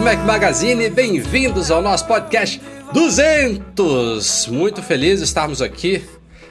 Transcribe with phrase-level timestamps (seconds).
[0.00, 2.58] Do Mac Magazine, bem-vindos ao nosso podcast
[2.90, 4.46] 200!
[4.46, 6.02] Muito feliz de estarmos aqui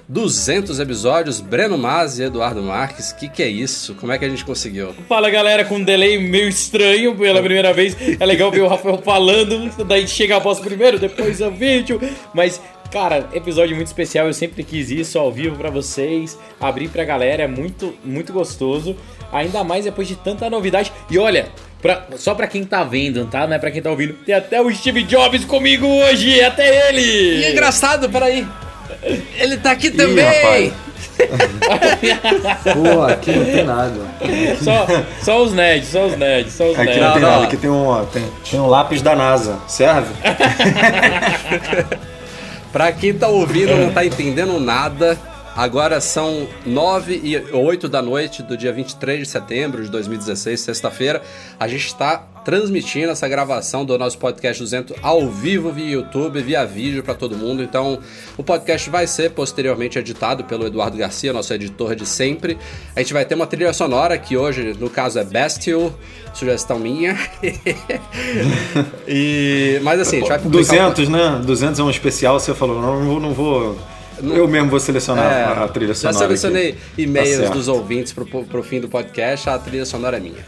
[0.07, 3.11] 200 episódios, Breno Maz e Eduardo Marques.
[3.11, 3.95] Que que é isso?
[3.95, 4.93] Como é que a gente conseguiu?
[5.07, 7.97] Fala galera, com um delay meio estranho pela primeira vez.
[8.19, 11.99] É legal ver o Rafael falando, daí chega a voz primeiro, depois o vídeo.
[12.33, 12.61] Mas,
[12.91, 14.27] cara, episódio muito especial.
[14.27, 17.43] Eu sempre quis isso ao vivo para vocês, abrir pra galera.
[17.43, 18.95] É muito, muito gostoso.
[19.31, 20.91] Ainda mais depois de tanta novidade.
[21.09, 21.49] E olha,
[21.81, 23.47] Pra, só pra quem tá vendo, tá?
[23.47, 24.13] Não é pra quem tá ouvindo.
[24.25, 27.01] Tem até o Steve Jobs comigo hoje, até ele!
[27.01, 28.45] E é engraçado, peraí.
[29.37, 30.73] Ele tá aqui também!
[32.73, 33.95] Pô, aqui não tem nada.
[34.61, 34.87] Só,
[35.21, 37.03] só os nerds, só os nerds, só os Aqui nerds.
[37.03, 39.57] não tem nada, aqui tem um, tem, tem um lápis da NASA.
[39.67, 40.13] Serve?
[42.71, 45.17] Pra quem tá ouvindo não tá entendendo nada,
[45.55, 51.21] agora são 9 e 8 da noite do dia 23 de setembro de 2016, sexta-feira.
[51.59, 56.65] A gente tá transmitindo essa gravação do nosso podcast 200 ao vivo via YouTube, via
[56.65, 57.61] vídeo pra todo mundo.
[57.61, 57.99] Então,
[58.37, 62.57] o podcast vai ser posteriormente editado pelo Eduardo Garcia, nosso editor de sempre.
[62.95, 65.93] A gente vai ter uma trilha sonora que hoje, no caso, é Bestial,
[66.33, 67.17] sugestão minha.
[69.07, 71.41] e, mas assim, a gente vai publicar um 200, né?
[71.45, 73.19] 200 é um especial, você falou, não, não vou...
[73.19, 76.17] Não vou eu mesmo vou selecionar É, a trilha Já sonora.
[76.19, 76.79] selecionei aqui.
[77.03, 80.45] e-mails Tá dos ouvintes pro, pro fim do podcast, a trilha sonora é minha.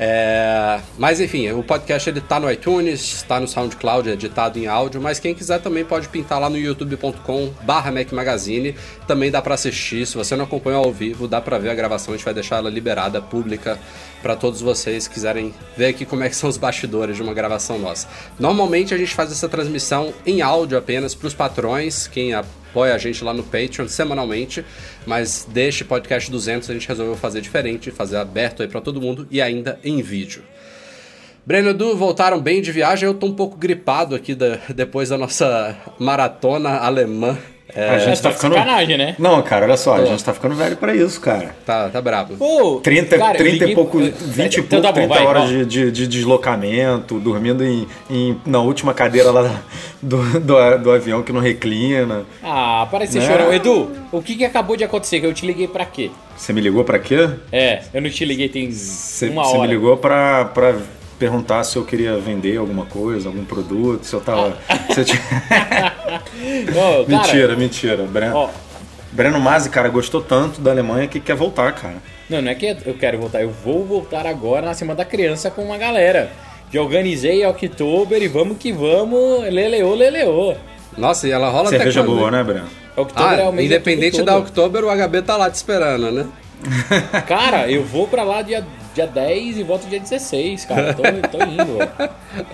[0.00, 5.00] É, mas enfim, o podcast ele tá no iTunes, tá no SoundCloud, editado em áudio,
[5.00, 8.76] mas quem quiser também pode pintar lá no youtube.com barra Mac Magazine,
[9.08, 12.14] também dá pra assistir, se você não acompanhou ao vivo, dá pra ver a gravação,
[12.14, 13.76] a gente vai deixar ela liberada, pública,
[14.22, 17.34] pra todos vocês que quiserem ver aqui como é que são os bastidores de uma
[17.34, 18.06] gravação nossa.
[18.38, 22.32] Normalmente a gente faz essa transmissão em áudio apenas pros patrões, quem
[22.78, 24.64] apoia a gente lá no Patreon semanalmente,
[25.04, 29.26] mas deste podcast 200 a gente resolveu fazer diferente, fazer aberto aí pra todo mundo
[29.32, 30.44] e ainda em vídeo.
[31.44, 35.18] Breno Edu voltaram bem de viagem, eu tô um pouco gripado aqui da- depois da
[35.18, 37.36] nossa maratona alemã.
[37.78, 38.54] É, A gente tá tá de ficando...
[38.54, 39.14] sacanagem, né?
[39.18, 40.06] Não, cara, olha só, a Tô.
[40.06, 41.54] gente tá ficando velho pra isso, cara.
[41.64, 42.36] tá, tá brabo.
[42.36, 45.06] Pô, 30, cara, eu 30 e liguei- pouco, eu- 20 e então pouco, tá bom,
[45.08, 49.62] 30 vai, horas de, de, de deslocamento, dormindo em, em- na última cadeira lá
[50.02, 52.24] do, do, do avião que não reclina.
[52.42, 53.26] Ah, para de ser Né?
[53.26, 53.52] chorão.
[53.52, 55.20] Edu, o que, que acabou de acontecer?
[55.20, 56.10] Que eu te liguei pra quê?
[56.36, 57.28] Você me ligou pra quê?
[57.52, 59.68] É, eu não te liguei tem Você, uma você hora.
[59.68, 60.74] me ligou pra, pra
[61.18, 64.56] perguntar se eu queria vender alguma coisa, algum produto, se eu tava.
[64.94, 65.22] se eu tinha-
[67.06, 68.04] mentira, mentira.
[68.04, 68.48] Breno, Ó,
[69.12, 71.96] Breno Masi, cara, gostou tanto da Alemanha que quer voltar, cara.
[72.28, 75.50] não, não é que eu quero voltar, eu vou voltar agora na Semana da Criança
[75.50, 76.30] com uma galera.
[76.72, 80.54] Já organizei a Oktober e vamos que vamos, leleô, leleô.
[80.98, 82.18] Nossa, e ela rola Cerveja até quando?
[82.18, 82.66] boa, né, Breno?
[82.96, 86.26] Oktober é Ah, o mês independente da Oktober, o HB tá lá te esperando, né?
[87.26, 88.66] Cara, eu vou pra lá dia,
[88.98, 90.92] dia 10 e volto dia 16, cara.
[90.94, 91.78] Tô, tô indo.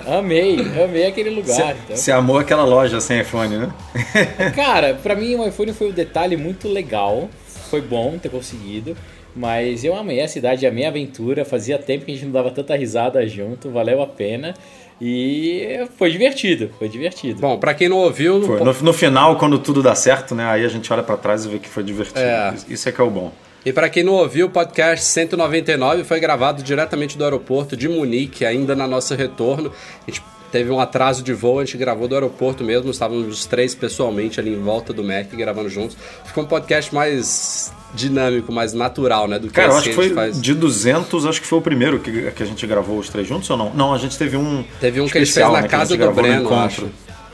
[0.07, 1.75] Amei, amei aquele lugar.
[1.85, 1.97] então.
[1.97, 3.73] Você amou aquela loja sem iPhone, né?
[4.55, 7.31] Cara, pra mim o iPhone foi um detalhe muito legal.
[7.71, 8.95] Foi bom ter conseguido.
[9.35, 11.45] Mas eu amei a cidade, amei a aventura.
[11.45, 14.55] Fazia tempo que a gente não dava tanta risada junto, valeu a pena.
[15.01, 17.41] E foi divertido, foi divertido.
[17.41, 18.61] Bom, pra quem não ouviu, Foi.
[18.61, 20.45] No, no final, quando tudo dá certo, né?
[20.45, 22.21] Aí a gente olha pra trás e vê que foi divertido.
[22.21, 22.55] É.
[22.69, 23.33] Isso é que é o bom.
[23.65, 28.45] E para quem não ouviu, o podcast 199 foi gravado diretamente do aeroporto de Munique,
[28.45, 29.73] ainda na nosso retorno.
[30.07, 33.47] A gente teve um atraso de voo, a gente gravou do aeroporto mesmo, estávamos os
[33.47, 35.97] três pessoalmente ali em volta do Mac gravando juntos.
[36.27, 39.39] Ficou um podcast mais dinâmico, mais natural, né?
[39.39, 40.41] Do que Cara, eu acho que foi faz.
[40.41, 43.49] de 200, acho que foi o primeiro que, que a gente gravou os três juntos
[43.49, 43.73] ou não?
[43.75, 44.63] Não, a gente teve um.
[44.79, 46.89] Teve um que a gente especial, fez na né, casa do Breno, acho.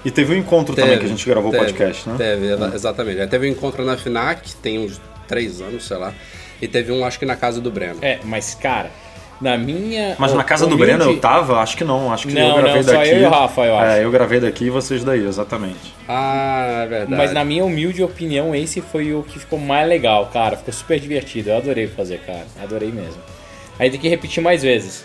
[0.04, 2.14] E teve um encontro também que a gente gravou o teve, podcast, né?
[2.16, 3.26] Teve, exa- exatamente.
[3.26, 4.98] Teve um encontro na FINAC, tem uns
[5.30, 6.12] três anos, sei lá.
[6.60, 7.98] E teve um, acho que na casa do Breno.
[8.02, 8.90] É, mas cara,
[9.40, 10.16] na minha.
[10.18, 11.58] Mas na casa do humilde- Breno eu tava?
[11.60, 12.12] Acho que não.
[12.12, 13.08] Acho que Não, eu gravei não, só daqui.
[13.10, 13.86] eu e o Rafa, eu acho.
[13.92, 15.94] É, eu gravei daqui e vocês daí, exatamente.
[16.06, 17.14] Ah, é verdade.
[17.16, 20.56] Mas na minha humilde opinião, esse foi o que ficou mais legal, cara.
[20.58, 21.48] Ficou super divertido.
[21.50, 22.44] Eu adorei fazer, cara.
[22.62, 23.22] Adorei mesmo.
[23.78, 25.04] Aí tem que repetir mais vezes.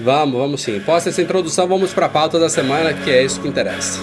[0.00, 0.78] Vamos, vamos sim.
[0.80, 4.00] Posta essa introdução, vamos pra pauta da semana, que é isso que interessa.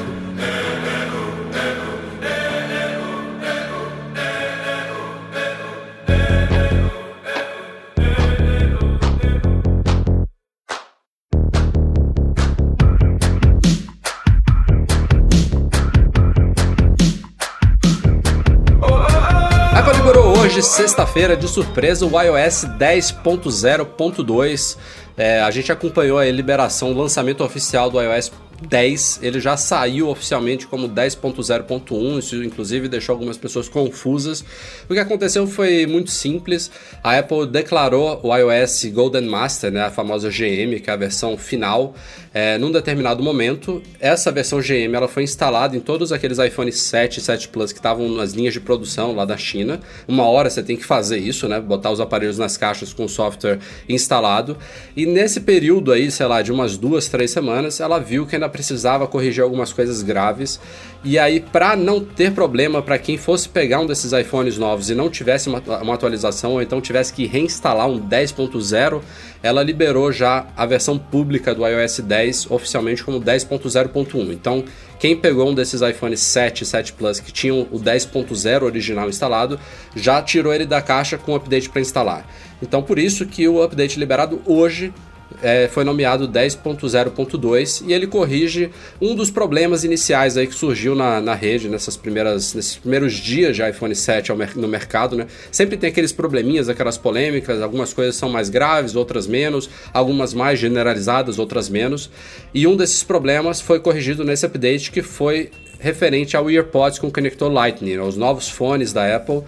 [21.09, 24.77] Sexta-feira, de surpresa, o iOS 10.0.2.
[25.17, 28.31] É, a gente acompanhou a liberação, o lançamento oficial do iOS
[28.67, 34.45] 10, ele já saiu oficialmente como 10.0.1, isso inclusive deixou algumas pessoas confusas.
[34.89, 36.69] O que aconteceu foi muito simples,
[37.03, 41.37] a Apple declarou o iOS Golden Master, né, a famosa GM, que é a versão
[41.37, 41.95] final,
[42.33, 43.81] é, num determinado momento.
[43.99, 47.79] Essa versão GM ela foi instalada em todos aqueles iPhone 7 e 7 Plus que
[47.79, 49.79] estavam nas linhas de produção lá da China.
[50.07, 53.09] Uma hora você tem que fazer isso, né, botar os aparelhos nas caixas com o
[53.09, 54.57] software instalado.
[54.95, 58.49] E nesse período aí, sei lá, de umas duas, três semanas, ela viu que ainda
[58.49, 60.59] precisava corrigir algumas coisas graves.
[61.01, 64.95] E aí, para não ter problema para quem fosse pegar um desses iPhones novos e
[64.95, 69.01] não tivesse uma, uma atualização, ou então tivesse que reinstalar um 10.0,
[69.41, 74.33] ela liberou já a versão pública do iOS 10 oficialmente como 10.0.1.
[74.33, 74.65] Então,
[74.99, 79.57] quem pegou um desses iPhones 7 e 7 Plus que tinham o 10.0 original instalado,
[79.95, 82.27] já tirou ele da caixa com o update para instalar.
[82.61, 84.93] Então, por isso que o update liberado hoje
[85.41, 91.21] é, foi nomeado 10.0.2 e ele corrige um dos problemas iniciais aí que surgiu na,
[91.21, 95.27] na rede nessas primeiras, nesses primeiros dias de iPhone 7 no mercado, né?
[95.51, 100.59] Sempre tem aqueles probleminhas, aquelas polêmicas, algumas coisas são mais graves, outras menos, algumas mais
[100.59, 102.09] generalizadas, outras menos.
[102.53, 107.49] E um desses problemas foi corrigido nesse update que foi referente ao EarPods com conector
[107.49, 108.01] Lightning, né?
[108.01, 109.43] os novos fones da Apple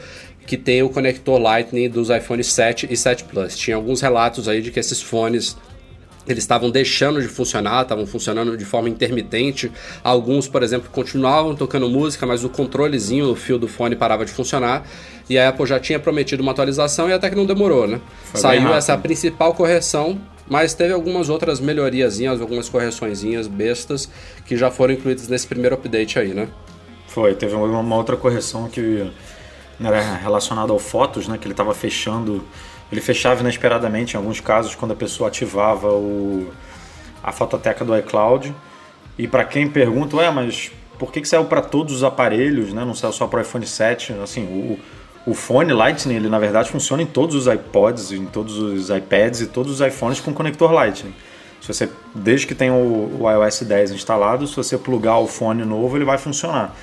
[0.45, 3.55] que tem o conector Lightning dos iPhone 7 e 7 Plus.
[3.55, 5.55] Tinha alguns relatos aí de que esses fones
[6.27, 9.71] eles estavam deixando de funcionar, estavam funcionando de forma intermitente.
[10.03, 14.31] Alguns, por exemplo, continuavam tocando música, mas o controlezinho no fio do fone parava de
[14.31, 14.87] funcionar.
[15.29, 17.99] E a Apple já tinha prometido uma atualização e até que não demorou, né?
[18.25, 24.09] Foi Saiu essa principal correção, mas teve algumas outras melhoriazinhas, algumas correçõezinhas bestas
[24.45, 26.49] que já foram incluídas nesse primeiro update aí, né?
[27.07, 29.09] Foi, teve uma outra correção que
[29.83, 31.37] era relacionada ao Fotos, né?
[31.37, 32.43] Que ele estava fechando
[32.91, 36.51] ele fechava inesperadamente em alguns casos quando a pessoa ativava o,
[37.23, 38.53] a fototeca do iCloud.
[39.17, 42.83] E para quem pergunta, ué, mas por que, que saiu para todos os aparelhos, né?
[42.83, 44.13] não saiu só para o iPhone 7?
[44.21, 44.79] Assim, o,
[45.25, 49.41] o fone Lightning, ele na verdade funciona em todos os iPods, em todos os iPads
[49.41, 51.13] e todos os iPhones com conector Lightning.
[51.61, 55.63] Se você, desde que tem o, o iOS 10 instalado, se você plugar o fone
[55.63, 56.75] novo, ele vai funcionar.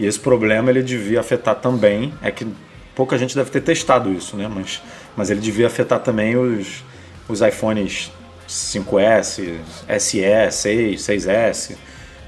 [0.00, 2.46] E esse problema ele devia afetar também, é que
[2.94, 4.48] pouca gente deve ter testado isso, né?
[4.48, 4.82] Mas,
[5.16, 6.84] mas ele devia afetar também os,
[7.28, 8.10] os iPhones
[8.48, 9.58] 5S,
[9.98, 11.76] SE, 6, 6S.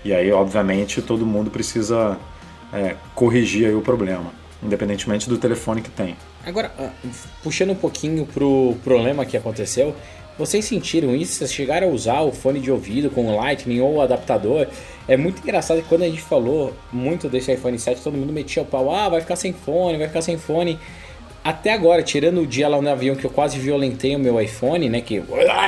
[0.04, 2.18] E aí, obviamente, todo mundo precisa
[2.72, 4.32] é, corrigir o problema,
[4.62, 6.16] independentemente do telefone que tem.
[6.44, 6.90] Agora, ah,
[7.42, 9.96] puxando um pouquinho pro problema que aconteceu,
[10.38, 11.34] vocês sentiram isso?
[11.34, 14.66] Vocês chegaram a usar o fone de ouvido com o Lightning ou o adaptador?
[15.06, 18.62] É muito engraçado que quando a gente falou muito desse iPhone 7, todo mundo metia
[18.62, 20.78] o pau, ah, vai ficar sem fone, vai ficar sem fone.
[21.44, 24.88] Até agora, tirando o dia lá no avião que eu quase violentei o meu iPhone,
[24.88, 25.02] né?
[25.02, 25.22] Que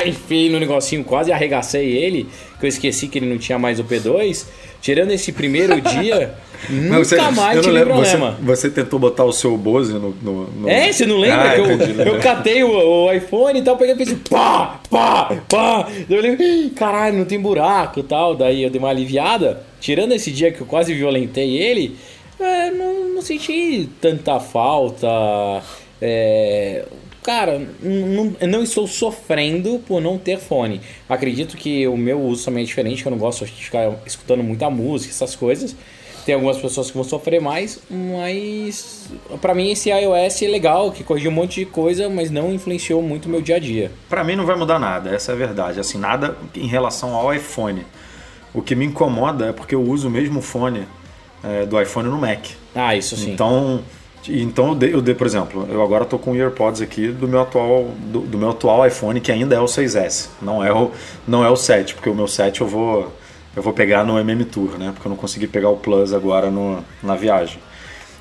[0.07, 2.27] enfim no negocinho, quase arregacei ele,
[2.59, 4.47] que eu esqueci que ele não tinha mais o P2.
[4.81, 6.35] Tirando esse primeiro dia,
[6.71, 8.39] nunca você, mais tive lembro, problema.
[8.41, 10.69] Você, você, tentou botar o seu Bose no, no, no...
[10.69, 11.51] É, você não lembra?
[11.51, 14.81] Ah, que eu, entendi, eu catei o, o, iPhone e tal, peguei e fiz pá,
[14.89, 15.89] pá, pá.
[16.09, 18.35] Eu falei, caralho, não tem buraco e tal.
[18.35, 19.63] Daí eu dei uma aliviada.
[19.79, 21.97] Tirando esse dia que eu quase violentei ele,
[22.39, 25.07] é, não, não senti tanta falta.
[26.01, 26.85] É,
[27.23, 30.81] cara, não, não, estou sofrendo por não ter fone.
[31.09, 34.43] Acredito que o meu uso também é diferente, que eu não gosto de ficar escutando
[34.43, 35.75] muita música, essas coisas.
[36.27, 39.09] Tem algumas pessoas que vão sofrer mais, mas
[39.41, 43.01] para mim esse iOS é legal, que corrigiu um monte de coisa, mas não influenciou
[43.01, 43.93] muito o meu dia a dia.
[44.09, 45.79] Para mim não vai mudar nada, essa é a verdade.
[45.79, 47.87] Assim, nada em relação ao iPhone.
[48.53, 50.85] O que me incomoda é porque eu uso o mesmo fone
[51.47, 52.47] é, do iPhone no Mac.
[52.75, 53.33] Ah, isso sim.
[53.33, 53.81] Então,
[54.29, 57.29] então eu dei, eu dei, por exemplo, eu agora estou com o AirPods aqui do
[57.29, 60.91] meu atual do, do, meu atual iPhone que ainda é o 6S, não é o
[61.27, 63.13] não é o 7, porque o meu 7 eu vou
[63.55, 64.91] eu vou pegar no MM Tour, né?
[64.93, 67.59] Porque eu não consegui pegar o Plus agora no, na viagem.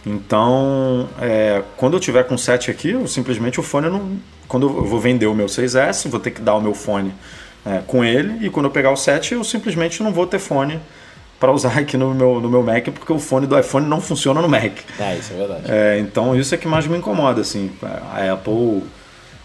[0.05, 4.17] Então, é, quando eu tiver com o 7 aqui, eu simplesmente o fone eu não.
[4.47, 7.11] Quando eu vou vender o meu 6S, vou ter que dar o meu fone
[7.65, 10.79] é, com ele, e quando eu pegar o 7, eu simplesmente não vou ter fone
[11.45, 14.41] para usar aqui no meu, no meu Mac, porque o fone do iPhone não funciona
[14.41, 14.79] no Mac.
[14.99, 15.63] Ah, isso é verdade.
[15.67, 17.71] É, então isso é que mais me incomoda, assim.
[17.83, 18.83] A Apple.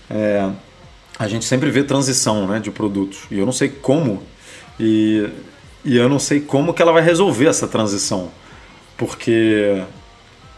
[0.09, 0.49] É,
[1.19, 3.25] a gente sempre vê transição né, de produtos.
[3.31, 4.23] E eu não sei como.
[4.79, 5.29] E,
[5.85, 8.31] e eu não sei como que ela vai resolver essa transição.
[8.97, 9.83] Porque.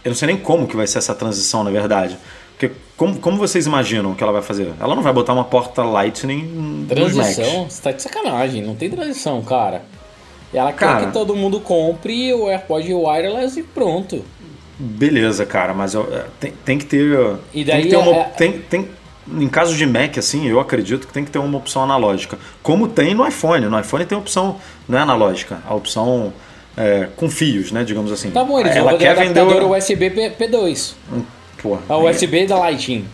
[0.05, 2.17] Eu não sei nem como que vai ser essa transição, na verdade.
[2.51, 4.73] Porque como, como vocês imaginam que ela vai fazer?
[4.81, 7.69] Ela não vai botar uma porta Lightning Transição?
[7.69, 8.63] Você tá de sacanagem.
[8.63, 9.83] Não tem transição, cara.
[10.53, 14.25] Ela cara, quer que todo mundo compre o AirPod wireless e pronto.
[14.79, 17.17] beleza, cara, mas eu, é, tem, tem que ter.
[17.55, 18.89] E tem daí que ter uma, é- tem, tem,
[19.29, 22.39] em casos de Mac, assim, eu acredito que tem que ter uma opção analógica.
[22.63, 23.67] Como tem no iPhone.
[23.67, 24.57] No iPhone tem opção,
[24.89, 26.33] não é analógica, a opção
[26.77, 27.85] é, com fios, né?
[27.85, 28.31] Digamos assim.
[28.31, 29.71] Tá bom, eles Ela vão quer vender o.
[29.77, 30.95] USB P- P2.
[31.63, 33.05] Pô, A aí, USB da Lightning.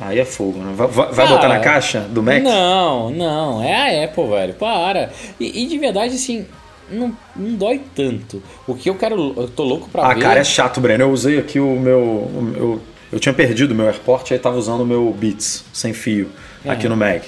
[0.00, 0.72] aí é fogo, né?
[0.76, 2.40] Vai, vai- vai Cara, botar na caixa do Mac?
[2.42, 4.54] Não, não, é a Apple, velho.
[4.54, 5.10] Para.
[5.40, 6.46] E, e de verdade, assim,
[6.90, 8.42] não, não dói tanto.
[8.66, 9.34] O que eu quero.
[9.36, 10.20] Eu tô louco pra Ah, ver.
[10.22, 11.04] cara, é chato, Breno.
[11.04, 12.00] Eu usei aqui o meu.
[12.00, 12.80] o meu-
[13.10, 16.28] eu tinha perdido o meu AirPort, aí tava usando o meu Beats sem fio
[16.66, 17.22] aqui no Mac.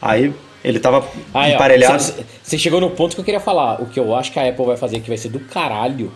[0.00, 1.04] Aí ele tava
[1.34, 2.00] Aí, emparelhado.
[2.02, 3.82] cê- Você chegou no ponto que eu queria falar.
[3.82, 6.12] O que eu acho que a Apple vai fazer que vai ser do caralho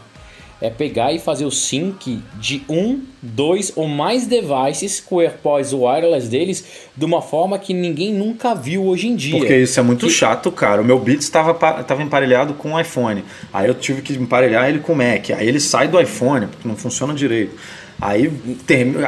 [0.61, 5.73] é pegar e fazer o sync de um, dois ou mais devices com o AirPods
[5.73, 6.65] wireless deles
[6.97, 9.39] de uma forma que ninguém nunca viu hoje em dia.
[9.39, 10.83] Porque isso é muito Que- chato, cara.
[10.83, 13.25] O meu Beats estava tava emparelhado com o iPhone.
[13.53, 15.31] Aí eu tive que emparelhar ele com o Mac.
[15.31, 17.55] Aí ele sai do iPhone, porque não funciona direito.
[18.01, 18.31] Aí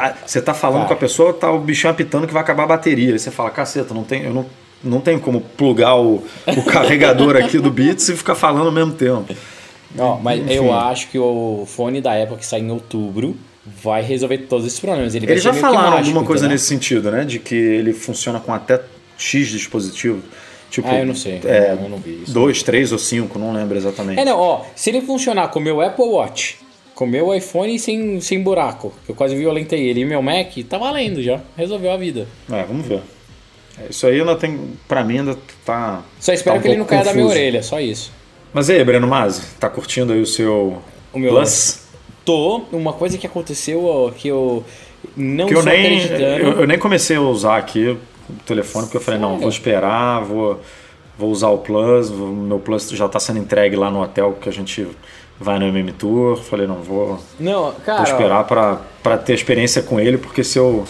[0.01, 0.89] ah, você tá falando Cara.
[0.89, 3.13] com a pessoa, tá o bichinho apitando que vai acabar a bateria.
[3.13, 4.47] Aí você fala, caceta, não tem, eu não,
[4.83, 8.93] não tenho como plugar o, o carregador aqui do Beats e ficar falando ao mesmo
[8.93, 9.33] tempo.
[9.99, 10.53] Ó, mas Enfim.
[10.55, 13.37] eu acho que o fone da Apple que sai em outubro
[13.83, 15.15] vai resolver todos esses problemas.
[15.15, 16.55] Ele Eles já falaram mágico, alguma coisa entendeu?
[16.55, 17.25] nesse sentido, né?
[17.25, 18.81] De que ele funciona com até
[19.19, 20.23] X dispositivos.
[20.71, 21.41] Tipo, Ah, eu não sei.
[21.45, 22.33] É, eu não vi isso.
[22.33, 24.21] dois, três ou cinco, não lembro exatamente.
[24.21, 26.59] É, não, ó, se ele funcionar com o meu Apple Watch,
[26.95, 30.53] com o meu iPhone sem, sem buraco, que eu quase violentei ele, e meu Mac,
[30.69, 31.41] tá valendo já.
[31.57, 32.29] Resolveu a vida.
[32.53, 33.01] É, vamos ver.
[33.81, 34.59] É, Isso aí ainda tem.
[34.87, 36.03] Pra mim ainda tá.
[36.21, 37.41] Só espero tá um que ele não caia da minha confuso.
[37.41, 38.13] orelha, só isso.
[38.53, 41.81] Mas e aí, Breno Mazzi, tá curtindo aí o seu O meu Plus?
[42.25, 44.65] Tô, uma coisa que aconteceu que eu
[45.17, 46.23] não Que eu nem, acreditando.
[46.23, 47.97] eu, eu nem comecei a usar aqui
[48.29, 49.41] o telefone, porque eu falei, não, Sério?
[49.43, 50.61] vou esperar, vou,
[51.19, 54.49] vou usar o Plus, o meu Plus já tá sendo entregue lá no hotel que
[54.49, 54.87] a gente
[55.39, 56.37] vai no MM Tour.
[56.37, 60.85] Falei, não, vou, Não, cara, vou esperar pra ter experiência com ele, porque se eu,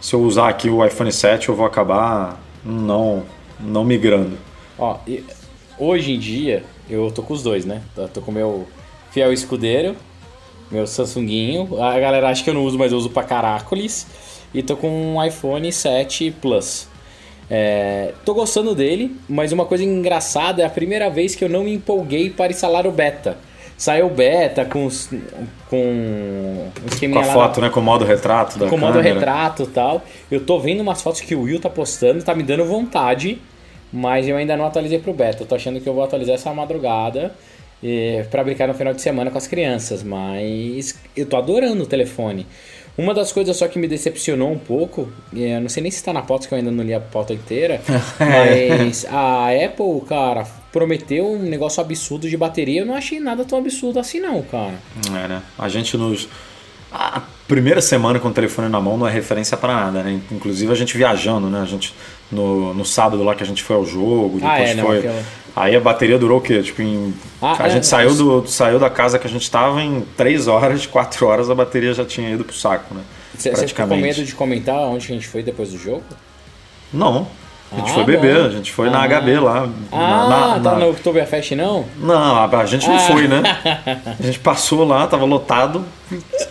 [0.00, 3.22] se eu usar aqui o iPhone 7, eu vou acabar não,
[3.60, 4.36] não migrando.
[4.78, 4.98] Ó,
[5.78, 7.80] hoje em dia, eu tô com os dois, né?
[7.96, 8.66] Eu tô com o meu
[9.10, 9.96] fiel escudeiro,
[10.70, 11.82] meu Samsunguinho.
[11.82, 14.06] A galera acha que eu não uso, mas eu uso pra caracoles.
[14.52, 16.86] E tô com um iPhone 7 Plus.
[17.50, 21.64] É, tô gostando dele, mas uma coisa engraçada é a primeira vez que eu não
[21.64, 23.36] me empolguei para instalar o beta.
[23.76, 25.10] Saiu o beta com, os-
[25.68, 26.70] com um
[27.12, 29.14] Com a foto, na- né, com o modo retrato da com modo câmera.
[29.16, 30.02] retrato e tal.
[30.30, 33.42] Eu tô vendo umas fotos que o Will tá postando, tá me dando vontade,
[33.94, 35.44] mas eu ainda não atualizei pro beta.
[35.44, 37.32] Eu tô achando que eu vou atualizar essa madrugada
[37.80, 41.86] eh, pra brincar no final de semana com as crianças, mas eu tô adorando o
[41.86, 42.44] telefone.
[42.98, 46.12] Uma das coisas só que me decepcionou um pouco, eu não sei nem se tá
[46.12, 47.80] na pauta, que eu ainda não li a pauta inteira,
[48.18, 52.80] mas a Apple, cara, prometeu um negócio absurdo de bateria.
[52.80, 54.74] Eu não achei nada tão absurdo assim, não, cara.
[55.08, 55.42] É, né?
[55.56, 56.28] A gente nos.
[57.46, 60.20] Primeira semana com o telefone na mão não é referência pra nada, né?
[60.30, 61.60] Inclusive a gente viajando, né?
[61.60, 61.94] A gente
[62.30, 64.98] no, no sábado lá que a gente foi ao jogo, depois Ah, é, não, foi.
[64.98, 65.22] aquela-
[65.56, 66.60] Aí a bateria durou o quê?
[66.62, 67.14] Tipo, em...
[67.40, 70.00] Ah, a é, gente saiu, mas- do, saiu da casa que a gente tava em
[70.16, 73.02] 3 horas, 4 horas a bateria já tinha ido pro saco, né?
[73.38, 76.02] Você ficou com medo de comentar onde a gente foi depois do jogo?
[76.92, 77.26] Não.
[77.74, 78.46] A gente Ah, foi beber, bom.
[78.46, 79.04] a gente foi na Ah.
[79.08, 79.68] HB lá.
[79.90, 81.84] Ah, na, na- tá na- no Oktoberfest não?
[81.98, 83.00] Não, a, a gente não Ah.
[83.00, 83.42] foi, né?
[84.18, 85.84] A gente passou lá, tava lotado,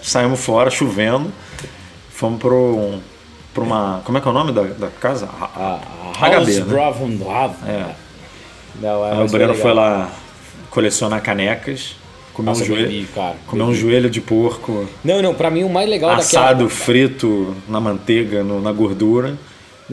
[0.02, 1.32] saímos fora, chovendo,
[2.10, 2.96] fomos pro,
[3.54, 4.02] pro uma.
[4.04, 5.30] Como é que é o nome da, da casa?
[5.40, 5.80] A- A,
[6.26, 6.66] a- HB, né?
[7.68, 7.86] É.
[8.82, 10.10] Não, é, Aí o Breno foi lá
[10.70, 11.96] colecionar canecas,
[12.34, 12.88] comer Nossa, um joelho.
[12.88, 16.64] bebi, cara, comer um joelho de porco Não, não, pra mim o mais legal assado,
[16.66, 16.70] daquela...
[16.70, 19.36] frito na manteiga, no- na gordura.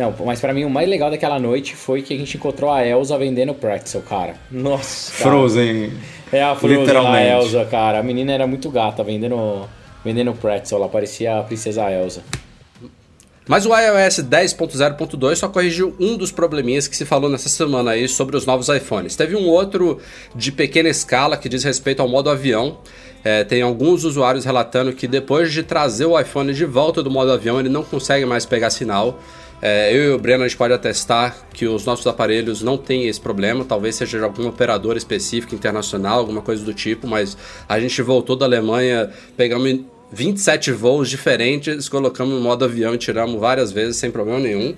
[0.01, 2.83] Não, mas pra mim o mais legal daquela noite foi que a gente encontrou a
[2.87, 4.35] Elsa vendendo pretzel, cara.
[4.51, 5.31] Nossa, cara.
[5.31, 5.93] Frozen.
[6.33, 7.29] É a Frozen, a literalmente.
[7.29, 7.99] Elsa, cara.
[7.99, 9.69] A menina era muito gata, vendendo,
[10.03, 10.79] vendendo pretzel.
[10.79, 12.23] Ela parecia a princesa Elsa.
[13.47, 18.09] Mas o iOS 10.0.2 só corrigiu um dos probleminhas que se falou nessa semana aí
[18.09, 19.17] sobre os novos iPhones.
[19.17, 19.99] Teve um outro
[20.35, 22.79] de pequena escala que diz respeito ao modo avião.
[23.23, 27.33] É, tem alguns usuários relatando que depois de trazer o iPhone de volta do modo
[27.33, 29.21] avião, ele não consegue mais pegar sinal.
[29.63, 33.07] É, eu e o Breno a gente pode atestar que os nossos aparelhos não têm
[33.09, 37.37] esse problema, talvez seja de algum operador específico internacional, alguma coisa do tipo, mas
[37.69, 43.39] a gente voltou da Alemanha, pegamos 27 voos diferentes, colocamos no modo avião e tiramos
[43.39, 44.75] várias vezes sem problema nenhum.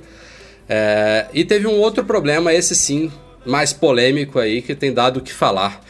[0.69, 3.11] É, e teve um outro problema, esse sim,
[3.47, 5.81] mais polêmico aí, que tem dado o que falar,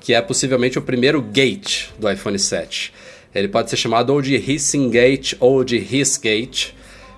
[0.00, 2.92] que é possivelmente o primeiro gate do iPhone 7.
[3.34, 6.72] Ele pode ser chamado ou de Hissing Gate ou de Hiss Gate,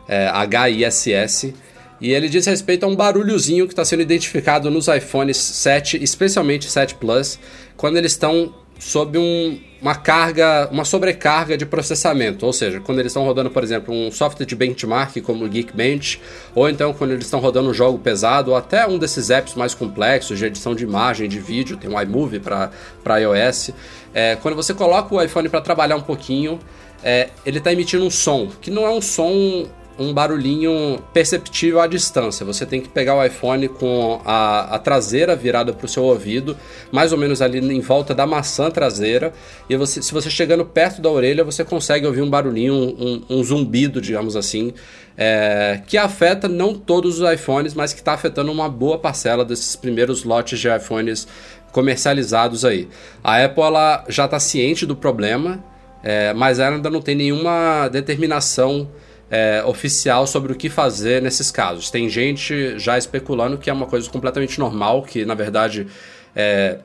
[0.09, 1.55] é, H-I-S-S.
[2.01, 6.71] E ele diz respeito a um barulhozinho que está sendo identificado nos iPhones 7, especialmente
[6.71, 7.39] 7 Plus,
[7.77, 12.45] quando eles estão sob um, uma carga, uma sobrecarga de processamento.
[12.45, 16.21] Ou seja, quando eles estão rodando, por exemplo, um software de benchmark como o Geekbench,
[16.55, 19.75] ou então quando eles estão rodando um jogo pesado, ou até um desses apps mais
[19.75, 23.71] complexos de edição de imagem, de vídeo, tem um iMovie para iOS.
[24.13, 26.59] É, quando você coloca o iPhone para trabalhar um pouquinho,
[27.03, 29.67] é, ele está emitindo um som, que não é um som
[29.99, 32.45] um barulhinho perceptível à distância.
[32.45, 36.57] Você tem que pegar o iPhone com a, a traseira virada para o seu ouvido,
[36.91, 39.33] mais ou menos ali em volta da maçã traseira,
[39.69, 43.45] e você, se você chegando perto da orelha, você consegue ouvir um barulhinho, um, um
[43.45, 44.73] zumbido, digamos assim,
[45.17, 49.77] é, que afeta não todos os iPhones, mas que está afetando uma boa parcela desses
[49.77, 51.29] primeiros lotes de iPhones
[51.71, 52.89] comercializados aí.
[53.23, 53.65] A Apple
[54.09, 55.63] já está ciente do problema,
[56.03, 58.89] é, mas ela ainda não tem nenhuma determinação
[59.35, 61.91] é, oficial sobre o que fazer nesses casos.
[61.91, 65.89] Tem gente já especulando que é uma coisa completamente normal, que na verdade
[66.37, 66.79] é,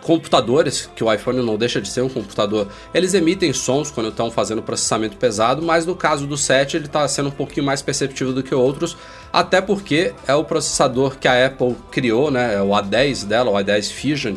[0.00, 4.32] computadores, que o iPhone não deixa de ser um computador, eles emitem sons quando estão
[4.32, 8.32] fazendo processamento pesado, mas no caso do 7 ele está sendo um pouquinho mais perceptível
[8.32, 8.96] do que outros,
[9.32, 13.54] até porque é o processador que a Apple criou, né, é o A10 dela, o
[13.54, 14.34] A10 Fusion,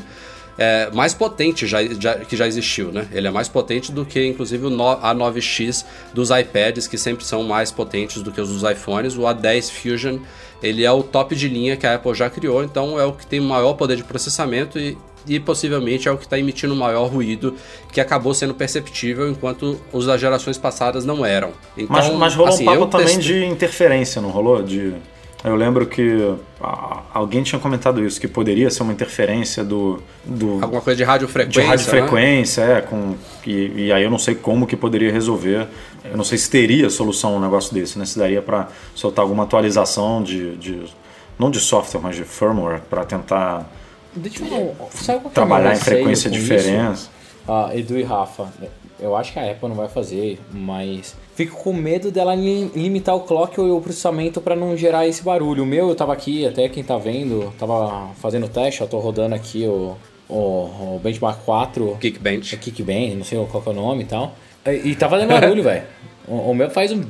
[0.58, 3.08] é, mais potente já, já, que já existiu, né?
[3.12, 7.72] Ele é mais potente do que, inclusive, o A9X dos iPads, que sempre são mais
[7.72, 9.18] potentes do que os dos iPhones.
[9.18, 10.20] O A10 Fusion,
[10.64, 13.26] ele é o top de linha que a Apple já criou, então é o que
[13.26, 14.98] tem maior poder de processamento e,
[15.28, 17.56] e possivelmente é o que está emitindo maior ruído,
[17.92, 21.52] que acabou sendo perceptível, enquanto os das gerações passadas não eram.
[21.78, 24.64] Então, mas, mas rolou assim, um papo também de interferência, não rolou?
[24.64, 24.94] De
[25.46, 26.36] eu lembro que
[27.14, 30.02] alguém tinha comentado isso, que poderia ser uma interferência do.
[30.24, 31.62] do Alguma coisa de radiofrequência.
[31.62, 32.78] De radiofrequência, né?
[32.80, 32.82] é.
[32.82, 35.68] Com, e, e, aí eu não sei como que poderia resolver.
[36.04, 38.06] Eu não sei se teria solução um negócio desse, né?
[38.06, 40.84] Se daria para soltar alguma atualização de, de.
[41.38, 43.70] Não de software, mas de firmware, para tentar.
[44.16, 47.10] Deixa eu, sabe é trabalhar em frequência diferente.
[47.48, 48.48] Ah, Edu e Rafa,
[49.00, 53.20] eu acho que a Apple não vai fazer, mas fico com medo dela limitar o
[53.20, 55.64] clock ou o processamento para não gerar esse barulho.
[55.64, 59.36] O meu, eu tava aqui, até quem tá vendo, tava fazendo teste, eu tô rodando
[59.36, 59.96] aqui o,
[60.30, 61.98] o, o Benchmark 4.
[62.00, 62.56] Geekbench.
[62.56, 64.34] É Geekbench, não sei qual é o nome e tal.
[64.66, 65.84] E, e tá fazendo barulho, velho.
[66.28, 67.04] O, o, meu faz um,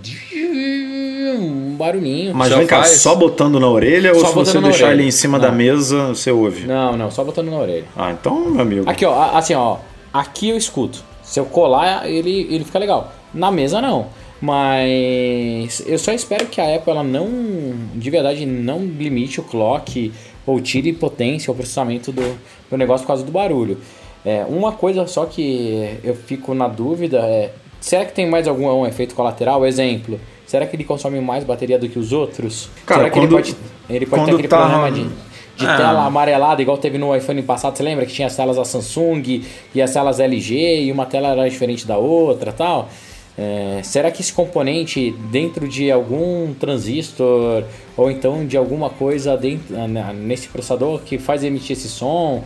[1.38, 2.34] um barulhinho.
[2.34, 5.38] Mas vem cá, só botando na orelha só ou se você deixar ele em cima
[5.38, 5.46] não.
[5.46, 6.66] da mesa, você ouve?
[6.66, 7.86] Não, não, só botando na orelha.
[7.96, 8.90] Ah, então, meu amigo.
[8.90, 9.78] Aqui, ó, assim, ó.
[10.12, 11.04] Aqui eu escuto.
[11.22, 13.14] Se eu colar, ele, ele fica legal.
[13.36, 14.08] Na mesa não.
[14.42, 17.28] Mas eu só espero que a Apple ela não,
[17.94, 20.12] de verdade, não limite o clock
[20.46, 22.38] ou tire potência ou processamento do,
[22.70, 23.78] do negócio por causa do barulho.
[24.26, 28.68] É, uma coisa só que eu fico na dúvida é: será que tem mais algum
[28.68, 29.66] um efeito colateral?
[29.66, 32.70] Exemplo, será que ele consome mais bateria do que os outros?
[32.86, 33.58] Cara, será que quando, ele pode,
[33.90, 34.58] ele pode ter aquele tá...
[34.58, 35.78] problema de de é.
[35.78, 39.42] tela amarelada, igual teve no iPhone passado, você lembra que tinha as telas da Samsung
[39.74, 42.90] e as telas LG e uma tela era diferente da outra tal?
[43.38, 47.66] É, será que esse componente dentro de algum transistor
[47.98, 49.76] ou então de alguma coisa dentro,
[50.14, 52.44] nesse processador que faz emitir esse som?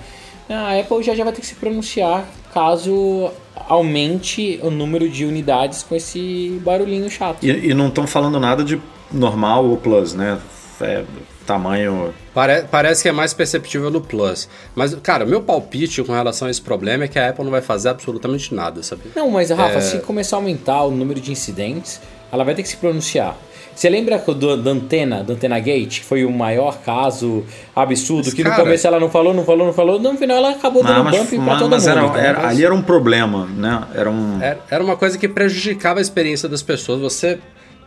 [0.49, 3.29] A Apple já, já vai ter que se pronunciar caso
[3.67, 7.43] aumente o número de unidades com esse barulhinho chato.
[7.43, 10.39] E, e não estão falando nada de normal ou plus, né?
[10.81, 11.03] É,
[11.45, 12.13] tamanho.
[12.33, 14.47] Pare parece que é mais perceptível no Plus.
[14.75, 17.61] Mas, cara, meu palpite com relação a esse problema é que a Apple não vai
[17.61, 19.03] fazer absolutamente nada, sabe?
[19.15, 19.81] Não, mas, Rafa, é...
[19.81, 21.99] se começar a aumentar o número de incidentes,
[22.31, 23.35] ela vai ter que se pronunciar.
[23.79, 28.33] Você lembra do, da antena, da antena Gate, que foi o maior caso absurdo, mas,
[28.33, 30.83] que cara, no começo ela não falou, não falou, não falou, no final ela acabou
[30.83, 31.97] dando mas, bump pra todo mas mundo.
[31.97, 33.81] Era, então, era, ali era um problema, né?
[33.95, 34.41] Era um.
[34.41, 36.99] Era, era uma coisa que prejudicava a experiência das pessoas.
[36.99, 37.39] Você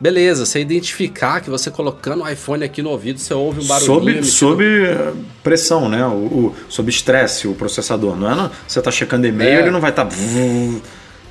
[0.02, 4.24] Beleza, você identificar que você colocando o iPhone aqui no ouvido, você ouve um barulho.
[4.24, 5.12] Sob, sob eh,
[5.44, 6.04] pressão, né?
[6.04, 8.16] O, o, sob estresse, o processador.
[8.16, 8.34] Não é?
[8.34, 9.60] Não, você está checando e-mail, é.
[9.60, 10.06] ele não vai estar.
[10.06, 10.16] Tá...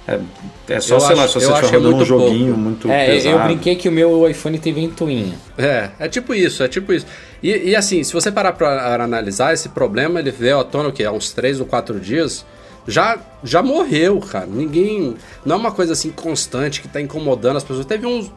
[0.07, 0.19] É,
[0.69, 2.59] é, só, eu sei acho, lá, se você estiver rodando um joguinho pouco.
[2.61, 3.35] muito é, pesado.
[3.35, 5.37] Eu brinquei que o meu iPhone tem ventoinha.
[5.57, 7.05] É, é tipo isso, é tipo isso.
[7.43, 10.93] E, e assim, se você parar para analisar, esse problema ele veio à tona o
[10.93, 11.03] quê?
[11.03, 12.45] há uns 3 ou 4 dias
[12.87, 14.45] já, já morreu, cara.
[14.45, 15.15] Ninguém.
[15.45, 17.85] Não é uma coisa assim constante que tá incomodando as pessoas.
[17.85, 18.31] Teve uns,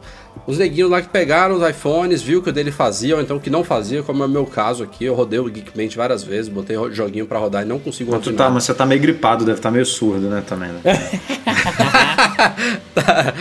[0.47, 3.49] uns neguinhos lá que pegaram os iPhones, viu que o dele fazia, ou então que
[3.49, 5.05] não fazia, como é o meu caso aqui.
[5.05, 8.45] Eu rodei o Geekbench várias vezes, botei joguinho para rodar e não consigo mas continuar.
[8.45, 10.81] Tá, mas você tá meio gripado, deve estar tá meio surdo, né, também, né?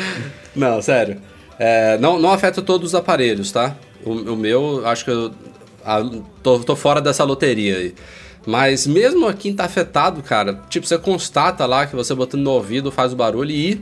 [0.54, 1.18] não, sério.
[1.58, 3.76] É, não, não afeta todos os aparelhos, tá?
[4.04, 5.32] O, o meu, acho que eu
[5.84, 6.02] a,
[6.42, 7.94] tô, tô fora dessa loteria aí.
[8.46, 12.90] Mas mesmo aqui tá afetado, cara, tipo, você constata lá que você botando no ouvido
[12.90, 13.80] faz o barulho e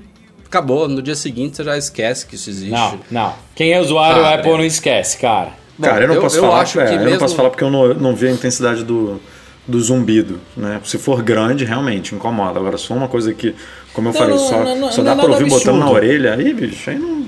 [0.52, 0.86] acabou.
[0.86, 2.70] No dia seguinte você já esquece que isso existe.
[2.70, 3.34] Não, não.
[3.54, 5.50] Quem é usuário Apple não esquece, cara.
[5.80, 7.10] Cara, eu não posso eu, falar, eu, acho é, que eu mesmo...
[7.12, 9.20] não posso falar porque eu não, não vi a intensidade do,
[9.66, 10.80] do zumbido, né?
[10.84, 12.60] Se for grande, realmente incomoda.
[12.60, 13.54] Agora, se for uma coisa que,
[13.92, 15.78] como eu Não, falei, não, só, não, não, só não dá é pra ouvir botando
[15.78, 15.94] na absurdo.
[15.94, 17.26] orelha, aí, bicho, aí não.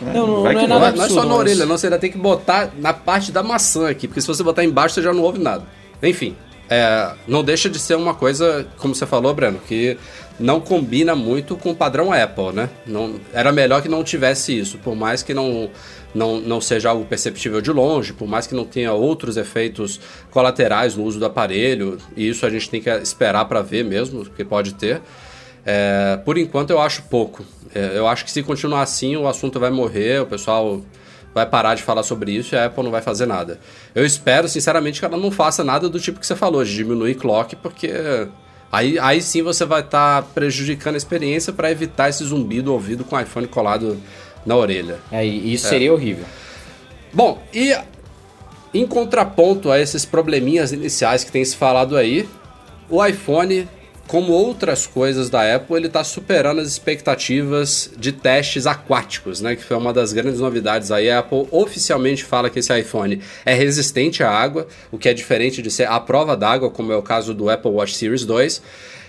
[0.00, 1.78] Não, não, não que é Não, nada é- não é só absurdo, na orelha, não.
[1.78, 4.96] Você ainda tem que botar na parte da maçã aqui, porque se você botar embaixo,
[4.96, 5.64] você já não ouve nada.
[6.02, 6.36] Enfim,
[6.72, 9.98] é, não deixa de ser uma coisa, como você falou, Breno, que
[10.40, 12.70] não combina muito com o padrão Apple, né?
[12.86, 15.70] Não, era melhor que não tivesse isso, por mais que não,
[16.14, 20.96] não, não seja algo perceptível de longe, por mais que não tenha outros efeitos colaterais
[20.96, 24.44] no uso do aparelho, e isso a gente tem que esperar para ver mesmo, que
[24.44, 25.02] pode ter.
[25.64, 27.44] É, por enquanto eu acho pouco.
[27.74, 30.82] É, eu acho que se continuar assim, o assunto vai morrer, o pessoal
[31.34, 33.58] vai parar de falar sobre isso e a Apple não vai fazer nada.
[33.94, 37.14] Eu espero, sinceramente, que ela não faça nada do tipo que você falou, de diminuir
[37.14, 37.90] clock, porque
[38.70, 43.04] aí, aí sim você vai estar prejudicando a experiência para evitar esse zumbido do ouvido
[43.04, 43.98] com o iPhone colado
[44.44, 44.98] na orelha.
[45.10, 46.24] É, isso seria horrível.
[47.12, 47.76] Bom, e
[48.74, 52.28] em contraponto a esses probleminhas iniciais que tem se falado aí,
[52.88, 53.68] o iPhone,
[54.12, 59.56] como outras coisas da Apple, ele está superando as expectativas de testes aquáticos, né?
[59.56, 61.08] Que foi uma das grandes novidades aí.
[61.08, 65.62] A Apple oficialmente fala que esse iPhone é resistente à água, o que é diferente
[65.62, 68.62] de ser à prova d'água, como é o caso do Apple Watch Series 2.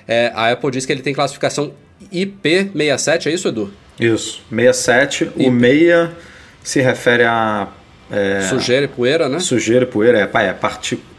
[0.08, 1.74] É, a Apple diz que ele tem classificação
[2.10, 3.74] IP67, é isso, Edu?
[4.00, 5.32] Isso, 67.
[5.36, 6.13] O meia
[6.63, 7.68] se refere a
[8.13, 9.39] é, Sujeira e poeira, né?
[9.39, 10.56] sujeira, poeira, é, é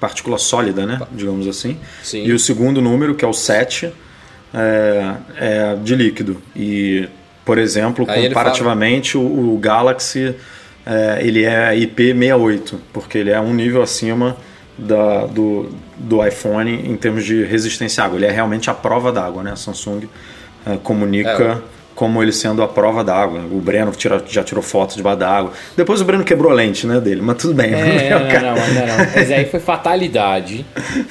[0.00, 1.00] partícula sólida, né?
[1.11, 1.76] Digamos assim.
[2.04, 2.24] Sim.
[2.24, 3.92] E o segundo número, que é o 7,
[4.54, 6.40] é, é de líquido.
[6.54, 7.09] E,
[7.44, 10.37] por exemplo, Aí comparativamente, o, o Galaxy
[10.87, 14.37] é, ele é IP68, porque ele é um nível acima
[14.78, 18.18] da, do, do iPhone em termos de resistência à água.
[18.18, 19.50] Ele é realmente a prova d'água, né?
[19.50, 20.09] A Samsung
[20.64, 21.61] é, comunica
[21.94, 23.40] como ele sendo a prova d'água.
[23.50, 25.52] O Breno tira- já tirou foto debaixo d'água.
[25.76, 27.72] Depois o Breno quebrou a lente né, dele, mas tudo bem.
[27.72, 28.96] É, não, cara- não, ainda não.
[29.14, 30.66] Mas aí foi fatalidade.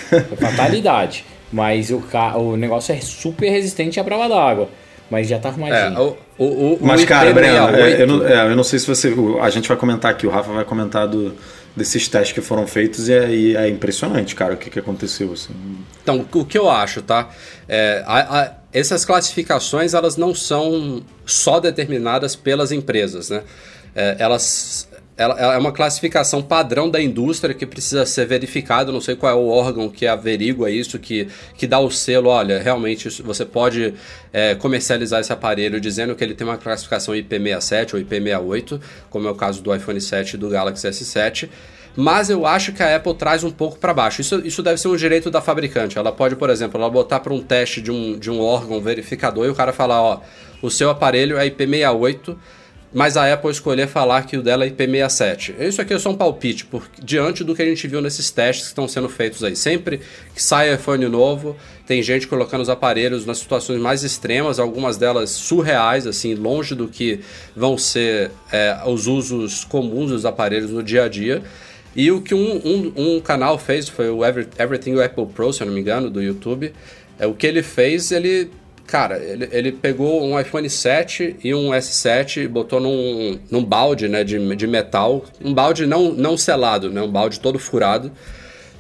[0.10, 1.26] Foi fatalidade.
[1.52, 2.38] Mas o, ca...
[2.38, 4.70] o negócio é super resistente à prova d'água.
[5.10, 6.16] Mas já tá É, arrumadinho.
[6.40, 8.80] o, o, o, Mas, o cara, Breno, IP68 é, eu, não, é, eu não sei
[8.80, 9.10] se você.
[9.10, 11.36] o- A gente vai comentar aqui, o Rafa vai comentar do,
[11.76, 15.32] desses testes que foram feitos e é, e é impressionante, cara, o que, que aconteceu.
[15.34, 15.54] Assim.
[16.02, 17.30] Então, o que eu acho, tá?
[17.70, 23.44] É, a- a- essas classificações, elas não são só determinadas pelas empresas, né?
[23.96, 24.92] É, elas...
[25.16, 28.92] Ela, ela é uma classificação padrão da indústria que precisa ser verificado.
[28.92, 32.30] Não sei qual é o órgão que averigua isso, que, que dá o selo.
[32.30, 33.94] Olha, realmente você pode
[34.34, 38.82] é, comercializar esse aparelho dizendo que ele tem uma classificação IP67 ou IP68,
[39.12, 41.48] como é o caso do iPhone 7 e do Galaxy S7
[41.96, 44.22] mas eu acho que a Apple traz um pouco para baixo.
[44.22, 45.98] Isso, isso deve ser um direito da fabricante.
[45.98, 49.46] Ela pode, por exemplo, ela botar para um teste de um, de um órgão verificador
[49.46, 50.22] e o cara falar, ó,
[50.62, 52.36] o seu aparelho é IP68,
[52.94, 55.56] mas a Apple escolher falar que o dela é IP67.
[55.60, 58.66] Isso aqui é só um palpite, por, diante do que a gente viu nesses testes
[58.66, 59.56] que estão sendo feitos aí.
[59.56, 60.00] Sempre
[60.34, 61.56] que sai iPhone novo,
[61.88, 66.88] tem gente colocando os aparelhos nas situações mais extremas, algumas delas surreais, assim, longe do
[66.88, 67.20] que
[67.56, 71.44] vão ser é, os usos comuns dos aparelhos no dia a dia.
[71.96, 75.62] E o que um, um, um canal fez foi o Every- Everything Apple Pro, se
[75.62, 76.74] eu não me engano, do YouTube.
[77.20, 78.50] É, o que ele fez, ele.
[78.86, 84.08] Cara, ele, ele pegou um iPhone 7 e um S7 e botou num, num balde
[84.10, 85.24] né, de, de metal.
[85.44, 88.12] Um balde não, não selado, né, um balde todo furado.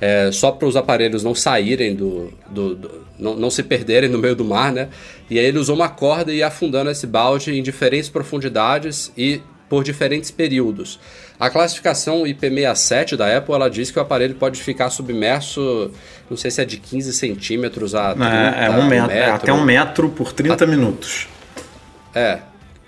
[0.01, 2.33] é, só para os aparelhos não saírem do.
[2.49, 4.89] do- do- não, não se perderem no meio do mar, né?
[5.29, 9.39] E aí ele usou uma corda e ia afundando esse balde em diferentes profundidades e
[9.73, 10.99] por diferentes períodos.
[11.39, 15.89] A classificação IP67 da Apple, ela diz que o aparelho pode ficar submerso,
[16.29, 19.51] não sei se é de 15 centímetros a 30, É, é um metro, é até
[19.51, 21.27] um metro por 30 minutos.
[22.13, 22.37] É.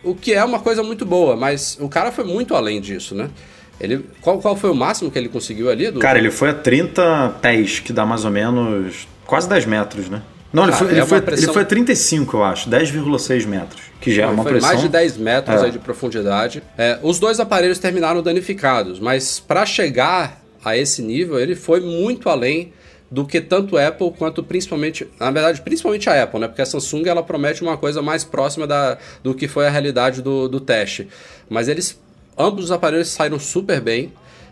[0.04, 3.32] O que é uma coisa muito boa, mas o cara foi muito além disso, né?
[3.82, 5.90] Ele, qual, qual foi o máximo que ele conseguiu ali?
[5.90, 10.08] Do, Cara, ele foi a 30 pés, que dá mais ou menos quase 10 metros,
[10.08, 10.22] né?
[10.56, 12.70] Não, ele, Ah, foi, é ele, uma foi, pressão- ele foi a 35, eu acho,
[12.70, 14.70] 10,6 metros, que já é uma foi pressão.
[14.70, 15.70] mais de 10 metros É.
[15.70, 16.64] de profundidade.
[16.78, 22.30] É, os dois aparelhos terminaram danificados, mas para chegar a esse nível, ele foi muito
[22.30, 22.72] além
[23.12, 26.48] do que tanto Apple quanto principalmente, na verdade, principalmente a Apple, né?
[26.48, 30.22] Porque a Samsung ela promete uma coisa mais próxima da, do que foi a realidade
[30.22, 31.08] do, do teste.
[31.50, 32.00] Mas eles,
[32.38, 34.12] ambos os aparelhos saíram super bem.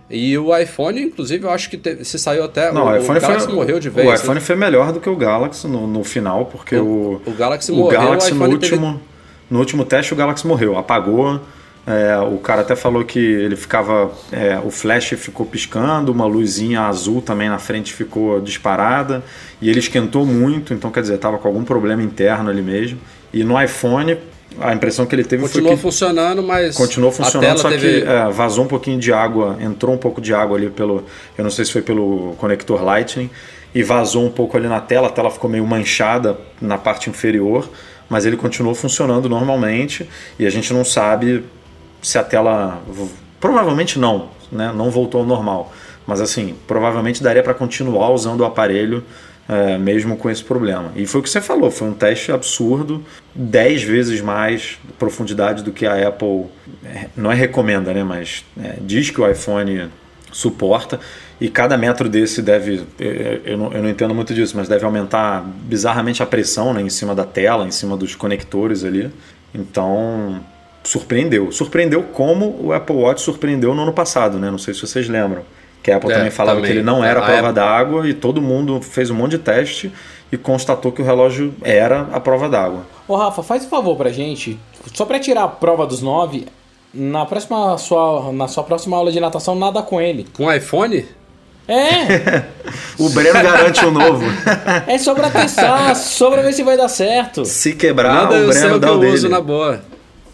[0.09, 2.71] E o iPhone, inclusive, eu acho que teve- se saiu até.
[2.71, 4.07] Não, o, o iPhone Galaxy foi, morreu de vez.
[4.07, 4.15] O né?
[4.15, 7.75] iPhone foi melhor do que o Galaxy no, no final, porque o, o Galaxy o
[7.75, 9.01] morreu, Galaxy o no iPhone teve- último,
[9.49, 11.39] no último teste o Galaxy morreu, apagou.
[11.87, 14.11] é, o cara até falou que ele ficava.
[14.31, 19.23] é, o flash ficou piscando, uma luzinha azul também na frente ficou disparada.
[19.61, 22.99] E ele esquentou muito, então quer dizer, estava com algum problema interno ali mesmo.
[23.33, 24.17] E no iPhone,
[24.59, 25.81] a impressão que ele teve Continuou foi que.
[25.81, 26.75] funcionando, mas.
[26.75, 28.01] Continuou funcionando, só teve...
[28.01, 31.03] que é, vazou um pouquinho de água, entrou um pouco de água ali pelo.
[31.37, 33.29] Eu não sei se foi pelo conector Lightning.
[33.73, 37.67] e vazou um pouco ali na tela, a tela ficou meio manchada na parte inferior,
[38.09, 41.43] mas ele continuou funcionando normalmente e a gente não sabe
[42.01, 42.81] se a tela.
[43.39, 44.71] Provavelmente não, né?
[44.75, 45.73] não voltou ao normal.
[46.05, 49.03] Mas assim, provavelmente daria para continuar usando o aparelho
[49.47, 50.91] é, mesmo com esse problema.
[50.95, 53.03] E foi o que você falou, foi um teste absurdo,
[53.35, 56.45] 10 vezes mais profundidade do que a Apple,
[56.85, 59.89] é, não é recomenda, né, mas é, diz que o iPhone
[60.31, 60.99] suporta.
[61.41, 62.83] E cada metro desse deve,
[63.43, 66.89] eu não, eu não entendo muito disso, mas deve aumentar bizarramente a pressão né, em
[66.89, 69.11] cima da tela, em cima dos conectores ali.
[69.53, 70.41] Então,
[70.83, 71.51] surpreendeu.
[71.51, 74.49] Surpreendeu como o Apple Watch surpreendeu no ano passado, né?
[74.49, 75.43] Não sei se vocês lembram.
[75.83, 76.71] Que a Apple é, também falava também.
[76.71, 77.53] que ele não era a, a prova Apple...
[77.53, 79.91] d'água e todo mundo fez um monte de teste
[80.31, 82.83] e constatou que o relógio era a prova d'água.
[83.07, 84.57] Ô Rafa, faz um favor pra gente,
[84.93, 86.47] só pra tirar a prova dos nove,
[86.93, 90.25] na próxima sua, na sua próxima aula de natação, nada com ele.
[90.33, 91.05] Com iPhone?
[91.67, 92.43] É!
[92.97, 94.25] o Breno garante o um novo.
[94.87, 97.45] é só pra testar, só pra ver se vai dar certo.
[97.45, 99.13] Se quebrar, Nada o Breno dá o dele.
[99.13, 99.81] uso na boa.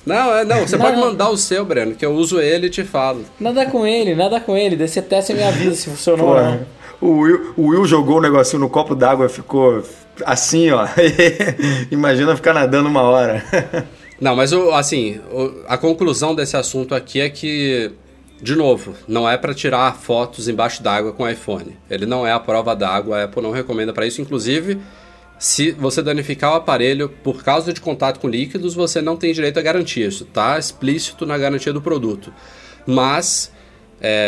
[0.09, 0.89] Não, é, não, você nada...
[0.89, 3.23] pode mandar o seu, Breno, que eu uso ele e te falo.
[3.39, 4.75] Nada com ele, nada com ele.
[4.75, 6.59] Daí você testa e me avisa se funcionou ou não.
[6.99, 9.83] O Will, o Will jogou um negocinho no copo d'água e ficou
[10.25, 10.85] assim, ó.
[11.91, 13.43] Imagina ficar nadando uma hora.
[14.19, 15.21] Não, mas assim,
[15.65, 17.89] a conclusão desse assunto aqui é que,
[18.41, 21.77] de novo, não é para tirar fotos embaixo d'água com o iPhone.
[21.89, 24.21] Ele não é a prova d'água, a Apple não recomenda para isso.
[24.21, 24.77] Inclusive,
[25.39, 29.57] se você danificar o aparelho por causa de contato com líquidos, você não tem direito
[29.57, 30.05] à garantia.
[30.05, 32.33] Isso está explícito na garantia do produto.
[32.85, 33.49] Mas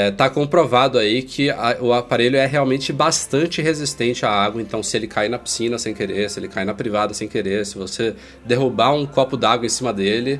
[0.09, 4.61] está é, comprovado aí que a, o aparelho é realmente bastante resistente à água.
[4.61, 7.65] Então, se ele cair na piscina sem querer, se ele cair na privada sem querer,
[7.65, 10.39] se você derrubar um copo d'água em cima dele,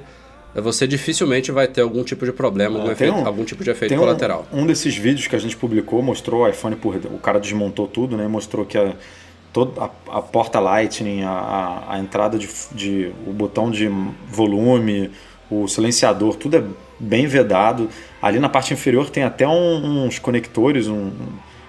[0.56, 3.96] você dificilmente vai ter algum tipo de problema, algum, efeito, um, algum tipo de efeito
[3.96, 4.48] colateral.
[4.52, 6.96] Um, um, desses vídeos que a gente publicou mostrou o iPhone por.
[6.96, 8.28] O cara desmontou tudo, né?
[8.28, 8.94] Mostrou que a
[9.54, 13.90] toda a, a porta Lightning, a, a, entrada de, de, o botão de
[14.28, 15.12] volume,
[15.50, 16.64] o silenciador, tudo é
[17.00, 17.90] bem vedado.
[18.22, 21.12] Ali na parte inferior tem até um, uns conectores, um,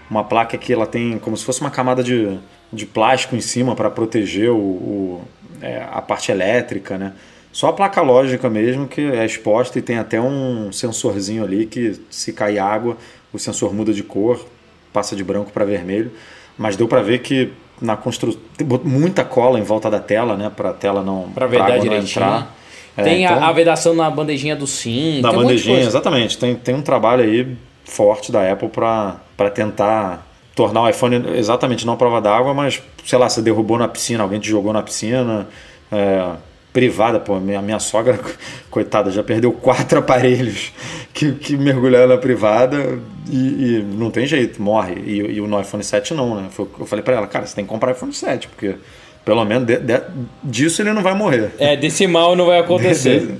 [0.08, 2.38] uma placa que ela tem como se fosse uma camada de,
[2.72, 5.22] de plástico em cima para proteger o, o
[5.60, 7.12] é, a parte elétrica, né?
[7.52, 12.00] Só a placa lógica mesmo que é exposta e tem até um sensorzinho ali que
[12.10, 12.96] se cair água,
[13.30, 14.46] o sensor muda de cor,
[14.90, 16.10] passa de branco para vermelho.
[16.56, 18.40] Mas deu para ver que na construção.
[18.84, 20.50] Muita cola em volta da tela, né?
[20.54, 21.28] Para a tela não.
[21.34, 21.98] Para direitinho.
[21.98, 22.54] Entrar.
[22.96, 25.20] É, tem então, a, vedação na bandejinha do SIM.
[25.20, 26.38] Na bandejinha, exatamente.
[26.38, 31.96] Tem, tem um trabalho aí forte da Apple para tentar tornar o iPhone exatamente não
[31.96, 35.48] prova d'água, mas sei lá, você derrubou na piscina, alguém te jogou na piscina.
[35.90, 36.30] É,
[36.72, 38.18] privada, pô, minha, minha sogra,
[38.70, 40.72] coitada, já perdeu quatro aparelhos
[41.12, 42.98] que, que mergulharam na privada
[43.30, 44.94] e, e não tem jeito, morre.
[45.06, 46.48] E, e, o no iPhone 7 não, né?
[46.58, 48.76] Eu falei para ela, cara, você tem que comprar iPhone 7, porque
[49.24, 50.00] pelo menos de, de,
[50.42, 51.52] disso ele não vai morrer.
[51.58, 53.38] É, desse mal não vai acontecer.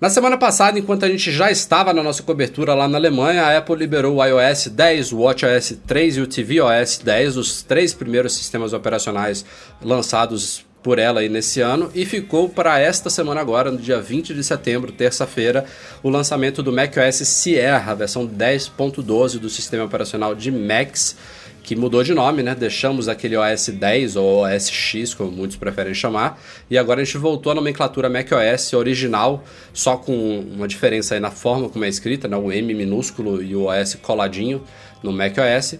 [0.00, 3.58] Na semana passada, enquanto a gente já estava na nossa cobertura lá na Alemanha, a
[3.58, 8.36] Apple liberou o iOS 10, o WatchOS 3 e o tvOS 10, os três primeiros
[8.36, 9.44] sistemas operacionais
[9.82, 14.32] lançados por ela aí nesse ano e ficou para esta semana agora, no dia 20
[14.34, 15.64] de setembro, terça-feira,
[16.02, 21.16] o lançamento do macOS Sierra, versão 10.12 do sistema operacional de Macs,
[21.62, 22.54] que mudou de nome, né?
[22.54, 27.18] Deixamos aquele OS 10 ou OS X, como muitos preferem chamar, e agora a gente
[27.18, 32.26] voltou à nomenclatura macOS original, só com uma diferença aí na forma como é escrita,
[32.26, 32.38] né?
[32.38, 34.62] O M minúsculo e o OS coladinho
[35.02, 35.78] no macOS.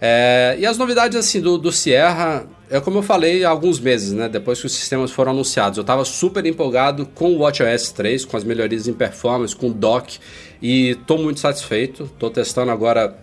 [0.00, 4.12] É, e as novidades assim do, do Sierra, é como eu falei há alguns meses,
[4.12, 4.28] né?
[4.28, 8.36] Depois que os sistemas foram anunciados, eu estava super empolgado com o WatchOS 3, com
[8.36, 10.18] as melhorias em performance, com o dock
[10.60, 12.04] e estou muito satisfeito.
[12.04, 13.16] Estou testando agora.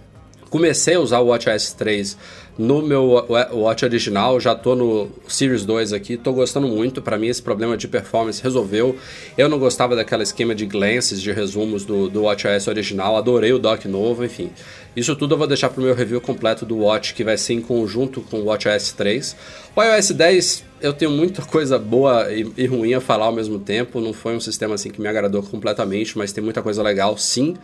[0.49, 2.17] Comecei a usar o WatchOS 3
[2.57, 7.01] no meu Watch original, já tô no Series 2 aqui, tô gostando muito.
[7.01, 8.95] Para mim esse problema de performance resolveu.
[9.37, 13.59] Eu não gostava daquela esquema de glances, de resumos do, do WatchOS original, adorei o
[13.59, 14.49] dock novo, enfim.
[14.95, 17.61] Isso tudo eu vou deixar pro meu review completo do Watch, que vai ser em
[17.61, 19.35] conjunto com o WatchOS 3.
[19.75, 23.59] O iOS 10 eu tenho muita coisa boa e, e ruim a falar ao mesmo
[23.59, 23.99] tempo.
[23.99, 27.55] Não foi um sistema assim que me agradou completamente, mas tem muita coisa legal, sim.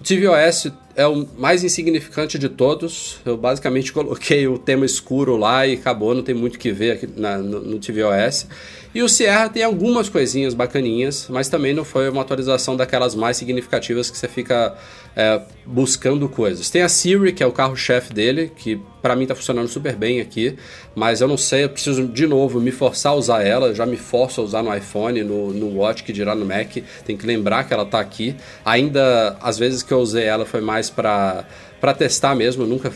[0.00, 3.18] O tvOS é o mais insignificante de todos.
[3.24, 7.08] Eu basicamente coloquei o tema escuro lá e acabou, não tem muito que ver aqui
[7.16, 8.46] na, no, no tvOS.
[8.94, 13.36] E o Sierra tem algumas coisinhas bacaninhas, mas também não foi uma atualização daquelas mais
[13.36, 14.76] significativas que você fica
[15.16, 16.68] é, buscando coisas.
[16.70, 20.20] Tem a Siri, que é o carro-chefe dele, que para mim tá funcionando super bem
[20.20, 20.56] aqui,
[20.94, 23.96] mas eu não sei, eu preciso de novo me forçar a usar ela, já me
[23.96, 27.64] forço a usar no iPhone, no, no Watch, que dirá no Mac, tem que lembrar
[27.64, 28.34] que ela tá aqui.
[28.64, 31.44] Ainda, às vezes que eu usei ela foi mais para
[31.80, 32.64] para testar mesmo.
[32.64, 32.90] nunca,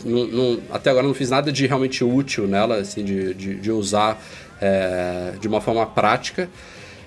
[0.71, 4.19] até agora não fiz nada de realmente útil nela, assim, de, de, de usar
[4.59, 6.49] é, de uma forma prática.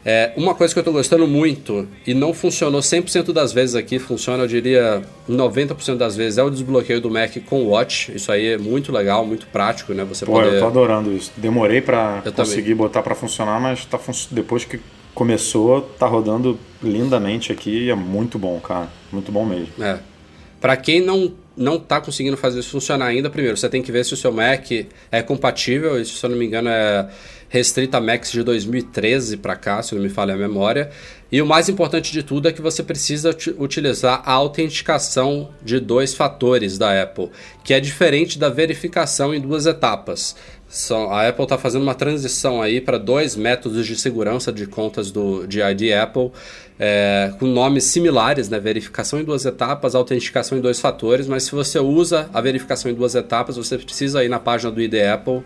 [0.05, 3.99] É, uma coisa que eu estou gostando muito e não funcionou 100% das vezes aqui,
[3.99, 8.13] funciona eu diria 90% das vezes, é o desbloqueio do Mac com o Watch.
[8.15, 10.05] Isso aí é muito legal, muito prático, né?
[10.05, 10.55] Você Pô, poder...
[10.55, 11.31] eu tô adorando isso.
[11.37, 12.77] Demorei para conseguir também.
[12.77, 14.13] botar para funcionar, mas tá fun...
[14.31, 14.81] depois que
[15.15, 18.89] começou, tá rodando lindamente aqui e é muito bom, cara.
[19.13, 19.69] Muito bom mesmo.
[19.81, 20.01] É.
[20.61, 24.05] Para quem não não está conseguindo fazer isso funcionar ainda, primeiro, você tem que ver
[24.05, 24.71] se o seu Mac
[25.11, 27.09] é compatível, isso, se eu não me engano, é
[27.53, 30.89] restrita Macs de 2013 para cá, se não me falha a memória.
[31.31, 36.15] E o mais importante de tudo é que você precisa utilizar a autenticação de dois
[36.15, 37.29] fatores da Apple,
[37.63, 40.35] que é diferente da verificação em duas etapas.
[41.11, 45.47] A Apple está fazendo uma transição aí para dois métodos de segurança de contas do,
[45.47, 46.31] de ID Apple,
[46.81, 48.59] é, com nomes similares, né?
[48.59, 52.95] verificação em duas etapas, autenticação em dois fatores, mas se você usa a verificação em
[52.95, 55.43] duas etapas, você precisa ir na página do ID Apple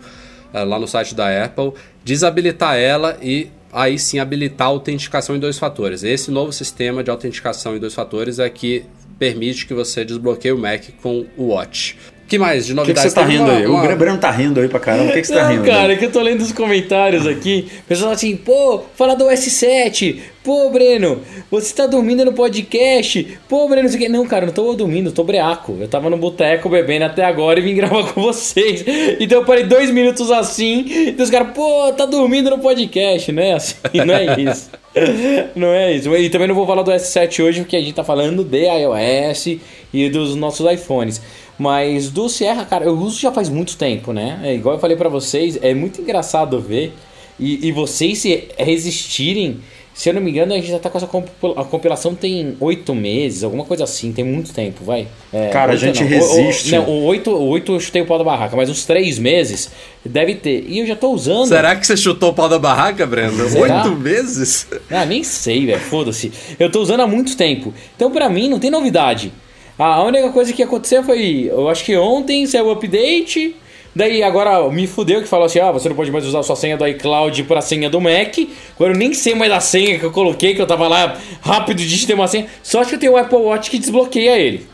[0.53, 5.57] lá no site da Apple, desabilitar ela e aí sim habilitar a autenticação em dois
[5.59, 6.03] fatores.
[6.03, 8.85] Esse novo sistema de autenticação em dois fatores é que
[9.19, 13.13] permite que você desbloqueie o Mac com o Watch que mais de novidades?
[13.13, 13.65] O que, que, você tá rindo aí?
[13.65, 13.93] Uma...
[13.93, 15.11] O Breno tá rindo aí pra caramba.
[15.11, 15.63] O que, que você tá rindo?
[15.63, 17.71] Cara, é que eu tô lendo os comentários aqui.
[17.79, 20.19] O pessoal assim, pô, fala do S7.
[20.47, 21.19] Pô, Breno,
[21.51, 23.37] você tá dormindo no podcast.
[23.49, 24.07] Pô, Breno, você...
[24.07, 25.75] não, cara, não tô dormindo, tô breaco.
[25.77, 28.81] Eu tava no boteco bebendo até agora e vim gravar com vocês.
[29.19, 30.85] Então eu parei dois minutos assim.
[30.87, 33.55] E os caras, pô, tá dormindo no podcast, né?
[33.55, 34.71] Assim, não é isso.
[35.53, 36.15] não é isso.
[36.15, 39.59] E também não vou falar do S7 hoje, porque a gente tá falando de iOS
[39.93, 41.21] e dos nossos iPhones.
[41.59, 44.39] Mas do Sierra, cara, eu uso já faz muito tempo, né?
[44.41, 46.93] É, igual eu falei para vocês, é muito engraçado ver
[47.37, 49.59] e, e vocês se resistirem.
[49.97, 52.55] Se eu não me engano, a gente já tá com essa compilação, a compilação tem
[52.59, 55.07] oito meses, alguma coisa assim, tem muito tempo, vai.
[55.33, 56.07] É, Cara, a gente não.
[56.07, 56.75] resiste.
[56.75, 58.85] O, o, não, o oito, o oito eu chutei o pau da barraca, mas uns
[58.85, 59.71] três meses
[60.05, 60.65] deve ter.
[60.67, 61.47] E eu já tô usando.
[61.47, 63.43] Será que você chutou o pau da barraca, Brenda?
[63.43, 64.67] Oito meses?
[64.91, 66.31] Ah, nem sei, velho, foda-se.
[66.59, 67.73] Eu tô usando há muito tempo.
[67.95, 69.33] Então, pra mim, não tem novidade.
[69.79, 73.55] A única coisa que aconteceu foi, eu acho que ontem saiu o update,
[73.97, 76.77] daí agora me fudeu que falou assim, ah, você não pode mais usar sua senha
[76.77, 78.37] do iCloud para a senha do Mac.
[78.75, 81.79] Agora eu nem sei mais a senha que eu coloquei, que eu tava lá rápido
[81.79, 82.45] de ter uma senha.
[82.61, 84.67] Só que eu tenho o Apple Watch que desbloqueia ele.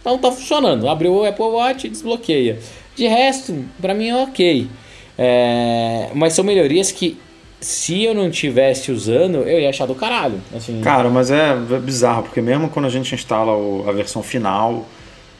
[0.00, 0.88] Então tá funcionando.
[0.88, 2.58] Abriu o Apple Watch e desbloqueia.
[2.96, 4.68] De resto, para mim é ok.
[5.16, 6.10] É...
[6.14, 7.18] Mas são melhorias que
[7.60, 10.40] se eu não tivesse usando, eu ia achar do caralho.
[10.54, 10.80] Assim.
[10.80, 13.52] Cara, mas é, é bizarro, porque mesmo quando a gente instala
[13.88, 14.86] a versão final,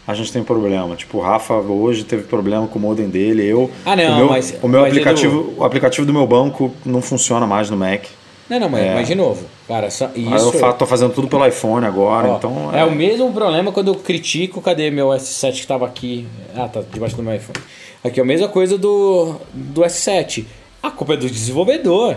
[0.06, 0.94] a gente tem problema.
[0.94, 3.70] Tipo, o Rafa hoje teve problema com o modem dele, eu.
[3.84, 4.58] Ah, não, o meu, mas.
[4.62, 5.54] O meu mas aplicativo, Edu...
[5.58, 8.04] o aplicativo do meu banco não funciona mais no Mac.
[8.48, 8.94] Não, não, mas, é.
[8.94, 10.56] mas de novo, cara, só, isso...
[10.56, 12.70] eu tô fazendo tudo pelo iPhone agora, Ó, então...
[12.72, 12.80] É...
[12.80, 12.84] é...
[12.84, 16.28] o mesmo problema quando eu critico, cadê meu S7 que tava aqui?
[16.54, 17.58] Ah, tá debaixo do meu iPhone.
[18.04, 20.44] Aqui é a mesma coisa do, do S7.
[20.80, 22.16] A culpa é do desenvolvedor.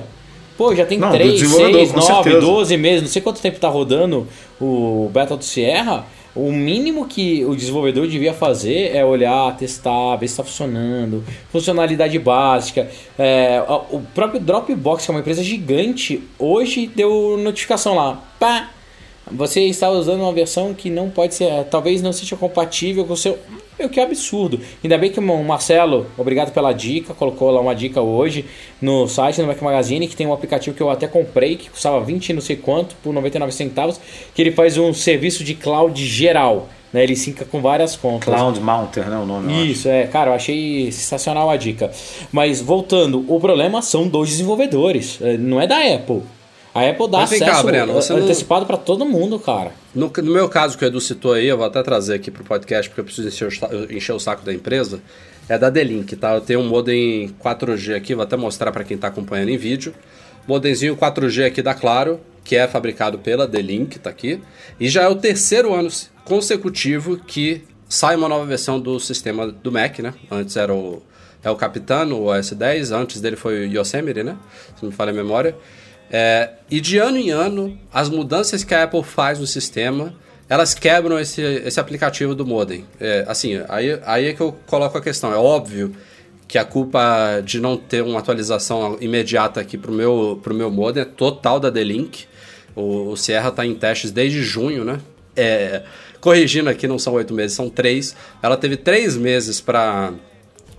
[0.55, 4.27] Pô, já tem não, 3, 6, 9, 12 meses, não sei quanto tempo tá rodando
[4.61, 6.05] o Battle do Sierra.
[6.35, 12.17] O mínimo que o desenvolvedor devia fazer é olhar, testar, ver se está funcionando, funcionalidade
[12.19, 12.89] básica.
[13.17, 18.23] É, o próprio Dropbox, que é uma empresa gigante, hoje deu notificação lá.
[18.39, 18.69] Pá!
[19.31, 23.17] Você está usando uma versão que não pode ser, talvez não seja compatível com o
[23.17, 23.37] seu.
[23.79, 24.59] Meu, que absurdo.
[24.83, 28.43] Ainda bem que o Marcelo, obrigado pela dica, colocou lá uma dica hoje
[28.81, 32.01] no site, no Mac Magazine, que tem um aplicativo que eu até comprei, que custava
[32.01, 33.97] 20 não sei quanto, por 99 centavos,
[34.35, 36.67] que ele faz um serviço de cloud geral.
[36.91, 38.33] Né, ele sinca com várias contas.
[38.33, 39.15] Cloud Mounter, né?
[39.15, 39.71] O nome.
[39.71, 40.07] Isso, é.
[40.07, 41.91] Cara, eu achei sensacional a dica.
[42.31, 45.19] Mas voltando, o problema são dois desenvolvedores.
[45.21, 46.23] É, não é da Apple.
[46.73, 48.67] A Apple dá acesso cá, Breno, antecipado não...
[48.67, 49.71] para todo mundo, cara.
[49.93, 52.43] No, no, meu caso, que o Edu citou aí, eu vou até trazer aqui pro
[52.43, 55.01] podcast, porque eu preciso encher o, encher o saco da empresa,
[55.47, 56.35] é da D-Link, tá?
[56.35, 59.93] Eu tenho um modem 4G aqui, vou até mostrar para quem está acompanhando em vídeo.
[60.47, 64.39] Modemzinho 4G aqui da Claro, que é fabricado pela D-Link, tá aqui.
[64.79, 65.89] E já é o terceiro ano
[66.23, 70.13] consecutivo que sai uma nova versão do sistema do Mac, né?
[70.29, 71.01] Antes era o,
[71.43, 74.37] é o Capitano, o OS 10, antes dele foi o Yosemite, né?
[74.75, 75.55] Se não me falha a memória.
[76.11, 80.13] É, e de ano em ano, as mudanças que a Apple faz no sistema,
[80.47, 82.85] elas quebram esse, esse aplicativo do modem.
[82.99, 85.31] É, assim, aí, aí é que eu coloco a questão.
[85.31, 85.95] É óbvio
[86.47, 90.71] que a culpa de não ter uma atualização imediata aqui para o meu, pro meu
[90.71, 92.25] modem é total da D-Link.
[92.75, 94.99] O, o Sierra está em testes desde junho, né?
[95.35, 95.83] É,
[96.19, 98.15] corrigindo aqui, não são oito meses, são três.
[98.41, 100.13] Ela teve três meses para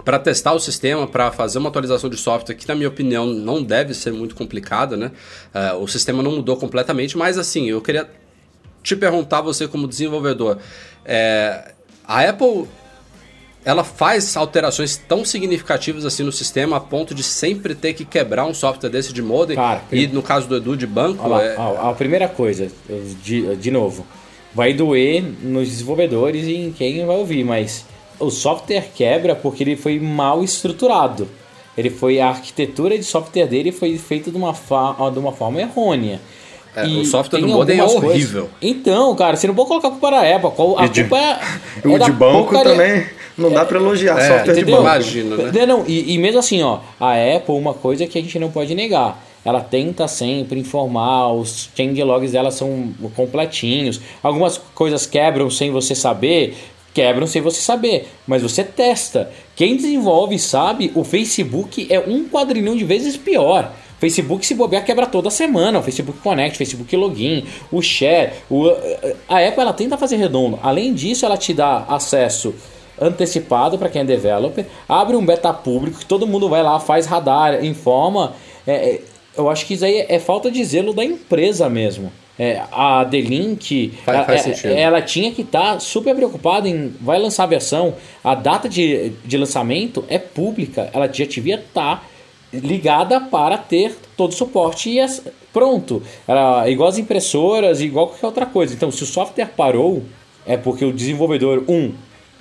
[0.05, 3.63] para testar o sistema, para fazer uma atualização de software que, na minha opinião, não
[3.63, 5.13] deve ser muito complicada, né?
[5.55, 8.09] Uh, o sistema não mudou completamente, mas assim, eu queria
[8.83, 10.59] te perguntar, você como desenvolvedor,
[11.05, 11.73] é,
[12.07, 12.67] a Apple
[13.65, 18.47] ela faz alterações tão significativas assim no sistema a ponto de sempre ter que quebrar
[18.47, 19.57] um software desse de modem.
[19.57, 21.29] Cara, e no caso do Edu de banco.
[21.29, 21.57] Lá, é...
[21.57, 22.69] a, a, primeira coisa,
[23.23, 24.07] de, de novo,
[24.55, 27.85] vai doer nos desenvolvedores e em quem vai ouvir, mas
[28.21, 31.29] o software quebra porque ele foi mal estruturado.
[31.77, 36.21] Ele foi a arquitetura de software dele foi feita de uma, de uma forma errônea.
[36.75, 38.43] É, o software do modem é horrível.
[38.43, 38.51] Coisas.
[38.63, 40.51] Então, cara, você não pode colocar a culpa na Apple.
[40.77, 41.89] A de, culpa é.
[41.89, 42.73] o é de banco porcaria.
[42.73, 43.07] também.
[43.37, 44.65] Não dá para elogiar é, software entendeu?
[44.65, 44.83] de banco.
[44.83, 45.67] Imagina, né?
[45.67, 48.75] Não, e, e mesmo assim, ó, a Apple, uma coisa que a gente não pode
[48.75, 49.25] negar.
[49.43, 53.99] Ela tenta sempre informar, os changelogs dela são completinhos.
[54.23, 56.57] Algumas coisas quebram sem você saber,
[56.93, 59.31] quebram sem você saber, mas você testa.
[59.55, 63.73] Quem desenvolve sabe, o Facebook é um quadrilhão de vezes pior.
[63.99, 68.67] Facebook se bobear quebra toda semana, o Facebook Connect, o Facebook Login, o Share, o...
[69.29, 70.59] a Apple ela tenta fazer redondo.
[70.63, 72.55] Além disso, ela te dá acesso
[73.01, 77.07] antecipado para quem é developer, abre um beta público que todo mundo vai lá, faz
[77.07, 78.35] radar, informa.
[78.67, 79.01] É, é,
[79.37, 82.13] eu acho que isso aí é falta de zelo da empresa mesmo.
[82.43, 87.19] É, a D-Link, faz, faz ela, ela, tinha que estar tá super preocupada em vai
[87.19, 92.03] lançar a versão, a data de, de lançamento é pública, ela já devia estar tá
[92.51, 95.23] ligada para ter todo o suporte e as,
[95.53, 96.03] pronto.
[96.27, 98.75] Era igual as impressoras, igual qualquer outra coisa.
[98.75, 100.03] Então, se o software parou,
[100.47, 101.93] é porque o desenvolvedor, um,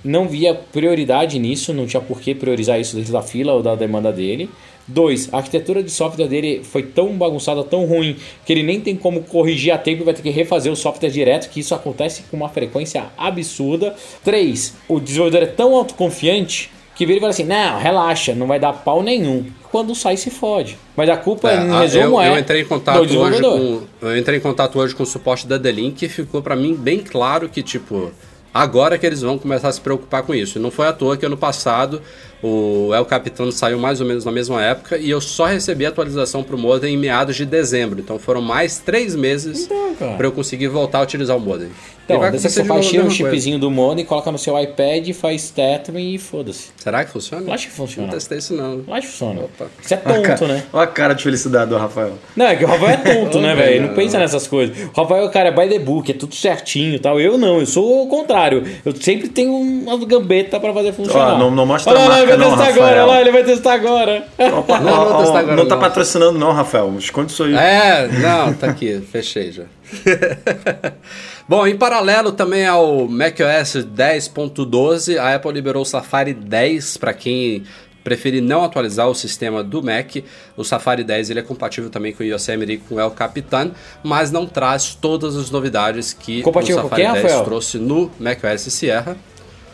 [0.02, 3.76] não via prioridade nisso, não tinha por que priorizar isso dentro da fila ou da
[3.76, 4.50] demanda dele.
[4.90, 8.96] Dois, a arquitetura de software dele foi tão bagunçada, tão ruim, que ele nem tem
[8.96, 12.24] como corrigir a tempo e vai ter que refazer o software direto, que isso acontece
[12.24, 13.94] com uma frequência absurda.
[14.24, 18.60] Três, o desenvolvedor é tão autoconfiante que vira e fala assim: não, relaxa, não vai
[18.60, 19.46] dar pau nenhum.
[19.72, 20.76] Quando sai, se fode.
[20.98, 22.30] Mas a culpa, é, em resumo, eu, é.
[22.30, 23.82] Eu entrei em contato hoje com.
[24.02, 26.98] Eu entrei em contato hoje com o suporte da The-Link e ficou para mim bem
[26.98, 28.12] claro que, tipo
[28.54, 30.60] Agora que eles vão começar a se preocupar com isso.
[30.60, 32.02] Não foi à toa que ano passado
[32.42, 35.90] o El Capitano saiu mais ou menos na mesma época e eu só recebi a
[35.90, 38.00] atualização para o modem em meados de dezembro.
[38.00, 41.70] Então foram mais três meses então, para eu conseguir voltar a utilizar o modem.
[42.16, 46.18] Então, você só faz um chipzinho do modem, coloca no seu iPad, faz Tetris e
[46.18, 46.70] foda-se.
[46.76, 47.54] Será que funciona?
[47.54, 48.08] Acho que funciona.
[48.08, 48.84] Não testei isso não.
[48.92, 49.42] Acho que funciona.
[49.42, 49.68] Opa.
[49.80, 50.64] Você é tonto, né?
[50.74, 52.14] Olha a cara de felicidade do Rafael.
[52.36, 53.88] Não, é que o Rafael é tonto, né, velho?
[53.88, 54.76] Não pensa nessas coisas.
[54.86, 57.20] O Rafael, cara, é by the book, é tudo certinho e tal.
[57.20, 58.64] Eu não, eu sou o contrário.
[58.84, 61.36] Eu sempre tenho uma gambeta pra fazer funcionar.
[61.36, 62.84] Ó, não, não mostra olha vai não, testar Rafael.
[62.84, 64.28] agora, olha lá, ele vai testar agora.
[64.38, 66.94] Opa, não, não, testar agora, não, tá patrocinando não, Rafael.
[66.98, 67.56] Esconde isso aí.
[67.56, 69.64] É, não, tá aqui, fechei já.
[71.48, 77.64] Bom, em paralelo também ao macOS 10.12, a Apple liberou o Safari 10 para quem
[78.04, 80.18] preferir não atualizar o sistema do Mac.
[80.56, 83.72] O Safari 10 ele é compatível também com o Yosemite e com o El Capitan,
[84.04, 87.44] mas não traz todas as novidades que compatível o Safari quem, 10 Rafael?
[87.46, 89.18] trouxe no macOS Sierra.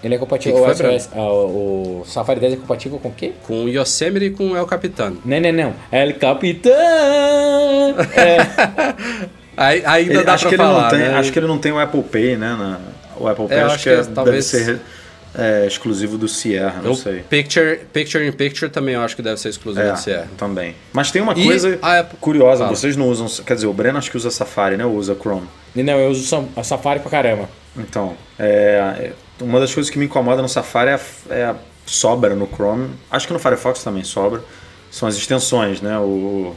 [0.05, 0.63] Ele é compatível.
[0.63, 3.31] Que que foi, o, o, o, Safari 10 é compatível com o quê?
[3.47, 5.13] Com o Yosemite e com o El Capitan.
[5.25, 5.73] Não, não, não.
[5.91, 6.71] El Capitan!
[8.15, 8.37] é.
[9.57, 11.17] Aí, ainda ele, dá acho pra que falar, ele não tem, né?
[11.19, 12.49] Acho que ele não tem o Apple Pay, né?
[12.59, 12.79] Na,
[13.17, 14.81] o Apple Pay É, acho, acho que, que é- talvez- deve ser
[15.37, 17.23] é, exclusivo do Sierra, não O sei.
[17.29, 20.27] Picture, Picture in Picture também eu acho que deve ser exclusivo É, do Sierra.
[20.37, 20.75] também.
[20.93, 22.75] Mas tem uma E coisa Apple- curiosa, Fala.
[22.75, 23.27] vocês não usam.
[23.45, 24.85] Quer dizer, o Breno acho que usa Safari, né?
[24.85, 25.47] Ou usa Chrome.
[25.73, 27.49] Não, eu uso a Safari pra caramba.
[27.77, 30.99] Então, é, uma das coisas que me incomoda no Safari é a,
[31.35, 31.55] é a
[31.85, 32.89] sobra no Chrome.
[33.11, 34.41] Acho que no Firefox também sobra.
[34.91, 35.97] São as extensões, né?
[35.99, 36.55] O,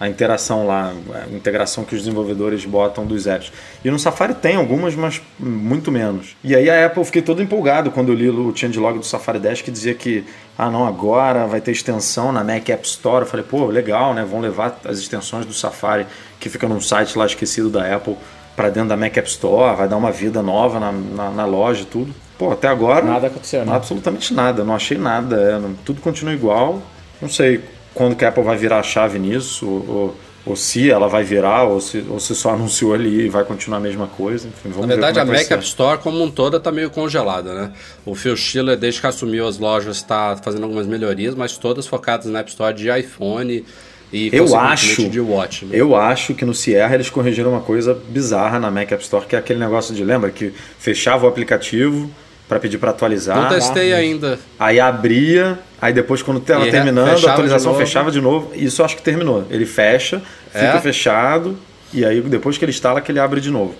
[0.00, 3.52] a interação lá, a integração que os desenvolvedores botam dos apps.
[3.84, 6.34] E no Safari tem algumas, mas muito menos.
[6.42, 9.38] E aí a Apple, eu fiquei todo empolgado quando eu li o changelog do Safari
[9.38, 10.24] 10 que dizia que,
[10.56, 13.26] ah não, agora vai ter extensão na Mac App Store.
[13.26, 14.24] Eu falei, pô, legal, né?
[14.24, 16.06] Vão levar as extensões do Safari,
[16.38, 18.16] que fica num site lá esquecido da Apple,
[18.60, 21.82] para dentro da Mac App Store, vai dar uma vida nova na, na, na loja
[21.82, 22.14] e tudo.
[22.38, 23.04] Pô, até agora.
[23.06, 23.74] Nada aconteceu, né?
[23.74, 25.36] Absolutamente nada, não achei nada.
[25.36, 26.82] é, não- tudo continua igual.
[27.22, 27.62] Não sei
[27.94, 31.22] quando que a Apple vai virar a chave nisso, ou, ou- ou se ela vai
[31.22, 34.48] virar, ou se, ou se só anunciou ali e vai continuar a mesma coisa.
[34.48, 35.64] Enfim, vamos Na verdade, ver a como é que Mac App.
[35.64, 37.72] Store como um todo está meio congelada, né?
[38.06, 42.26] O Phil Schiller, desde que assumiu as lojas, está fazendo algumas melhorias, mas todas focadas
[42.26, 43.64] na App Store de iPhone
[44.12, 45.64] e Eu acho, de Watch.
[45.66, 45.70] né?
[45.72, 49.36] eu acho que no Sierra eles corrigiram uma coisa bizarra na Mac App Store, que
[49.36, 52.10] é aquele negócio de, lembra, que fechava o aplicativo
[52.48, 53.36] para pedir para atualizar.
[53.40, 54.38] Não testei ainda.
[54.58, 58.50] Aí abria, aí depois quando estava E terminando, a atualização de fechava de novo.
[58.54, 59.46] Isso eu acho que terminou.
[59.48, 60.20] Ele fecha,
[60.52, 60.80] fica É?
[60.80, 61.56] fechado,
[61.94, 63.74] e aí depois que ele instala, que ele abre de novo.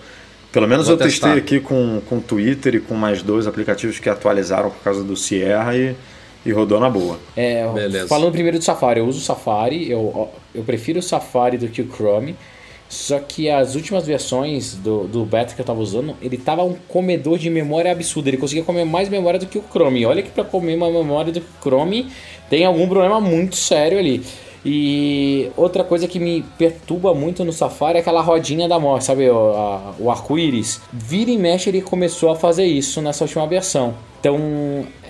[0.52, 1.38] Pelo menos Vou eu testei testar.
[1.38, 5.76] aqui com com Twitter e com mais dois aplicativos que atualizaram por causa do Sierra
[5.76, 5.94] e,
[6.44, 7.18] e rodou na boa.
[7.36, 8.08] É, Beleza.
[8.08, 11.82] falando primeiro do Safari, eu uso o Safari, eu, eu prefiro o Safari do que
[11.82, 12.36] o Chrome.
[12.88, 16.74] Só que as últimas versões do, do beta que eu tava usando, ele tava um
[16.88, 18.26] comedor de memória absurdo.
[18.26, 20.04] Ele conseguia comer mais memória do que o Chrome.
[20.04, 22.10] Olha que para comer uma memória do Chrome
[22.48, 24.24] tem algum problema muito sério ali.
[24.64, 29.28] E outra coisa que me perturba muito no Safari é aquela rodinha da morte, sabe?
[29.30, 30.80] O, o arco-íris.
[30.92, 33.94] Vira e mexe, ele começou a fazer isso nessa última versão.
[34.20, 34.38] Então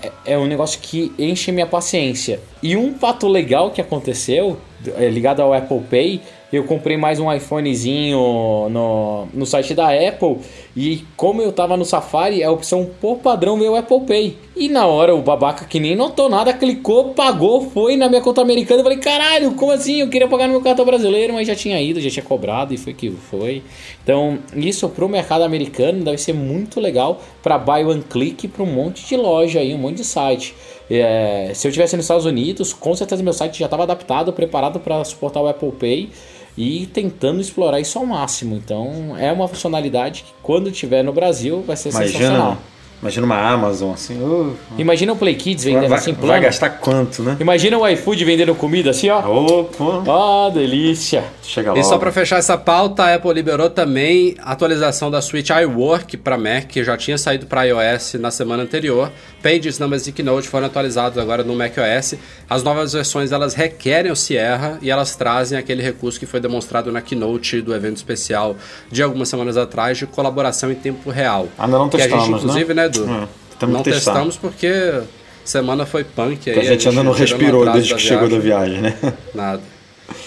[0.02, 2.40] é, é um negócio que enche minha paciência.
[2.62, 4.56] E um fato legal que aconteceu,
[4.96, 6.20] é, ligado ao Apple Pay,
[6.52, 10.38] eu comprei mais um iPhonezinho no, no site da Apple
[10.76, 14.36] e como eu tava no Safari, a opção por padrão veio o Apple Pay.
[14.56, 18.40] E na hora o babaca que nem notou nada, clicou, pagou, foi na minha conta
[18.40, 18.80] americana.
[18.80, 20.00] Eu falei, caralho, como assim?
[20.00, 22.76] Eu queria pagar no meu cartão brasileiro, mas já tinha ido, já tinha cobrado e
[22.76, 23.62] foi que foi.
[24.02, 28.72] Então, isso pro mercado americano deve ser muito legal para buy one click para um
[28.72, 30.54] monte de loja aí, um monte de site.
[30.88, 34.78] É, se eu tivesse nos Estados Unidos, com certeza meu site já estava adaptado, preparado
[34.78, 36.10] para suportar o Apple Pay
[36.56, 38.56] e tentando explorar isso ao máximo.
[38.56, 42.58] Então é uma funcionalidade que quando tiver no Brasil vai ser Imagina, sensacional.
[43.00, 44.20] Imagina uma Amazon assim.
[44.22, 46.28] Uh, Imagina o Play Kids vendendo vai, assim plano.
[46.28, 47.36] vai gastar quanto, né?
[47.40, 49.20] Imagina o iFood vendendo comida assim, ó.
[49.20, 50.02] Opa!
[50.06, 51.24] Ó, delícia.
[51.42, 51.84] Chega E logo.
[51.84, 56.36] só para fechar essa pauta, a Apple liberou também a atualização da suite iWork para
[56.36, 59.10] Mac, que já tinha saído para iOS na semana anterior.
[59.42, 62.16] Pages, Numbers e Keynote foram atualizados agora no macOS.
[62.50, 66.92] As novas versões elas requerem o Sierra e elas trazem aquele recurso que foi demonstrado
[66.92, 68.54] na Keynote do evento especial
[68.92, 71.48] de algumas semanas atrás de colaboração em tempo real.
[71.58, 73.28] Ainda não que a gente, testamos, inclusive, né, Edu?
[73.62, 74.12] É, não testar.
[74.12, 75.02] testamos porque
[75.44, 76.50] semana foi punk.
[76.50, 78.96] Aí a gente ainda não respirou desde que chegou da viagem, né?
[79.34, 79.62] Nada.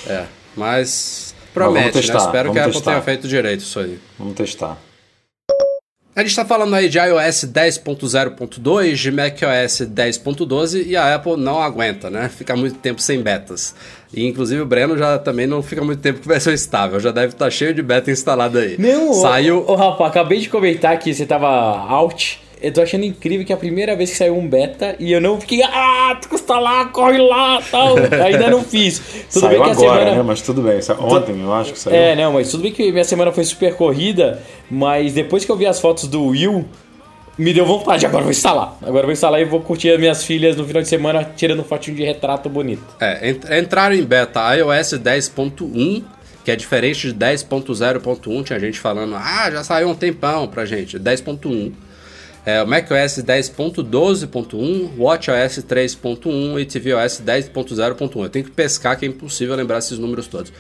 [0.08, 0.24] É,
[0.56, 2.02] mas vamos promete, né?
[2.02, 2.92] testar, Espero que a vamos Apple testar.
[2.92, 4.00] tenha feito direito isso aí.
[4.18, 4.78] Vamos testar.
[6.16, 11.60] A gente está falando aí de iOS 10.0.2, de macOS 10.12 e a Apple não
[11.60, 12.30] aguenta, né?
[12.30, 13.74] Fica muito tempo sem betas.
[14.14, 17.34] E inclusive o Breno já também não fica muito tempo com versão estável, já deve
[17.34, 18.76] estar cheio de beta instalada aí.
[18.78, 19.66] Não, Saiu.
[19.68, 22.40] Ô, Rafa, acabei de comentar que você tava out.
[22.64, 25.20] Eu tô achando incrível que é a primeira vez que saiu um beta e eu
[25.20, 27.96] não fiquei, ah, tu custa lá, corre lá, tal.
[28.26, 29.00] Ainda não fiz.
[29.32, 30.16] Tudo saiu bem que agora, a semana.
[30.18, 30.24] né?
[30.24, 30.80] Mas tudo bem.
[31.00, 31.96] Ontem, eu acho que saiu.
[31.96, 34.42] É, não, mas tudo bem que minha semana foi super corrida,
[34.72, 36.66] mas depois que eu vi as fotos do Will,
[37.38, 38.78] me deu vontade, agora eu vou instalar.
[38.82, 41.60] Agora eu vou instalar e vou curtir as minhas filhas no final de semana tirando
[41.60, 42.84] um fotinho de retrato bonito.
[43.00, 46.04] É, ent- entraram em beta iOS 10.1,
[46.46, 48.44] que é diferente de 10.0.1.
[48.44, 50.98] Tinha gente falando, ah, já saiu um tempão pra gente.
[51.00, 51.72] 10.1.
[52.46, 58.24] É, o macOS 10.12.1, WatchOS 3.1 e tvOS 10.0.1.
[58.24, 60.52] Eu tenho que pescar que é impossível lembrar esses números todos.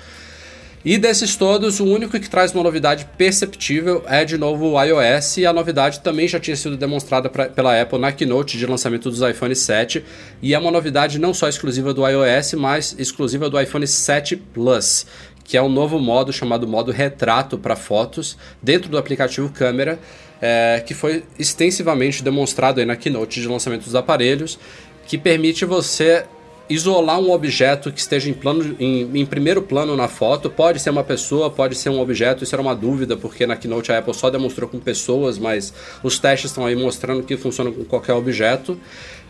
[0.85, 5.37] E desses todos, o único que traz uma novidade perceptível é de novo o iOS,
[5.37, 9.09] e a novidade também já tinha sido demonstrada pra- pela Apple na keynote de lançamento
[9.09, 10.03] dos iPhone 7,
[10.41, 15.05] e é uma novidade não só exclusiva do iOS, mas exclusiva do iPhone 7 Plus,
[15.45, 19.97] que é um novo modo chamado modo retrato para fotos dentro do aplicativo Câmera,
[20.45, 24.59] é, que foi extensivamente demonstrado aí na keynote de lançamento dos aparelhos,
[25.07, 26.25] que permite você
[26.69, 30.49] isolar um objeto que esteja em, plano, em, em primeiro plano na foto.
[30.49, 32.43] Pode ser uma pessoa, pode ser um objeto.
[32.43, 36.19] Isso era uma dúvida, porque na Keynote a Apple só demonstrou com pessoas, mas os
[36.19, 38.77] testes estão aí mostrando que funciona com qualquer objeto.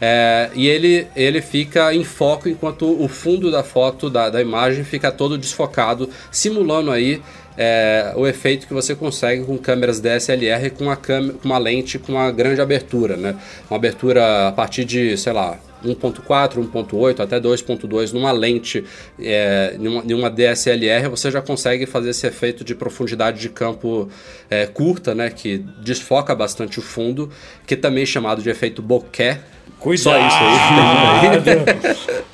[0.02, 4.84] É, e ele, ele fica em foco enquanto o fundo da foto, da, da imagem,
[4.84, 7.22] fica todo desfocado, simulando aí
[7.58, 12.00] é, o efeito que você consegue com câmeras DSLR com uma, câmera, com uma lente
[12.00, 13.36] com uma grande abertura, né?
[13.70, 18.84] Uma abertura a partir de, sei lá, 1.4, 1.8 até 2.2 numa lente,
[19.20, 24.10] é, numa, numa DSLR, você já consegue fazer esse efeito de profundidade de campo
[24.50, 25.30] é, curta, né?
[25.30, 27.30] Que desfoca bastante o fundo,
[27.68, 29.40] que também é chamado de efeito bokeh.
[29.80, 30.24] Só isso aí.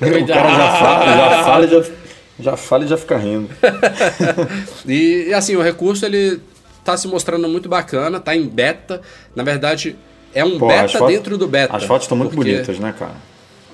[0.00, 1.84] O cara já fala, já fala e já,
[2.42, 3.48] já fala e já fica rindo.
[4.86, 6.40] E, assim, o recurso ele
[6.84, 9.00] tá se mostrando muito bacana, tá em beta.
[9.34, 9.96] Na verdade,
[10.34, 11.76] é um Pô, beta dentro do beta.
[11.76, 13.14] As fotos estão muito porque- bonitas, né, cara?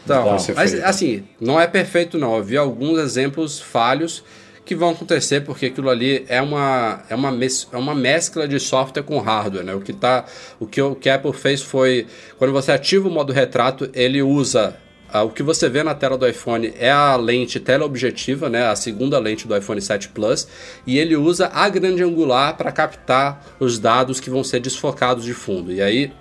[0.05, 0.85] Então, mas feito.
[0.87, 2.37] assim, não é perfeito não.
[2.37, 4.23] Eu vi alguns exemplos falhos
[4.65, 8.59] que vão acontecer porque aquilo ali é uma, é uma, mes- é uma mescla de
[8.61, 9.75] software com hardware, né?
[9.75, 10.25] O que, tá,
[10.61, 12.07] o, que o que a Apple fez foi,
[12.39, 14.77] quando você ativa o modo retrato, ele usa
[15.23, 19.19] o que você vê na tela do iPhone é a lente teleobjetiva, né, a segunda
[19.19, 20.49] lente do iPhone 7 Plus,
[20.87, 25.35] e ele usa a grande angular para captar os dados que vão ser desfocados de
[25.35, 25.73] fundo.
[25.73, 26.13] E aí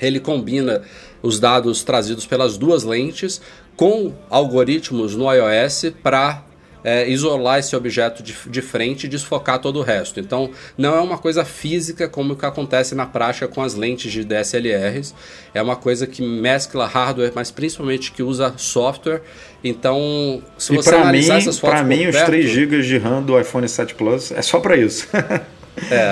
[0.00, 0.82] ele combina
[1.22, 3.40] os dados trazidos pelas duas lentes
[3.76, 6.42] com algoritmos no iOS para
[6.84, 10.20] é, isolar esse objeto de, de frente e desfocar todo o resto.
[10.20, 14.10] Então, não é uma coisa física como o que acontece na prática com as lentes
[14.12, 15.14] de DSLRs.
[15.54, 19.22] É uma coisa que mescla hardware, mas principalmente que usa software.
[19.62, 22.82] Então, se e você analisar mim, essas fotos Para mim, por os perto, 3 GB
[22.82, 25.08] de RAM do iPhone 7 Plus é só para isso.
[25.14, 25.42] É,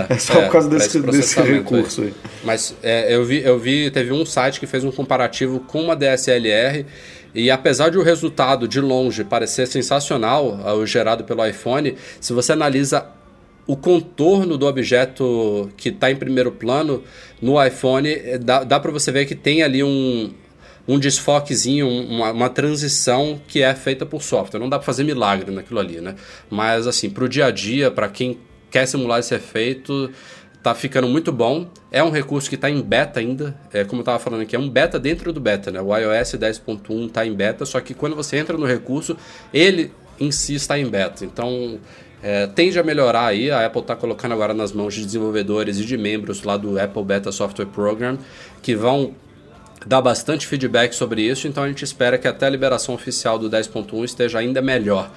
[0.08, 2.14] É só por causa desse, esse desse recurso aí.
[2.42, 5.94] Mas é, eu, vi, eu vi, teve um site que fez um comparativo com uma
[5.94, 6.86] DSLR
[7.34, 12.32] e apesar de o resultado de longe parecer sensacional, ah, o gerado pelo iPhone, se
[12.32, 13.06] você analisa
[13.66, 17.04] o contorno do objeto que está em primeiro plano
[17.40, 20.32] no iPhone, eh, dá, dá para você ver que tem ali um,
[20.88, 24.58] um desfoquezinho, um- uma, uma transição que é feita por software.
[24.58, 26.16] Não dá para fazer milagre naquilo ali, né?
[26.50, 28.38] Mas assim, para o dia a dia, para quem
[28.70, 30.10] quer simular esse efeito,
[30.62, 31.68] tá ficando muito bom.
[31.90, 34.58] É um recurso que está em beta ainda, é, como eu estava falando aqui, é
[34.58, 35.80] um beta dentro do beta, né?
[35.80, 39.16] O iOS 10.1 está em beta, só que quando você entra no recurso,
[39.52, 41.24] ele em si está em beta.
[41.24, 41.78] Então,
[42.22, 43.50] é, tende a melhorar aí.
[43.50, 47.02] A Apple está colocando agora nas mãos de desenvolvedores e de membros lá do Apple
[47.02, 48.18] Beta Software Program,
[48.62, 49.14] que vão
[49.86, 51.48] dar bastante feedback sobre isso.
[51.48, 55.10] Então, a gente espera que até a liberação oficial do 10.1 esteja ainda melhor.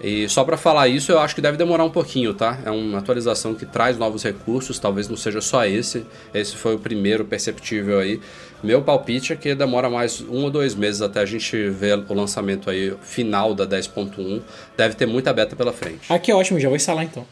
[0.00, 2.58] E só para falar isso, eu acho que deve demorar um pouquinho, tá?
[2.64, 6.06] É uma atualização que traz novos recursos, talvez não seja só esse.
[6.32, 8.20] Esse foi o primeiro perceptível aí.
[8.62, 12.14] Meu palpite é que demora mais um ou dois meses até a gente ver o
[12.14, 14.40] lançamento aí final da 10.1.
[14.76, 16.00] Deve ter muita beta pela frente.
[16.08, 17.26] Ah, que ótimo, já vou instalar então.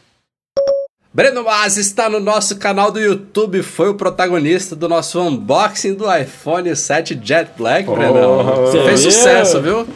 [1.17, 6.15] Breno Mas está no nosso canal do YouTube, foi o protagonista do nosso unboxing do
[6.15, 8.45] iPhone 7 Jet Black, Brenão.
[8.67, 9.89] Você Fez sucesso, viu?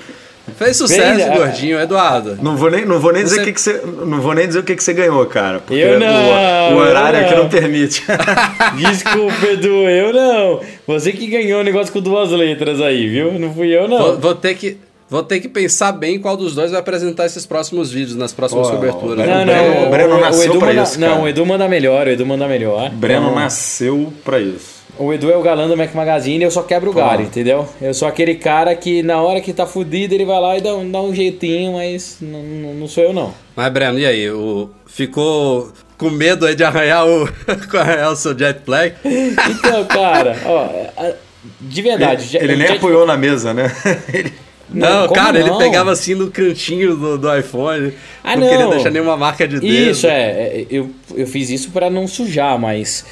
[0.57, 1.37] Fez sucesso, Fez, é.
[1.37, 2.39] gordinho, Eduardo.
[2.43, 4.47] Não vou nem, não vou nem dizer Você- o que, que você, não vou nem
[4.47, 7.35] dizer o que, que você ganhou, cara, porque Eu o- não, o, horário eu aqui
[7.35, 7.43] não.
[7.45, 8.03] não permite.
[8.77, 10.61] Desculpa, Edu, eu não.
[10.87, 13.33] Você que ganhou o negócio com duas letras aí, viu?
[13.39, 14.19] Não fui eu, Vou, não.
[14.21, 14.77] vou ter que,
[15.09, 18.69] vou ter que pensar bem qual dos dois vai apresentar esses próximos vídeos, nas próximas
[18.69, 19.25] Ó, coberturas.
[19.27, 19.75] o Não, né?
[19.75, 21.15] não, O Breno o, nasceu Edu pra manda, isso, cara.
[21.15, 22.91] Não, o Edu manda melhor, o Edu manda melhor.
[22.91, 24.80] Breno Então, nasceu pra isso.
[25.03, 27.67] O Edu é o galã do Mac Magazine, eu só quebro o galho, entendeu?
[27.81, 30.75] Eu sou aquele cara que na hora que tá fudido ele vai lá e dá,
[30.75, 33.33] um- dá um jeitinho, mas não, não- não sou eu não.
[33.57, 34.31] Mas, Breno, e aí?
[34.31, 37.27] O, ficou com medo aí de arranhar o,
[37.79, 38.97] arranhar o seu Jet Black?
[39.05, 41.13] Então, cara, ó,
[41.61, 42.27] de verdade.
[42.27, 43.73] já- Ele nem já- apoiou na mesa, né?
[44.13, 44.33] Ele-
[44.73, 45.59] Não, como cara, ele não?
[45.59, 47.93] pegava assim no cantinho do, do iPhone.
[48.23, 48.71] Ah, não, queria não.
[48.71, 49.67] deixar nenhuma marca de dedo.
[49.67, 50.31] Isso, é.
[50.31, 53.05] é, Eu, eu fiz isso pra não sujar, mas.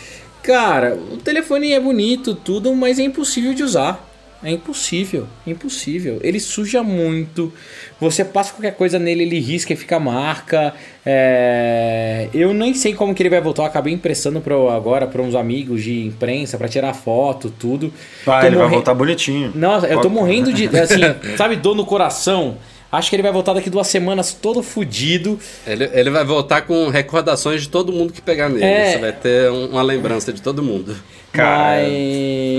[0.49, 4.03] Cara, o telefone é bonito, tudo, mas é impossível de usar.
[4.43, 6.21] É impossível, impossível.
[6.23, 7.53] Ele suja muito.
[8.01, 10.73] Você passa qualquer coisa nele, ele risca e fica marca.
[11.05, 13.63] É, Eu nem sei como que ele vai voltar.
[13.65, 17.93] Eu acabei emprestando pra, agora para uns amigos de imprensa pra tirar foto, tudo.
[18.25, 19.53] Vai, Tô ele vai morre- voltar bonitinho.
[19.55, 20.67] Nossa, eu tô morrendo de.
[20.79, 21.01] Assim,
[21.37, 22.57] sabe, dor no coração.
[22.91, 25.39] Acho que ele vai voltar daqui duas semanas todo fudido.
[25.67, 28.65] Ele, ele vai voltar com recordações de todo mundo que pegar nele.
[28.65, 28.93] É.
[28.93, 30.97] Você vai ter um- uma lembrança de todo mundo.
[31.33, 31.83] Cara,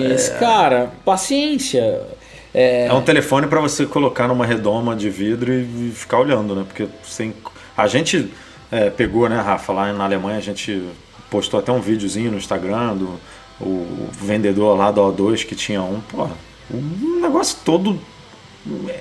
[0.08, 2.02] Mas, cara, paciência.
[2.54, 6.64] É, É um telefone pra você colocar numa redoma de vidro e ficar olhando, né?
[6.68, 7.34] Porque sem...
[7.76, 8.32] a gente
[8.72, 10.84] é, pegou, né, Rafa, lá na Alemanha, a gente
[11.30, 13.20] postou até um videozinho no Instagram do
[13.62, 16.28] o vendedor lá do O2 que tinha um, pô,
[16.74, 18.00] um negócio todo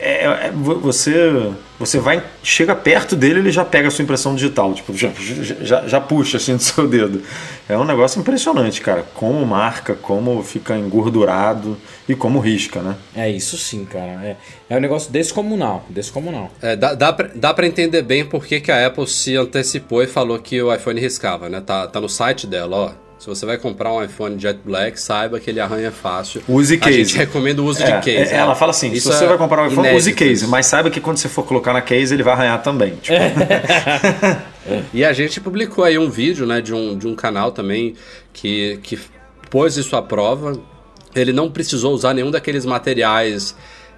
[0.00, 4.34] é, é, vo- você você vai chega perto dele ele já pega a sua impressão
[4.34, 5.10] digital tipo já,
[5.62, 7.22] já, já puxa assim do seu dedo
[7.68, 11.76] é um negócio impressionante cara como marca como fica engordurado
[12.08, 14.12] e como risca né é isso sim, cara.
[14.24, 14.36] É,
[14.70, 15.84] é um negócio descomunal.
[15.90, 16.50] Descomunal.
[16.62, 20.02] É, dá, dá, pra, dá pra entender bem por que, que a Apple se antecipou
[20.02, 21.60] e falou que o iPhone riscava, né?
[21.60, 23.07] Tá, tá no site dela, ó.
[23.18, 26.40] Se você vai comprar um iPhone Jet Black, saiba que ele arranha fácil.
[26.48, 26.98] Use A case.
[27.04, 28.32] gente recomenda o uso É, de case.
[28.32, 30.32] é, ela fala assim Isso se você é vai comprar um iPhone use inédito case
[30.44, 30.48] isso.
[30.48, 33.16] mas saiba que quando você for colocar na case ele vai arranhar também tipo,
[34.94, 37.94] E a gente publicou aí um vídeo, né, de um, de um canal também
[38.32, 38.98] que, que
[39.50, 40.52] pôs isso à prova.
[41.14, 43.56] Ele não precisou usar nenhum daqueles materiais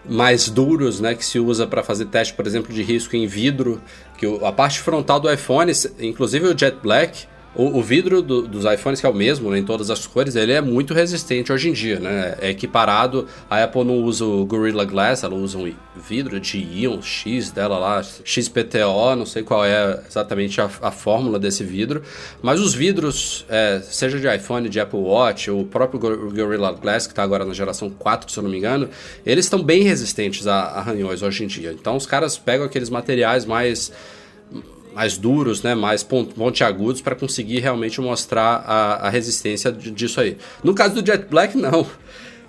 [0.08, 3.82] mais duros, né, que se usa para fazer teste, por exemplo, de risco em vidro,
[4.16, 8.64] que a parte frontal do iPhone, inclusive o Jet Black, o, o vidro do- dos
[8.64, 11.68] iPhones, que é o mesmo né, em todas as cores, ele é muito resistente hoje
[11.68, 12.36] em dia, né?
[12.40, 13.26] É equiparado.
[13.50, 15.72] A Apple não usa o Gorilla Glass, ela usa um
[16.08, 21.38] vidro de íon X dela lá, XPTO, não sei qual é exatamente a, a fórmula
[21.38, 22.02] desse vidro.
[22.40, 27.06] Mas os vidros, é, seja de iPhone, de Apple Watch, o próprio Gor- Gorilla Glass,
[27.06, 28.88] que está agora na geração 4, se eu não me engano,
[29.26, 31.72] eles estão bem resistentes a a arranhões hoje em dia.
[31.72, 33.90] Então os caras pegam aqueles materiais mais
[34.94, 40.36] mais duros, né, mais pon- pontiagudos para conseguir realmente mostrar a, a resistência disso aí.
[40.64, 41.86] No caso do Jet Black, não.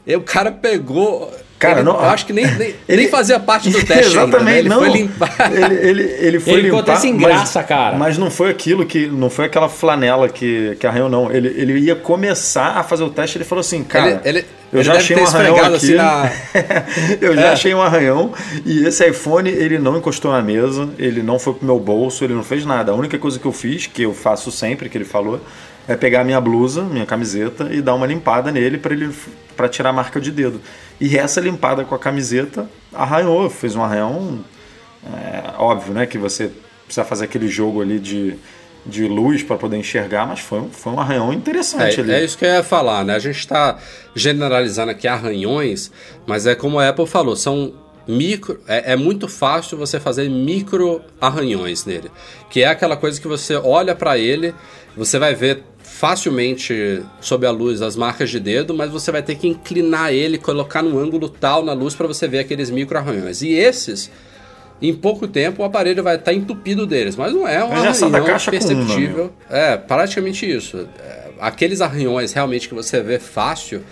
[0.08, 1.32] O cara pegou
[1.62, 4.38] Cara, ele, não, eu acho que nem, nem, ele- nem fazia parte do teste ainda,
[4.38, 4.60] Exatamente, né?
[4.60, 4.80] Ele não.
[4.80, 5.52] foi limpar.
[5.54, 7.98] Ele, ele, ele foi Ele ficou limpar, até sem mas- graça, cara.
[7.98, 9.06] Mas não foi aquilo que.
[9.08, 11.32] Não foi aquela flanela que, que arranhou, não.
[11.32, 14.22] Ele, ele ia começar a fazer o teste ele falou assim, cara.
[14.26, 15.76] Ele- ele- eu ele já achei um arranhão aqui.
[15.76, 16.32] assim na-
[17.22, 17.50] eu já É.
[17.50, 18.34] achei um arranhão.
[18.66, 22.34] E esse iPhone, ele não encostou na mesa, ele não foi pro meu bolso, ele
[22.34, 22.92] não fez nada.
[22.92, 25.40] A única coisa que eu fiz, que eu faço sempre, que ele falou,
[25.88, 29.10] é pegar a minha blusa, minha camiseta e dar uma limpada nele para ele
[29.62, 30.60] para tirar a marca de dedo.
[31.00, 34.44] E essa limpada com a camiseta arranhou, fez um arranhão
[35.06, 36.52] é, óbvio, né, que você
[36.86, 38.36] precisa fazer aquele jogo ali de,
[38.86, 42.12] de luz para poder enxergar, mas foi, um- foi um arranhão interessante ali.
[42.12, 43.16] É, é isso que eu ia falar, né?
[43.16, 43.78] A gente está
[44.16, 45.92] generalizando aqui arranhões,
[46.26, 47.74] mas é como a Apple falou, são
[48.08, 48.60] micro.
[48.68, 52.12] É, é muito fácil você fazer micro arranhões nele.
[52.50, 54.54] Que é aquela coisa que você olha para ele,
[54.98, 55.64] você vai ver
[56.02, 60.40] facilmente sob a luz as marcas de dedo, mas você vai ter que inclinar ele,
[60.40, 63.44] colocar num ângulo tal na luz para você ver aqueles micro arranhões.
[63.44, 64.10] E esses
[64.82, 68.40] em pouco tempo o aparelho vai estar entupido deles, mas não é um Mas arranhão
[68.50, 69.32] perceptível.
[69.48, 70.88] é, praticamente isso.
[71.00, 73.84] É, aqueles arranhões realmente que você vê fácil,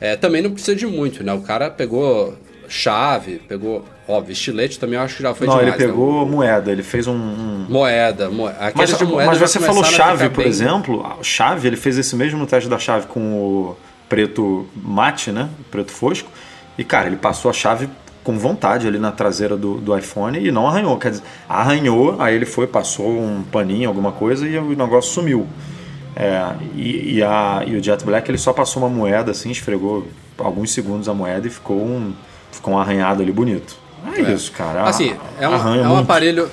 [0.00, 1.34] é, também não precisa de muito, né?
[1.34, 2.34] O cara pegou
[2.68, 5.74] chave, pegou, óbvio, estilete também eu acho que já foi não, demais.
[5.74, 5.90] ele né?
[5.90, 7.14] pegou moeda, ele fez um.
[7.14, 8.26] um- Moeda.
[8.60, 11.16] Aqueles Mas, de moeda mas você falou chave, por bem- exemplo.
[11.22, 13.76] Chave, ele fez esse mesmo teste da chave com o
[14.08, 15.48] preto mate, né?
[15.70, 16.30] Preto fosco.
[16.76, 17.88] E, cara, ele passou a chave
[18.22, 20.96] com vontade ali na traseira do, do iPhone e não arranhou.
[20.98, 25.46] Quer dizer, arranhou, aí ele foi, passou um paninho, alguma coisa e o negócio sumiu.
[26.14, 30.06] É, e, e a, e o Jet Black ele só passou uma moeda assim, esfregou
[30.36, 32.12] alguns segundos a moeda e ficou um,
[32.52, 33.76] ficou um arranhado ali bonito.
[34.16, 34.32] É, É.
[34.32, 34.82] isso, cara.
[34.84, 36.50] Assim, é um, é um aparelho.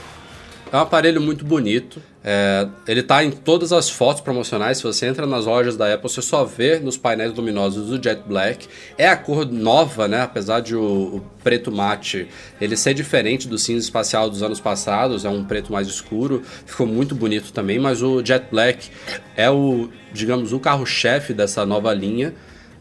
[0.72, 2.02] É um aparelho muito bonito.
[2.28, 4.78] É, ele tá em todas as fotos promocionais.
[4.80, 8.24] Se você entra nas lojas da Apple, você só vê nos painéis luminosos do Jet
[8.26, 8.68] Black.
[8.98, 10.24] É a cor nova, né?
[10.24, 12.28] Apesar de o, o preto mate
[12.60, 16.41] ele ser diferente do cinza espacial dos anos passados, é um preto mais escuro.
[16.66, 18.89] Ficou muito bonito também, mas o Jet Black
[19.38, 22.34] é o, digamos, o carro-chefe dessa nova linha.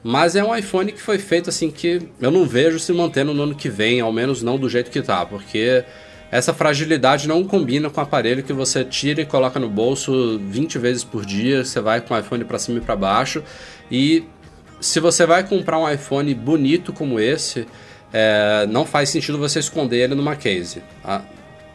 [0.05, 3.43] Mas é um iPhone que foi feito assim que eu não vejo se mantendo no
[3.43, 5.83] ano que vem, ao menos não do jeito que tá, porque
[6.31, 10.79] essa fragilidade não combina com o aparelho que você tira e coloca no bolso 20
[10.79, 13.43] vezes por dia, você vai com o iPhone para cima e para baixo.
[13.91, 14.25] E
[14.79, 17.67] se você vai comprar um iPhone bonito como esse,
[18.13, 20.83] é, não faz sentido você esconder ele numa case.
[21.03, 21.23] Ah,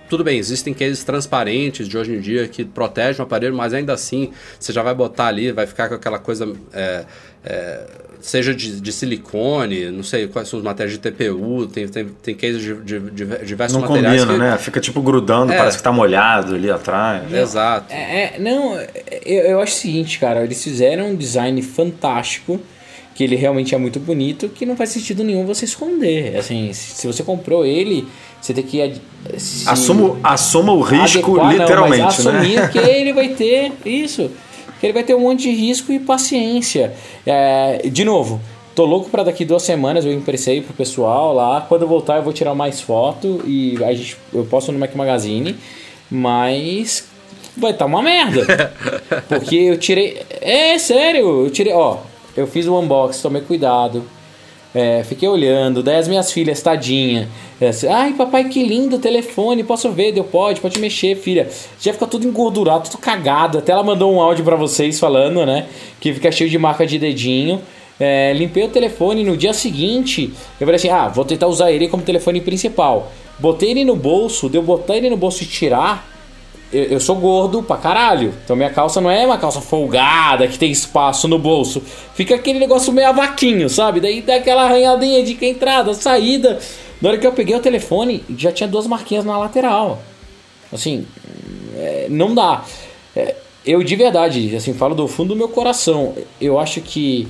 [0.08, 3.94] tudo bem, existem cases transparentes de hoje em dia que protegem o aparelho, mas ainda
[3.94, 6.52] assim você já vai botar ali, vai ficar com aquela coisa.
[6.74, 7.06] é,
[7.44, 12.06] é, seja de, de silicone, não sei quais são os materiais de TPU, tem, tem,
[12.22, 14.22] tem cases de, de, de diversos Não materiais.
[14.26, 14.58] combina, que- né?
[14.58, 15.58] Fica tipo grudando, É.
[15.58, 17.32] parece que tá molhado ali atrás.
[17.34, 17.94] Exato.
[17.94, 18.78] É, é, não,
[19.26, 22.60] eu, eu acho o seguinte, cara, eles fizeram um design fantástico,
[23.16, 26.38] que ele realmente é muito bonito, que não faz sentido nenhum você esconder.
[26.38, 28.08] Assim, se você comprou ele,
[28.42, 28.82] você tem que
[29.68, 32.68] Assuma, assuma o risco adequar, não, literalmente, mas assumir né?
[32.70, 34.32] que ele vai ter isso,
[34.82, 36.94] ele vai ter um monte de risco e paciência.
[37.26, 38.40] É, de novo,
[38.76, 41.62] tô louco para daqui duas semanas eu emprestei pro pessoal lá.
[41.68, 44.96] Quando eu voltar eu vou tirar mais foto e a gente, eu posto no Mac
[44.96, 45.56] Magazine,
[46.10, 47.08] mas
[47.58, 48.74] vai estar uma merda.
[49.28, 50.22] Porque eu tirei.
[50.42, 51.74] É sério, eu tirei.
[51.74, 51.98] Ó,
[52.36, 54.04] eu fiz o unboxing, tomei cuidado.
[54.74, 57.28] É, fiquei olhando, daí as minhas filhas, tadinha.
[57.68, 60.12] assim, Ai, papai, que lindo o telefone, posso ver?
[60.12, 61.50] Deu, pode, pode mexer, filha.
[61.80, 63.58] Já fica tudo engordurado, tudo cagado.
[63.58, 65.66] Até ela mandou um áudio pra vocês falando, né?
[66.00, 67.62] Que fica cheio de marca de dedinho.
[68.00, 70.32] É, limpei o telefone no dia seguinte.
[70.60, 73.12] Eu falei assim: ah, vou tentar usar ele como telefone principal.
[73.40, 76.09] Botei ele no bolso, deu botar ele no bolso e tirar.
[76.72, 78.34] Eu, eu sou gordo pra caralho.
[78.44, 81.82] Então minha calça não é uma calça folgada que tem espaço no bolso.
[82.14, 84.00] Fica aquele negócio meio avaquinho, sabe?
[84.00, 86.60] Daí dá aquela arranhadinha de entrada, saída.
[87.02, 90.02] Na hora que eu peguei o telefone, já tinha duas marquinhas na lateral.
[90.72, 91.06] Assim,
[91.76, 92.64] é, não dá.
[93.16, 96.14] É, eu de verdade, assim, falo do fundo do meu coração.
[96.40, 97.28] Eu acho que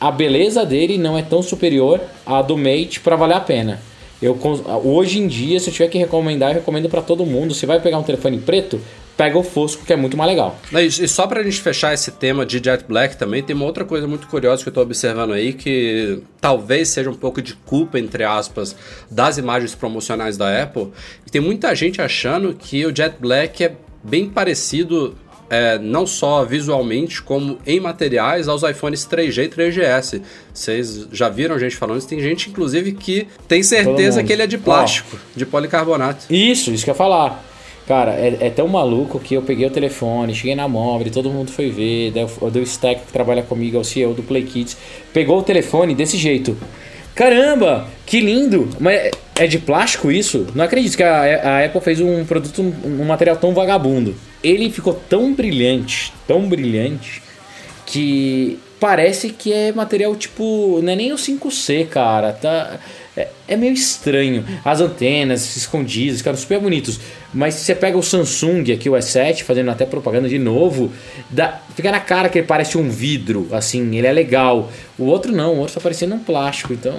[0.00, 3.80] a beleza dele não é tão superior à do Mate pra valer a pena.
[4.22, 4.38] Eu,
[4.84, 7.54] hoje em dia, se eu tiver que recomendar, eu recomendo pra todo mundo.
[7.54, 8.80] Se vai pegar um telefone preto,
[9.16, 10.58] pega o Fosco, que é muito mais legal.
[10.72, 13.84] E e só pra gente fechar esse tema de Jet Black também, tem uma outra
[13.84, 17.98] coisa muito curiosa que eu tô observando aí, que talvez seja um pouco de culpa,
[17.98, 18.74] entre aspas,
[19.10, 20.88] das imagens promocionais da Apple.
[21.26, 25.14] E tem muita gente achando que o Jet Black é bem parecido,
[25.50, 30.22] é, não só visualmente, como em materiais, aos iPhones 3G e 3GS.
[30.54, 32.08] Vocês já viram gente falando isso?
[32.08, 36.32] Tem gente, inclusive, que tem certeza que ele é de plástico, de policarbonato.
[36.32, 37.44] Isso, isso que eu ia falar.
[37.88, 41.50] Cara, é, é tão maluco que eu peguei o telefone, cheguei na móvel, todo mundo
[41.50, 44.76] foi ver, daí o Stack que trabalha comigo, é o CEO do Play Kids,
[45.12, 46.56] pegou o telefone desse jeito.
[47.14, 48.68] Caramba, que lindo!
[48.78, 50.46] Mas é de plástico isso?
[50.54, 54.14] Não acredito que a, a Apple fez um produto, um, um material tão vagabundo.
[54.42, 57.22] Ele ficou tão brilhante, tão brilhante,
[57.86, 60.80] que parece que é material tipo.
[60.82, 62.32] Não é nem o 5C, cara.
[62.32, 62.78] Tá,
[63.16, 64.44] é, é meio estranho.
[64.64, 67.00] As antenas escondidas, ficaram super bonitos.
[67.32, 70.90] Mas se você pega o Samsung aqui, o S7, fazendo até propaganda de novo,
[71.28, 74.70] dá, fica na cara que ele parece um vidro, assim, ele é legal.
[74.98, 76.72] O outro não, o outro tá parecendo um plástico.
[76.72, 76.94] Então,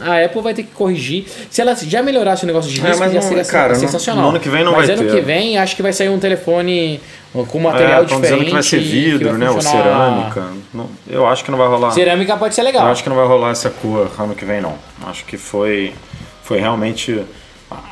[0.00, 1.26] a Apple vai ter que corrigir.
[1.50, 4.22] Se ela já melhorasse o negócio de É, risco, mas já não- seria cara, sensacional.
[4.24, 5.14] no ano que vem não mas vai ano ter.
[5.14, 7.00] que vem, acho que vai sair um telefone
[7.32, 8.22] com material É, diferente.
[8.22, 9.50] dizendo que vai ser vidro, vai né?
[9.50, 10.48] Ou cerâmica.
[10.74, 11.90] Não- eu acho que não vai rolar.
[11.92, 12.86] Cerâmica pode ser Eu legal.
[12.88, 14.74] acho que não vai rolar essa cor ano que vem, não.
[15.06, 15.92] Acho que foi,
[16.42, 17.24] foi realmente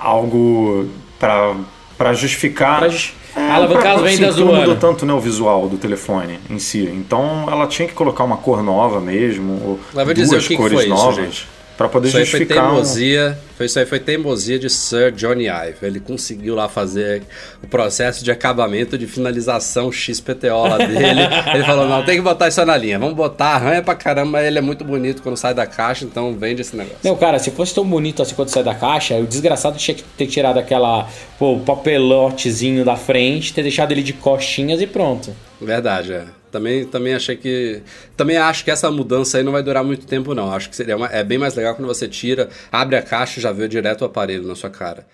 [0.00, 1.54] algo para
[1.96, 2.78] para justificar.
[2.78, 5.76] Pra jus- É, alavancar pra- as assim, vendas do mudou tanto né, o visual do
[5.76, 6.88] telefone em si.
[6.92, 10.56] Então ela tinha que colocar uma cor nova mesmo, ou duas dizer, o que que
[10.56, 11.48] cores isso, novas, gente?
[11.78, 12.64] Para poder Isso aí foi justificar.
[12.66, 13.38] um- teimosia.
[13.56, 15.76] Foi, isso aí foi teimosia de Sir Johnny Ive.
[15.82, 17.22] Ele conseguiu lá fazer
[17.62, 21.20] o processo de acabamento de finalização XPTO lá dele.
[21.54, 22.98] ele falou: não, tem que botar isso na linha.
[22.98, 26.60] Vamos botar, arranha pra caramba, ele é muito bonito quando sai da caixa, então vende
[26.62, 26.98] esse negócio.
[27.04, 30.02] Não, cara, se fosse tão bonito assim quando sai da caixa, o desgraçado tinha que
[30.02, 31.08] ter tirado aquela,
[31.38, 35.34] pô, o papelotezinho da frente, ter deixado ele de costinhas e pronto.
[35.60, 36.24] Verdade, é.
[36.50, 37.82] Também, também achei que.
[38.16, 40.52] Também acho que essa mudança aí não vai durar muito tempo, não.
[40.52, 43.42] Acho que seria uma- é bem mais legal quando você tira, abre a caixa e
[43.42, 45.06] já vê direto o aparelho na sua cara.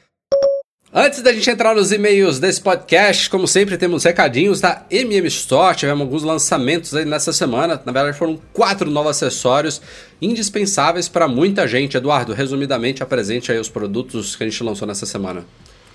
[0.97, 5.77] Antes da gente entrar nos e-mails desse podcast, como sempre, temos recadinhos da MM Store.
[5.77, 7.83] Tivemos alguns lançamentos aí nessa semana.
[7.85, 9.83] Na verdade, foram quatro novos acessórios
[10.23, 11.97] indispensáveis para muita gente.
[11.97, 15.45] Eduardo, resumidamente, apresente aí os produtos que a gente lançou nessa semana.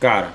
[0.02, 0.34] Cara,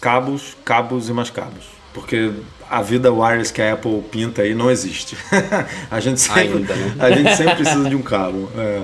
[0.00, 1.64] cabos, cabos e mais cabos.
[1.92, 2.32] Porque
[2.70, 5.16] a vida wireless que a Apple pinta aí não existe.
[5.90, 6.94] a, gente sempre, Ainda, né?
[6.98, 8.50] a gente sempre precisa de um cabo.
[8.56, 8.82] É,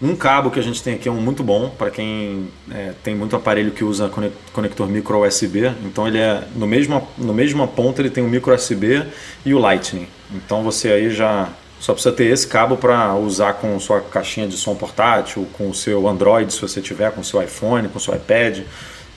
[0.00, 3.14] um cabo que a gente tem aqui é um muito bom para quem é, tem
[3.14, 5.72] muito aparelho que usa cone- conector micro USB.
[5.84, 9.04] Então ele é no mesmo no mesma ponta ele tem o micro USB
[9.44, 10.06] e o Lightning.
[10.32, 11.48] Então você aí já
[11.80, 15.74] só precisa ter esse cabo para usar com sua caixinha de som portátil, com o
[15.74, 18.60] seu Android se você tiver, com o seu iPhone, com o seu iPad.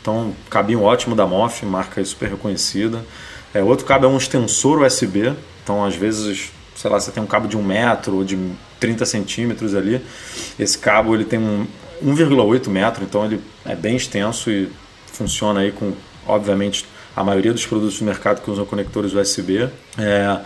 [0.02, 3.06] Então, cabinho ótimo da MOF, marca super reconhecida.
[3.54, 5.34] É, outro cabo é um extensor USB.
[5.64, 8.38] Então, às vezes, sei lá, você tem um cabo de 1 metro ou de
[8.80, 10.02] 30 centímetros ali.
[10.58, 11.68] Esse cabo ele tem um
[12.04, 14.70] 1,8 metro, então ele é bem extenso e
[15.06, 15.94] funciona aí com,
[16.28, 16.86] obviamente,
[17.16, 19.70] a maioria dos produtos do mercado que usam conectores USB.
[19.98, 20.40] É,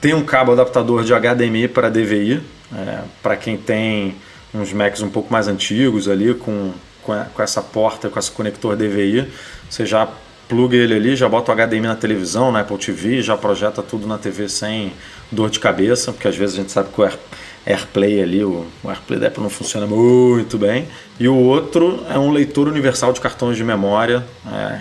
[0.00, 2.40] tem um cabo adaptador de HDMI para DVI,
[2.72, 4.14] é, para quem tem
[4.54, 6.72] uns Macs um pouco mais antigos ali, com,
[7.02, 9.30] com, a- com essa porta, com esse conector DVI,
[9.68, 10.08] você já
[10.48, 14.06] pluga ele ali, já bota o HDMI na televisão, na Apple TV, já projeta tudo
[14.06, 14.92] na TV sem
[15.30, 17.16] dor de cabeça, porque às vezes a gente sabe que o Air,
[17.64, 20.88] AirPlay ali, o, o AirPlay da Apple não funciona muito bem.
[21.20, 24.24] E o outro é um leitor universal de cartões de memória.
[24.52, 24.80] é,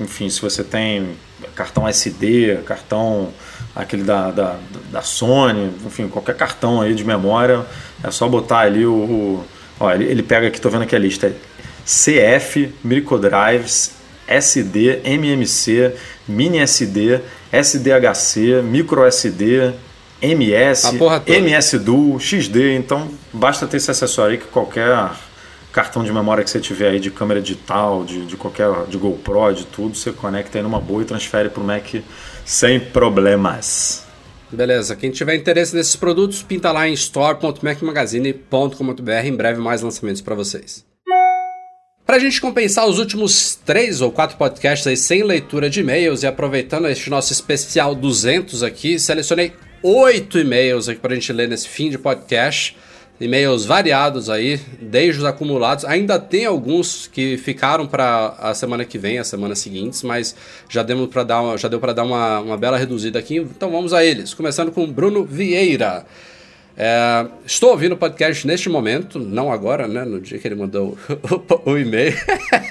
[0.00, 1.10] enfim, se você tem
[1.54, 3.28] cartão SD, cartão
[3.76, 4.56] aquele da, da,
[4.90, 7.64] da Sony, enfim, qualquer cartão aí de memória,
[8.02, 8.92] é só botar ali o.
[8.94, 9.44] o
[9.78, 11.30] ó, ele, ele pega aqui, tô vendo aqui a lista.
[11.90, 13.96] CF, Microdrives,
[14.28, 15.92] SD, MMC,
[16.28, 17.20] Mini SD,
[17.52, 19.72] SDHC, Micro SD,
[20.22, 20.86] MS.
[21.26, 22.76] MS Duo, XD.
[22.76, 25.10] Então basta ter esse acessório aí que qualquer
[25.72, 29.52] cartão de memória que você tiver aí de câmera digital, de, de qualquer de GoPro,
[29.52, 31.96] de tudo, você conecta aí numa boa e transfere para o Mac
[32.44, 34.04] sem problemas.
[34.48, 39.24] Beleza, quem tiver interesse nesses produtos, pinta lá em store.macmagazine.com.br.
[39.24, 40.88] Em breve, mais lançamentos para vocês.
[42.10, 46.24] Para a gente compensar os últimos três ou quatro podcasts aí sem leitura de e-mails
[46.24, 51.48] e aproveitando este nosso especial 200 aqui, selecionei oito e-mails aqui para a gente ler
[51.48, 52.76] nesse fim de podcast.
[53.20, 55.84] E-mails variados aí, desde os acumulados.
[55.84, 60.34] Ainda tem alguns que ficaram para a semana que vem, as semanas seguintes, mas
[60.68, 63.36] já, demos pra dar uma, já deu para dar uma, uma bela reduzida aqui.
[63.36, 64.34] Então vamos a eles.
[64.34, 66.04] Começando com Bruno Vieira.
[66.82, 70.02] É, estou ouvindo o podcast neste momento, não agora, né?
[70.02, 70.96] No dia que ele mandou
[71.66, 72.14] o, o e-mail.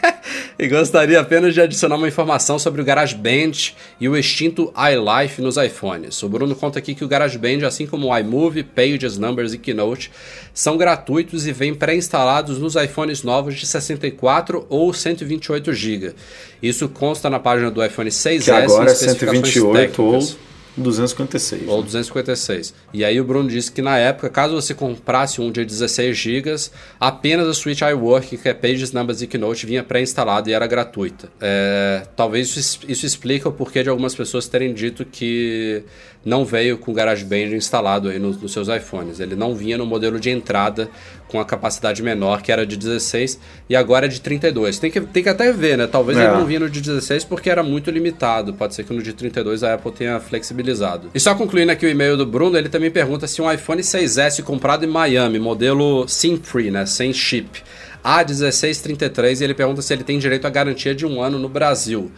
[0.57, 5.57] e gostaria apenas de adicionar uma informação sobre o GarageBand e o extinto iLife nos
[5.57, 6.23] iPhones.
[6.23, 10.09] O Bruno conta aqui que o GarageBand, assim como o iMovie, Pages, Numbers e Keynote,
[10.55, 16.15] são gratuitos e vêm pré-instalados nos iPhones novos de 64 ou 128 GB.
[16.63, 18.45] Isso consta na página do iPhone 6S.
[18.45, 20.49] Que agora é especificações 128 ou técnicas.
[20.81, 21.67] 256.
[21.67, 21.83] Ou né?
[21.83, 22.73] 256.
[22.93, 26.55] E aí o Bruno disse que na época, caso você comprasse um de 16 GB,
[26.99, 31.29] apenas a Switch iWork, que é Pages, Numbers e Keynote, vinha pré-instalada e era gratuita.
[31.39, 35.83] É, talvez isso, isso explica o porquê de algumas pessoas terem dito que
[36.25, 39.19] não veio com o GarageBand instalado aí nos, nos seus iPhones.
[39.19, 40.89] Ele não vinha no modelo de entrada
[41.29, 43.39] com a capacidade menor, que era de 16,
[43.69, 44.79] e agora é de 32.
[44.79, 45.87] Tem que, tem que até ver, né?
[45.87, 46.23] Talvez É.
[46.25, 48.53] ele não vinha no de 16 porque era muito limitado.
[48.53, 51.09] Pode ser que no de 32 a Apple tenha flexibilizado.
[51.13, 54.43] E só concluindo aqui o e-mail do Bruno, ele também pergunta se um iPhone 6S
[54.43, 56.85] comprado em Miami, modelo SIM-free, né?
[56.85, 57.61] Sem chip,
[58.03, 62.11] A1633, e ele pergunta se ele tem direito à garantia de um ano no Brasil.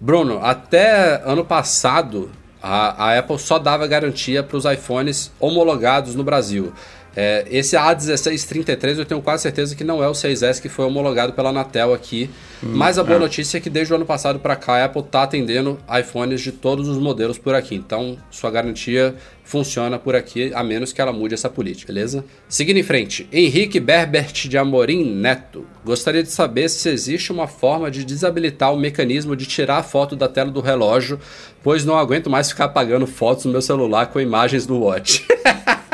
[0.00, 2.30] Bruno, até ano passado,
[2.62, 6.72] a, a Apple só dava garantia para os iPhones homologados no Brasil.
[7.20, 11.32] É, esse A1633 eu tenho quase certeza que não é o 6S que foi homologado
[11.32, 12.30] pela Anatel aqui.
[12.62, 15.24] Mas a boa notícia é que desde o ano passado para cá a Apple está
[15.24, 17.74] atendendo iPhones de todos os modelos por aqui.
[17.74, 22.24] Então sua garantia funciona por aqui, a menos que ela mude essa política, beleza?
[22.48, 25.66] Seguindo em frente, Henrique Berbert de Amorim Neto.
[25.84, 30.14] Gostaria de saber se existe uma forma de desabilitar o mecanismo de tirar a foto
[30.14, 31.18] da tela do relógio,
[31.64, 35.26] pois não aguento mais ficar apagando fotos no meu celular com imagens do Watch.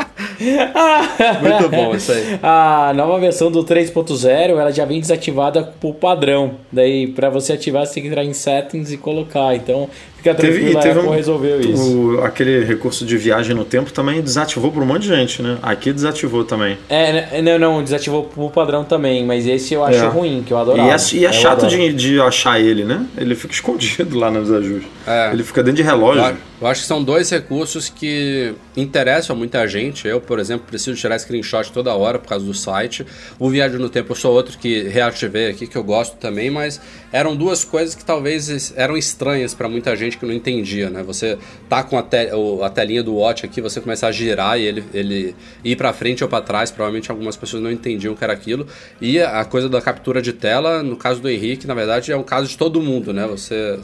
[1.41, 2.39] Muito bom isso aí.
[2.43, 6.53] A nova versão do 3.0 ela já vem desativada por padrão.
[6.71, 9.55] Daí, para você ativar, você tem que entrar em settings e colocar.
[9.55, 9.89] Então,
[10.25, 11.99] fica Teve, tranquilo, e a teve Apple um- resolveu isso.
[12.15, 15.59] o- aquele recurso de viagem no tempo também desativou por um monte de gente, né?
[15.63, 16.79] Aqui desativou também.
[16.89, 20.07] É, né, não, não, desativou por padrão também, mas esse eu acho É.
[20.09, 20.91] ruim, que eu E adorava.
[20.91, 23.05] é, e é chato de, de achar ele, né?
[23.19, 24.89] Ele fica escondido lá nos ajustes.
[25.07, 25.31] É.
[25.33, 26.37] Ele fica dentro de relógio.
[26.61, 30.09] eu acho que são dois recursos que interessam a muita gente.
[30.09, 33.05] Eu, por exemplo, preciso tirar screenshot toda hora por causa do site.
[33.39, 36.81] O Viagem no Tempo eu sou outro que reativei aqui, que eu gosto também, mas
[37.13, 41.03] eram duas coisas que talvez eram estranhas para muita gente que não entendia, né?
[41.03, 41.39] Você
[41.69, 42.31] tá com a, te-
[42.63, 46.23] a telinha do Watch aqui, você começar a girar e ele, ele ir para frente
[46.25, 48.67] ou para trás, provavelmente algumas pessoas não entendiam o que era aquilo.
[49.01, 52.17] E a a coisa da captura de tela, no caso do Henrique, na verdade, é
[52.17, 53.27] um caso de todo mundo, né?
[53.27, 53.79] Você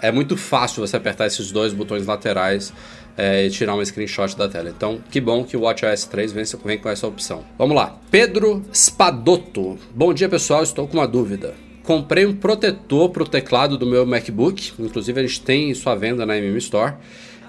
[0.00, 2.72] é muito fácil você apertar esses dois botões laterais
[3.16, 4.68] é, e tirar um screenshot da tela.
[4.68, 7.44] Então, que bom que o WatchOS 3 vem, vem com essa opção.
[7.58, 7.98] Vamos lá.
[8.10, 9.78] Pedro Spadotto.
[9.94, 10.62] Bom dia, pessoal.
[10.62, 11.54] Estou com uma dúvida.
[11.82, 14.72] Comprei um protetor para o teclado do meu MacBook.
[14.78, 16.94] Inclusive, a gente tem isso à venda na MM Store.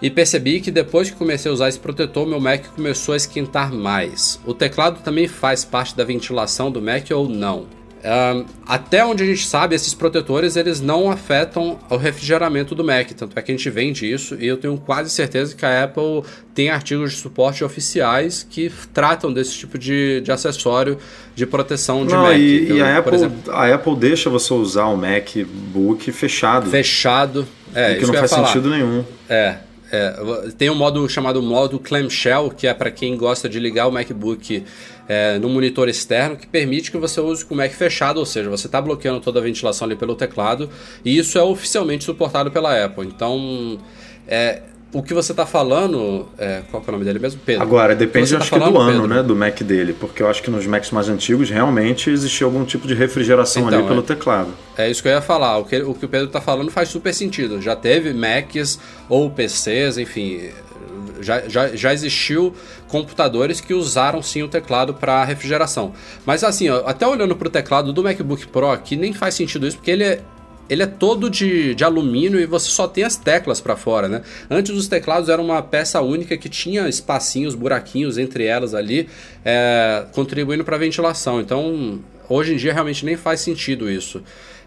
[0.01, 3.73] E percebi que depois que comecei a usar esse protetor, meu Mac começou a esquentar
[3.73, 4.39] mais.
[4.45, 7.82] O teclado também faz parte da ventilação do Mac ou não?
[8.03, 13.11] Ahn, até onde a gente sabe, esses protetores eles não afetam o refrigeramento do Mac,
[13.11, 16.21] tanto é que a gente vende isso e eu tenho quase certeza que a Apple
[16.53, 20.97] tem artigos de suporte oficiais que tratam desse tipo de, de acessório
[21.33, 22.37] de proteção de Não, Mac.
[22.37, 26.69] e, e Eu, a, Apple, exemplo, a Apple deixa você usar o MacBook fechado.
[26.69, 27.47] fechado.
[27.73, 29.03] É, o que não faz sentido nenhum.
[29.29, 29.55] É,
[29.93, 33.91] é, tem um modo chamado modo clamshell, que é para quem gosta de ligar o
[33.91, 34.63] MacBook
[35.07, 38.49] é, no monitor externo, que permite que você use com o Mac fechado, ou seja,
[38.49, 40.67] você está bloqueando toda a ventilação ali pelo teclado,
[41.05, 43.05] e isso é oficialmente suportado pela Apple.
[43.05, 43.77] Então,
[44.27, 44.63] é,
[44.93, 47.41] o que você está falando, é, qual que é o nome dele mesmo?
[47.43, 47.63] Pedro.
[47.63, 49.07] Agora, depende, tá acho que do ano, Pedro?
[49.07, 52.63] né, do Mac dele, porque eu acho que nos Macs mais antigos realmente existia algum
[52.63, 54.03] tipo de refrigeração Então, ali pelo é.
[54.03, 54.53] teclado.
[54.77, 55.57] É isso que eu ia falar.
[55.57, 57.59] O que o, que o Pedro está falando faz super sentido.
[57.59, 58.79] Já teve Macs
[59.09, 60.51] ou PCs, enfim.
[61.21, 62.53] Já, já, já existiu
[62.87, 65.93] computadores que usaram sim o teclado para refrigeração.
[66.25, 69.65] Mas assim, ó, até olhando para o teclado do MacBook Pro aqui, nem faz sentido
[69.65, 70.21] isso, porque ele é,
[70.69, 74.21] ele é todo de, de alumínio e você só tem as teclas para fora, né?
[74.49, 79.09] Antes os teclados eram uma peça única que tinha espacinhos, buraquinhos entre elas ali,
[79.43, 81.41] é, contribuindo para a ventilação.
[81.41, 81.99] Então,
[82.29, 84.23] hoje em dia realmente nem faz sentido isso.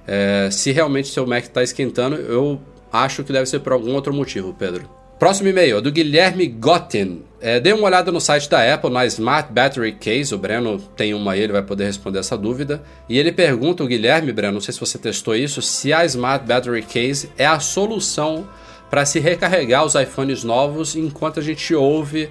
[0.06, 2.60] É, se realmente seu Mac está esquentando, eu
[2.92, 4.88] acho que deve ser por algum outro motivo, Pedro.
[5.18, 7.22] Próximo e-mail, do Guilherme Gotten.
[7.40, 10.34] É, dei uma olhada no site da Apple, na Smart Battery Case.
[10.34, 12.82] O Breno tem uma ele vai poder responder essa dúvida.
[13.08, 16.44] E ele pergunta, o Guilherme, Breno, não sei se você testou isso, se a Smart
[16.46, 18.46] Battery Case é a solução
[18.90, 22.28] para se recarregar os iPhones novos enquanto a gente ouve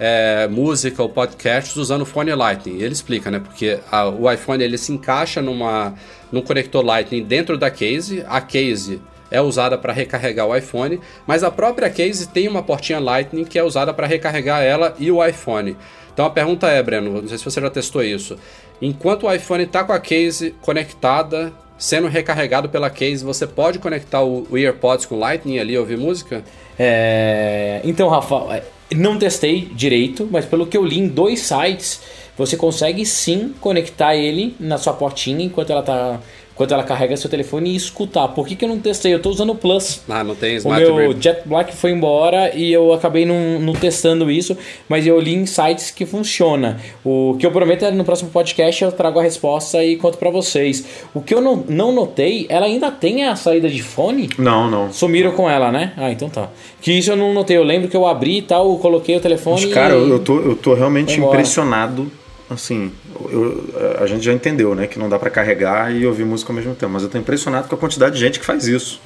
[0.00, 2.76] é, música ou podcasts usando fone Lightning.
[2.76, 3.40] Ele explica, né?
[3.40, 5.92] Porque a- o iPhone ele se encaixa numa,
[6.30, 8.24] num conector Lightning dentro da case.
[8.28, 9.00] A case
[9.30, 13.58] é usada para recarregar o iPhone, mas a própria case tem uma portinha Lightning que
[13.58, 15.76] é usada para recarregar ela e o iPhone.
[16.12, 18.36] Então a pergunta é, Breno, não sei se você já testou isso.
[18.80, 24.22] Enquanto o iPhone está com a case conectada, sendo recarregado pela case, você pode conectar
[24.22, 26.42] o, o AirPods com Lightning ali e ouvir música?
[26.78, 28.62] É, Então, Rafa, é,
[28.94, 32.00] não testei direito, mas pelo que eu li em dois sites,
[32.36, 36.20] você consegue sim conectar ele na sua portinha enquanto ela tá.
[36.58, 38.26] Enquanto ela carrega seu telefone e escutar.
[38.26, 39.14] Por que, que eu não testei?
[39.14, 40.02] Eu tô usando o Plus.
[40.08, 43.60] Ah, não tem O Smart meu Re- Jet Black foi embora e eu acabei não,
[43.60, 46.80] não testando isso, mas eu li em sites que funciona.
[47.04, 50.30] O que eu prometo é no próximo podcast eu trago a resposta e conto pra
[50.30, 50.84] vocês.
[51.14, 54.28] O que eu não, não notei, ela ainda tem a saída de fone?
[54.36, 54.92] Não, não.
[54.92, 55.92] Sumiram com ela, né?
[55.96, 56.48] Ah, então tá.
[56.80, 57.56] Que isso eu não notei.
[57.56, 60.10] Eu lembro que eu abri e tal, coloquei o telefone Mas, cara, e...
[60.10, 62.10] eu tô, eu tô realmente impressionado
[62.50, 62.92] assim,
[63.30, 63.64] eu,
[64.00, 66.74] a gente já entendeu, né, que não dá para carregar e ouvir música ao mesmo
[66.74, 66.92] tempo.
[66.92, 69.00] Mas eu tô impressionado com a quantidade de gente que faz isso.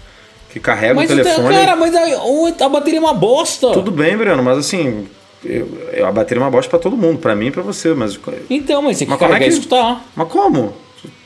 [0.50, 1.54] Que carrega Mas, o telefone.
[1.54, 3.72] cara, mas a, a bateria é uma bosta.
[3.72, 5.06] Tudo bem, Breno, mas assim,
[5.42, 7.94] eu, eu, a bateria é uma bosta pra todo mundo, pra mim e pra você,
[7.94, 8.18] mas.
[8.50, 10.04] Então, mas você Mas como é carregar que- escutar.
[10.14, 10.74] Mas como?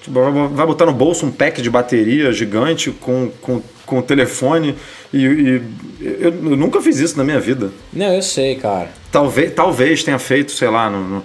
[0.01, 0.21] Tipo,
[0.53, 4.77] Vai botar no bolso um pack de bateria gigante com, com, com o telefone
[5.13, 5.63] e, e
[6.01, 7.73] eu, eu nunca fiz isso na minha vida.
[7.93, 8.91] Não, eu sei, cara.
[9.11, 11.23] Talvez, talvez tenha feito, sei lá, no, no,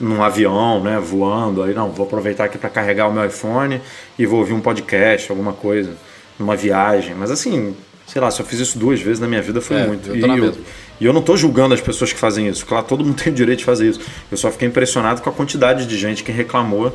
[0.00, 1.62] num avião, né, voando.
[1.62, 3.80] Aí não, vou aproveitar aqui para carregar o meu iPhone
[4.18, 5.92] e vou ouvir um podcast, alguma coisa,
[6.38, 7.14] numa viagem.
[7.14, 7.76] Mas assim,
[8.06, 10.08] sei lá, se eu fiz isso duas vezes na minha vida foi É, muito.
[10.08, 10.54] eu e, eu,
[11.00, 12.64] e eu não tô julgando as pessoas que fazem isso.
[12.66, 14.00] Claro, todo mundo tem o direito de fazer isso.
[14.30, 16.92] Eu só fiquei impressionado com a quantidade de gente que reclamou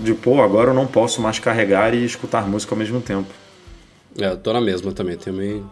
[0.00, 3.28] de, pô, agora eu não posso mais carregar e escutar música ao mesmo tempo.
[4.18, 5.16] É, eu tô na mesma também.
[5.16, 5.64] Também.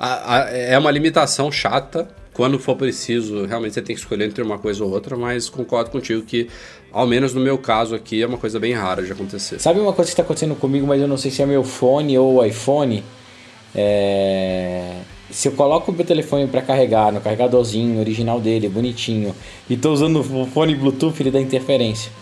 [0.00, 2.08] A- a- é uma limitação chata.
[2.38, 5.90] Quando for preciso, realmente você tem que escolher entre uma coisa ou outra, mas concordo
[5.90, 6.48] contigo que,
[6.92, 9.58] ao menos no meu caso aqui, é uma coisa bem rara de acontecer.
[9.58, 12.16] Sabe uma coisa que está acontecendo comigo, mas eu não sei se é meu fone
[12.16, 13.02] ou iPhone?
[13.74, 15.00] É...
[15.28, 19.34] Se eu coloco o meu telefone para carregar no carregadorzinho original dele, bonitinho,
[19.68, 22.12] e tô usando o fone Bluetooth, ele dá interferência.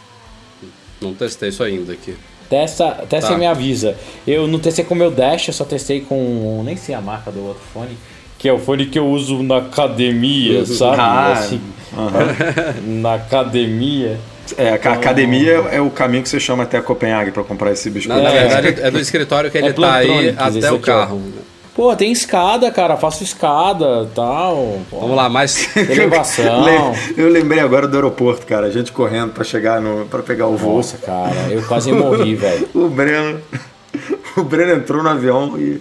[0.98, 2.16] Não testei isso ainda aqui.
[2.48, 3.34] Testa, testa Tá.
[3.34, 3.94] e me avisa.
[4.26, 6.62] Eu não testei com o meu Dash, eu só testei com.
[6.64, 7.98] Nem sei a marca do outro fone.
[8.39, 10.97] Que é o fone que eu uso na academia, sabe?
[11.01, 11.61] Ah, Assim,
[12.84, 14.18] na academia.
[14.57, 18.22] É, a academia é o caminho que você chama até Copenhague para comprar esse biscoito.
[18.22, 18.47] Na, na É.
[18.49, 21.20] verdade, é do escritório que ele É tá aí até o carro.
[21.74, 22.97] Pô, tem escada, cara.
[22.97, 24.78] Faço escada tal.
[24.91, 25.68] Pô, Vamos lá, mais.
[25.76, 26.64] Elevação.
[26.64, 28.66] Le- Eu lembrei agora do aeroporto, cara.
[28.66, 30.07] A gente correndo pra chegar no.
[30.07, 30.76] para pegar o voo.
[30.76, 32.68] Nossa, cara, eu quase morri, velho.
[32.74, 33.41] O Breno.
[34.37, 35.80] O Breno entrou no avião e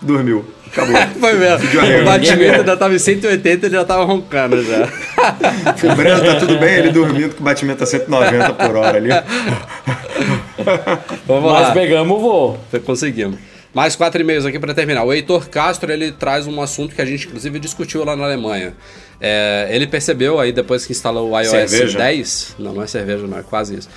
[0.00, 0.44] dormiu.
[0.72, 0.96] Acabou.
[1.20, 2.00] Foi mesmo.
[2.00, 4.88] O batimento ainda tava em 180 ele já tava roncando já.
[5.92, 9.10] O Breno tá tudo bem, ele dormindo, que o batimento tá 190 por hora ali.
[11.26, 11.72] Vamos Mas lá.
[11.72, 12.58] pegamos o voo.
[12.84, 13.38] Conseguimos.
[13.74, 15.04] Mais quatro e-mails aqui para terminar.
[15.04, 18.74] O Heitor Castro ele traz um assunto que a gente inclusive discutiu lá na Alemanha.
[19.20, 21.98] É, ele percebeu aí depois que instalou o iOS Cerveja?
[21.98, 23.88] 10, não, não é cerveja, não é quase isso.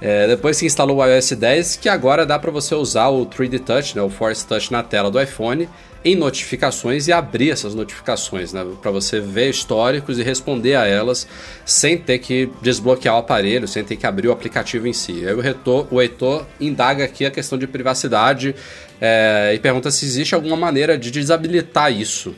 [0.00, 3.60] É, depois que instalou o iOS 10, que agora dá para você usar o 3D
[3.60, 5.68] Touch, né, o Force Touch na tela do iPhone
[6.04, 11.26] em notificações e abrir essas notificações, né, para você ver históricos e responder a elas
[11.64, 15.26] sem ter que desbloquear o aparelho, sem ter que abrir o aplicativo em si.
[15.26, 18.54] Aí o, retor, o Heitor indaga aqui a questão de privacidade
[19.00, 22.34] é, e pergunta se existe alguma maneira de desabilitar isso.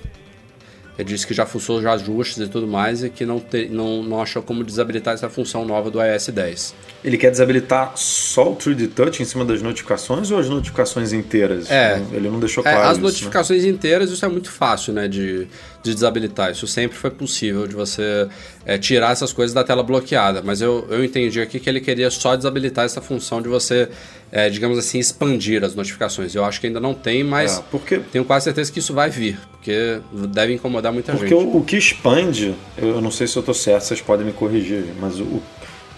[0.98, 4.02] Ele disse que já fuçou já ajustes e tudo mais e que não, te- não,
[4.02, 6.74] não achou como desabilitar essa função nova do iOS 10.
[7.04, 11.70] Ele quer desabilitar só o 3D Touch em cima das notificações ou as notificações inteiras?
[11.70, 12.02] É.
[12.12, 12.80] Ele não deixou É, claro.
[12.88, 13.06] as isso, né?
[13.06, 15.46] notificações inteiras, isso é muito fácil né, de,
[15.84, 16.50] de desabilitar.
[16.50, 18.26] Isso sempre foi possível de você
[18.66, 20.42] é, tirar essas coisas da tela bloqueada.
[20.44, 23.88] Mas eu, eu entendi aqui que ele queria só desabilitar essa função de você,
[24.32, 26.34] é, digamos assim, expandir as notificações.
[26.34, 29.08] Eu acho que ainda não tem, mas É, porque tenho quase certeza que isso vai
[29.08, 29.38] vir,
[29.68, 31.44] porque deve incomodar muita Porque gente.
[31.46, 34.84] o, o que expande, eu não sei se eu estou certo, vocês podem me corrigir,
[34.98, 35.42] mas o,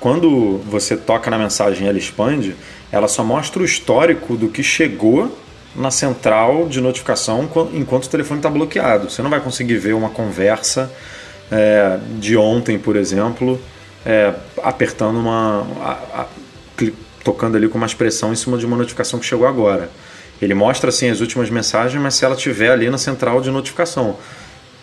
[0.01, 2.57] quando você toca na mensagem e ela expande,
[2.91, 5.37] ela só mostra o histórico do que chegou
[5.77, 9.09] na central de notificação enqu- enquanto o telefone está bloqueado.
[9.09, 10.91] Você não vai conseguir ver uma conversa
[11.53, 13.61] é, de ontem, por exemplo,
[14.05, 15.64] é, apertando uma.
[15.81, 16.27] a- a-
[17.23, 19.91] tocando ali com uma expressão em cima de uma notificação que chegou agora.
[20.41, 24.16] Ele mostra assim as últimas mensagens, mas se ela estiver ali na central de notificação.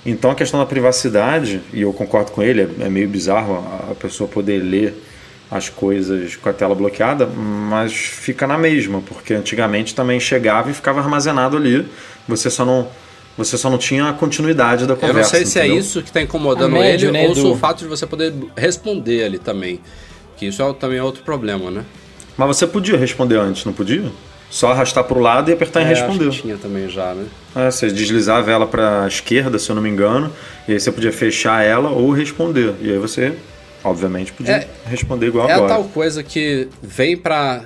[0.06, 3.56] Então a questão da privacidade, e eu concordo com ele, é meio bizarro
[3.92, 5.04] a- pessoa poder ler
[5.50, 10.74] as coisas com a tela bloqueada, mas fica na mesma, porque antigamente também chegava e
[10.74, 11.88] ficava armazenado ali,
[12.28, 12.88] você só não,
[13.38, 15.20] você só não tinha a continuidade da Eu conversa.
[15.22, 17.56] não sei se é isso que está incomodando A médio, ele né, ou se o
[17.56, 19.80] fato de você poder responder ali também.
[20.36, 21.84] Que isso é, também é outro problema, né?
[22.38, 24.04] Mas você podia responder antes, não podia?
[24.50, 26.30] Só arrastar para o lado e apertar em É, acho responder.
[26.32, 27.26] que tinha também já, né?
[27.56, 30.32] É, você deslizava ela para a esquerda, se eu não me engano,
[30.68, 32.74] e aí você podia fechar ela ou responder.
[32.82, 33.34] E aí você,
[33.84, 35.68] obviamente, podia É- responder igual É agora.
[35.74, 37.62] tal coisa que vem para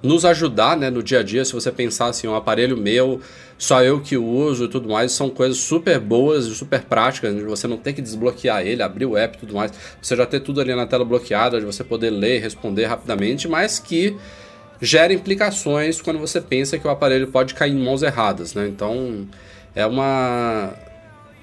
[0.00, 1.44] nos ajudar né, no dia a dia.
[1.44, 3.20] Se você pensar assim, um aparelho meu,
[3.58, 7.34] só eu que uso e tudo mais, são coisas super boas e super práticas.
[7.34, 9.72] De você não ter que desbloquear ele, abrir o app e tudo mais.
[10.00, 13.48] Você já ter tudo ali na tela bloqueada, de você poder ler e responder rapidamente,
[13.48, 14.16] mas que
[14.80, 18.54] gera implicações quando você pensa que o aparelho pode cair em mãos erradas.
[18.54, 18.68] Né?
[18.68, 19.26] Então
[19.74, 20.72] é uma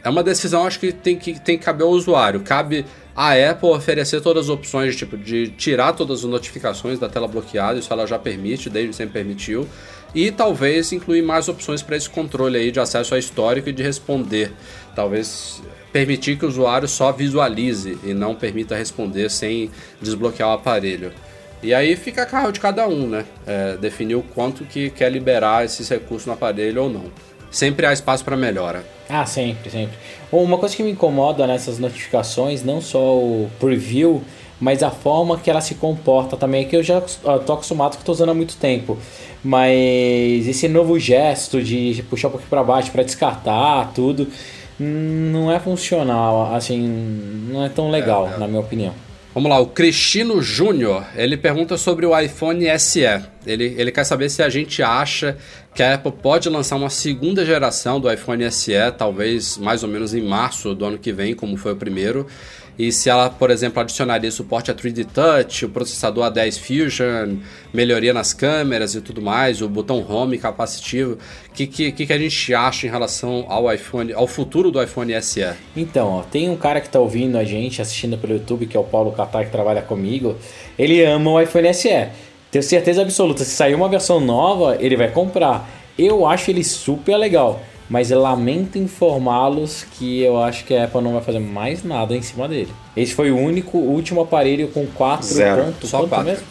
[0.03, 2.39] é uma decisão acho que tem que tem que caber ao usuário.
[2.41, 2.85] Cabe
[3.15, 7.79] a Apple oferecer todas as opções tipo de tirar todas as notificações da tela bloqueada,
[7.79, 9.67] isso ela já permite, desde sempre permitiu.
[10.13, 13.83] e talvez incluir mais opções para esse controle aí de acesso a histórico e de
[13.83, 14.53] responder.
[14.95, 19.71] Talvez permitir que o usuário só visualize e não permita responder sem
[20.01, 21.11] desbloquear o aparelho.
[21.65, 23.25] E aí fica a carro de cada um, né?
[23.47, 27.05] É, definir o quanto que quer liberar esses recursos no aparelho ou não.
[27.49, 28.85] Sempre há espaço para melhora.
[29.09, 29.97] Ah, sempre, sempre.
[30.31, 34.21] Uma coisa que me incomoda nessas notificações, não só o preview,
[34.61, 38.13] mas a forma que ela se comporta também, que eu já tô acostumado que estou
[38.13, 38.95] usando há muito tempo.
[39.43, 44.27] Mas esse novo gesto de puxar um pouquinho para baixo para descartar tudo,
[44.79, 46.79] não é funcional, assim,
[47.49, 48.37] não é tão legal, é, é.
[48.37, 48.93] na minha opinião.
[49.35, 53.01] Vamos lá, o Cristino Júnior, ele pergunta sobre o iPhone SE.
[53.45, 55.37] Ele, ele quer saber se a gente acha
[55.73, 60.13] que a Apple pode lançar uma segunda geração do iPhone SE, talvez mais ou menos
[60.13, 62.25] em março do ano que vem, como foi o primeiro.
[62.77, 67.37] E se ela, por exemplo, adicionaria suporte a 3D Touch, o processador A10 Fusion,
[67.73, 72.17] melhoria nas câmeras e tudo mais, o botão Home capacitivo, o que, que, que a
[72.17, 75.45] gente acha em relação ao iPhone, ao futuro do iPhone SE?
[75.75, 78.79] Então, ó, tem um cara que está ouvindo a gente, assistindo pelo YouTube, que é
[78.79, 80.35] o Paulo Catar, que trabalha comigo.
[80.77, 82.07] Ele ama o iPhone SE.
[82.51, 85.69] Tenho certeza absoluta, se sair uma versão nova, ele vai comprar.
[85.97, 91.13] Eu acho ele super legal mas lamento informá-los que eu acho que a Apple não
[91.13, 92.71] vai fazer mais nada em cima dele.
[92.97, 95.89] Esse foi o único, último aparelho com 4 pontos.
[95.89, 96.45] Só 4 mesmo?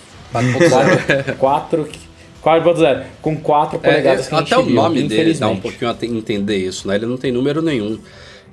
[1.39, 1.89] 4,
[2.43, 5.91] 4.0 com 4 polegadas é, que a gente Até o nome dele dá um pouquinho
[5.91, 6.97] a entender isso, né?
[6.97, 7.99] Ele não tem número nenhum.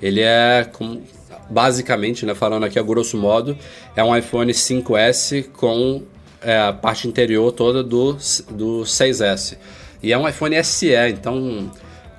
[0.02, 1.02] Ele é como,
[1.50, 3.58] basicamente, né, falando aqui a grosso modo,
[3.96, 6.02] é um iPhone 5S com
[6.42, 8.14] é, a parte interior toda do,
[8.50, 9.58] do 6S.
[10.02, 11.70] E é um iPhone SE, então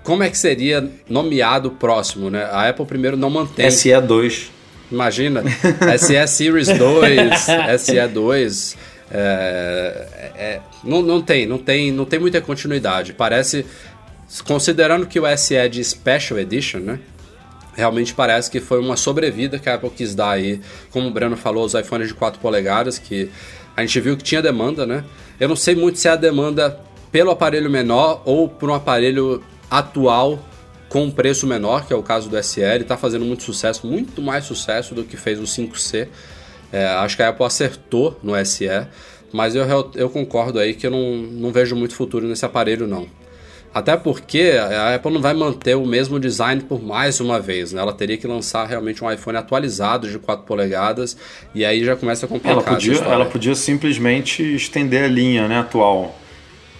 [0.02, 2.44] como é que seria nomeado o próximo, né?
[2.44, 3.66] A Apple primeiro não mantém.
[3.66, 4.48] SE2.
[4.90, 5.42] Imagina,
[5.98, 7.30] SE Series 2,
[7.78, 8.76] SE2.
[9.10, 13.12] É, é, não, não tem, não tem, não tem muita continuidade.
[13.12, 13.64] Parece,
[14.46, 16.98] considerando que o SE é de Special Edition, né?
[17.74, 20.60] Realmente parece que foi uma sobrevida que a Apple quis dar aí,
[20.90, 23.30] como o Breno falou, os iPhones de 4 polegadas, que
[23.74, 25.04] a gente viu que tinha demanda, né?
[25.40, 26.78] Eu não sei muito se é a demanda
[27.10, 29.42] pelo aparelho menor ou por um aparelho
[29.72, 30.38] atual
[30.90, 34.20] com um preço menor, que é o caso do SL, está fazendo muito sucesso, muito
[34.20, 36.08] mais sucesso do que fez o 5C.
[36.70, 38.68] É, acho que a Apple acertou no SE,
[39.32, 43.08] mas eu, eu concordo aí que eu não, não vejo muito futuro nesse aparelho não.
[43.74, 47.80] Até porque a Apple não vai manter o mesmo design por mais uma vez, né?
[47.80, 51.16] Ela teria que lançar realmente um iPhone atualizado de 4 polegadas
[51.54, 55.58] e aí já começa a complicar ela podia, ela podia simplesmente estender a linha né,
[55.58, 56.14] atual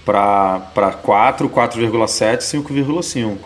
[0.05, 3.37] para 4, 4,7, 5,5.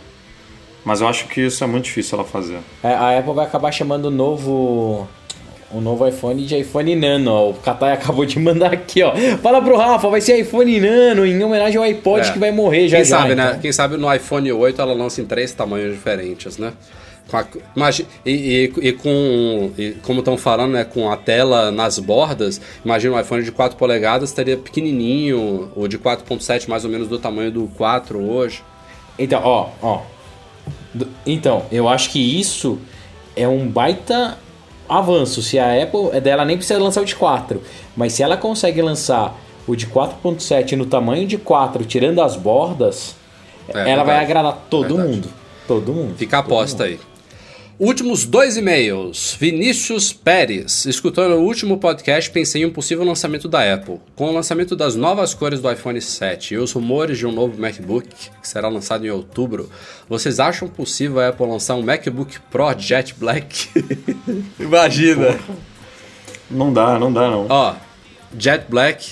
[0.84, 2.58] Mas eu acho que isso é muito difícil ela fazer.
[2.82, 5.08] É, a Apple vai acabar chamando o novo
[5.70, 7.32] o novo iPhone de iPhone Nano.
[7.32, 7.50] Ó.
[7.50, 9.12] O Katai acabou de mandar aqui, ó.
[9.42, 12.32] Fala pro Rafa, vai ser iPhone Nano em homenagem ao iPod é.
[12.32, 13.18] que vai morrer já Quem já.
[13.18, 13.42] Sabe, né?
[13.42, 13.54] então.
[13.54, 13.58] né?
[13.60, 16.72] Quem sabe no iPhone 8 ela lança em três tamanhos diferentes, né?
[17.28, 18.30] Com a, imagine, e,
[18.78, 23.20] e, e, com, e como estão falando, né, com a tela nas bordas, imagina um
[23.20, 27.66] iPhone de 4 polegadas estaria pequenininho, ou de 4.7 mais ou menos do tamanho do
[27.76, 28.62] 4 hoje.
[29.18, 30.02] Então, ó, ó.
[31.26, 32.78] Então, eu acho que isso
[33.34, 34.38] é um baita
[34.88, 35.42] avanço.
[35.42, 37.60] Se a Apple, é dela nem precisa lançar o de 4,
[37.96, 39.36] mas se ela consegue lançar
[39.66, 43.16] o de 4.7 no tamanho de 4, tirando as bordas,
[43.68, 44.06] é, ela verdade.
[44.06, 45.28] vai agradar todo mundo.
[45.66, 46.14] Todo mundo.
[46.16, 47.00] Fica a aposta aí.
[47.78, 49.36] Últimos dois e-mails.
[49.38, 50.86] Vinícius Pérez.
[50.86, 54.00] Escutando o último podcast, pensei em um possível lançamento da Apple.
[54.14, 57.60] Com o lançamento das novas cores do iPhone 7 e os rumores de um novo
[57.60, 59.70] MacBook, que será lançado em outubro,
[60.08, 63.68] vocês acham possível a Apple lançar um MacBook Pro Jet Black?
[64.58, 65.38] Imagina!
[66.50, 67.46] Não dá, não dá não.
[67.50, 67.74] Ó,
[68.38, 69.06] Jet Black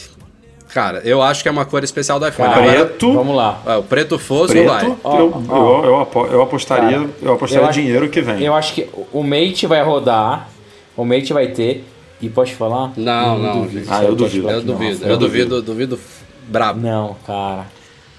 [0.74, 2.52] Cara, eu acho que é uma cor especial do iPhone.
[2.52, 3.12] Cara, preto.
[3.12, 3.62] Vamos lá.
[3.64, 4.84] É, o preto fosco preto, vai.
[4.84, 8.42] Eu, eu, eu, eu apostaria, Cara, eu apostaria eu dinheiro que vem.
[8.42, 10.48] Eu acho que o Mate vai rodar,
[10.96, 11.84] o Mate vai ter.
[12.20, 12.92] E pode falar?
[12.96, 13.62] Não, não.
[13.62, 13.86] Duvido.
[13.88, 14.50] Ah, eu duvido.
[14.50, 15.06] Eu duvido.
[15.06, 16.00] Eu duvido, duvido
[16.48, 16.80] brabo.
[16.80, 17.66] Não, cara.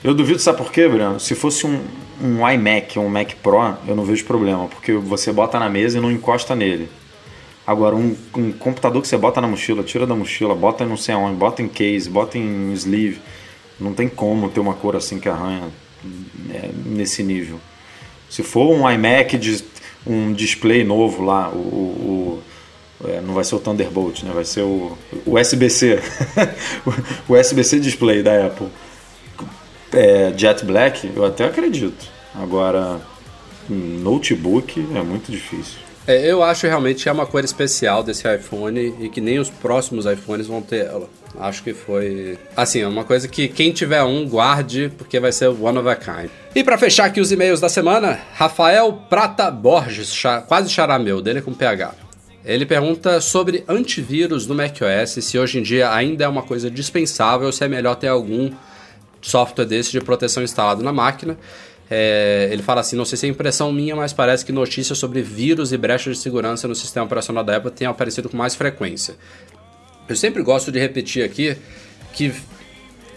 [0.02, 1.20] Eu duvido, sabe por quê, Bruno?
[1.20, 1.82] Se fosse um,
[2.24, 6.02] um iMac um Mac Pro, eu não vejo problema, porque você bota na mesa e
[6.02, 6.88] não encosta nele.
[7.66, 11.16] Agora, um, um, computador que você bota na mochila, tira da mochila, bota não sei
[11.16, 13.20] aonde, bota em case, bota em sleeve,
[13.80, 15.64] não tem como ter uma cor assim que arranha
[16.54, 17.60] é, nesse nível.
[18.30, 19.64] Se for um iMac, de,
[20.06, 22.44] um display novo lá, o, o,
[23.08, 24.32] é, não vai ser o Thunderbolt, né?
[24.32, 26.00] vai ser o, o USB-C,
[27.28, 28.68] o USB-C display da Apple.
[29.92, 32.06] É, Jet Black, eu até acredito.
[32.36, 33.00] Agora,
[33.70, 35.80] notebook é muito difícil.
[36.08, 39.50] É, eu acho realmente que é uma cor especial desse iPhone e que nem os
[39.50, 41.10] próximos iPhones vão ter ela.
[41.40, 42.38] Acho que foi.
[42.56, 45.96] Assim, é uma coisa que quem tiver um, guarde, porque vai ser one of a
[45.96, 46.30] kind.
[46.54, 50.16] E para fechar aqui os e-mails da semana, Rafael Prata Borges,
[50.48, 51.94] quase charameu, dele é com PH.
[52.46, 57.52] Ele pergunta sobre antivírus no macOS, se hoje em dia ainda é uma coisa dispensável,
[57.52, 58.52] se é melhor ter algum
[59.20, 61.38] software desse de proteção instalado na máquina.
[61.90, 65.22] É, ele fala assim: não sei se é impressão minha, mas parece que notícias sobre
[65.22, 69.16] vírus e brechas de segurança no sistema operacional da Apple têm aparecido com mais frequência.
[70.08, 71.58] Eu sempre gosto de repetir aqui
[72.14, 72.34] que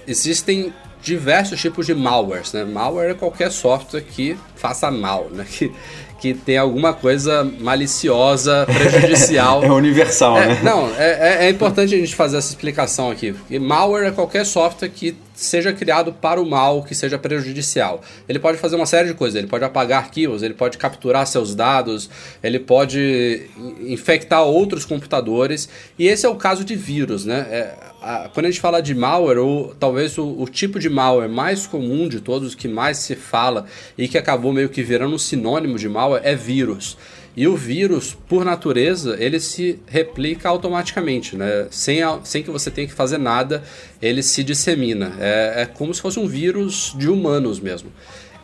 [0.06, 0.72] existem
[1.02, 2.52] diversos tipos de malwares.
[2.52, 2.64] Né?
[2.64, 5.46] Malware é qualquer software que faça mal, né?
[5.48, 5.72] que,
[6.20, 9.62] que tem alguma coisa maliciosa, prejudicial.
[9.64, 10.60] é universal, é, né?
[10.62, 13.32] Não, é, é, é importante a gente fazer essa explicação aqui.
[13.32, 18.02] Porque malware é qualquer software que seja criado para o mal, que seja prejudicial.
[18.28, 21.54] Ele pode fazer uma série de coisas, ele pode apagar arquivos, ele pode capturar seus
[21.54, 22.10] dados,
[22.42, 23.48] ele pode
[23.80, 27.46] infectar outros computadores, e esse é o caso de vírus, né?
[27.50, 31.30] É, a, quando a gente fala de malware, ou talvez o, o, tipo de malware
[31.30, 33.66] mais comum de todos, que mais se fala
[33.96, 36.96] e que acabou meio que virando um sinônimo de malware, é vírus.
[37.38, 41.68] E o vírus, por natureza, ele se replica automaticamente, né?
[41.70, 43.62] Sem, sem que você tenha que fazer nada,
[44.02, 45.14] ele se dissemina.
[45.20, 47.92] É, é como se fosse um vírus de humanos mesmo.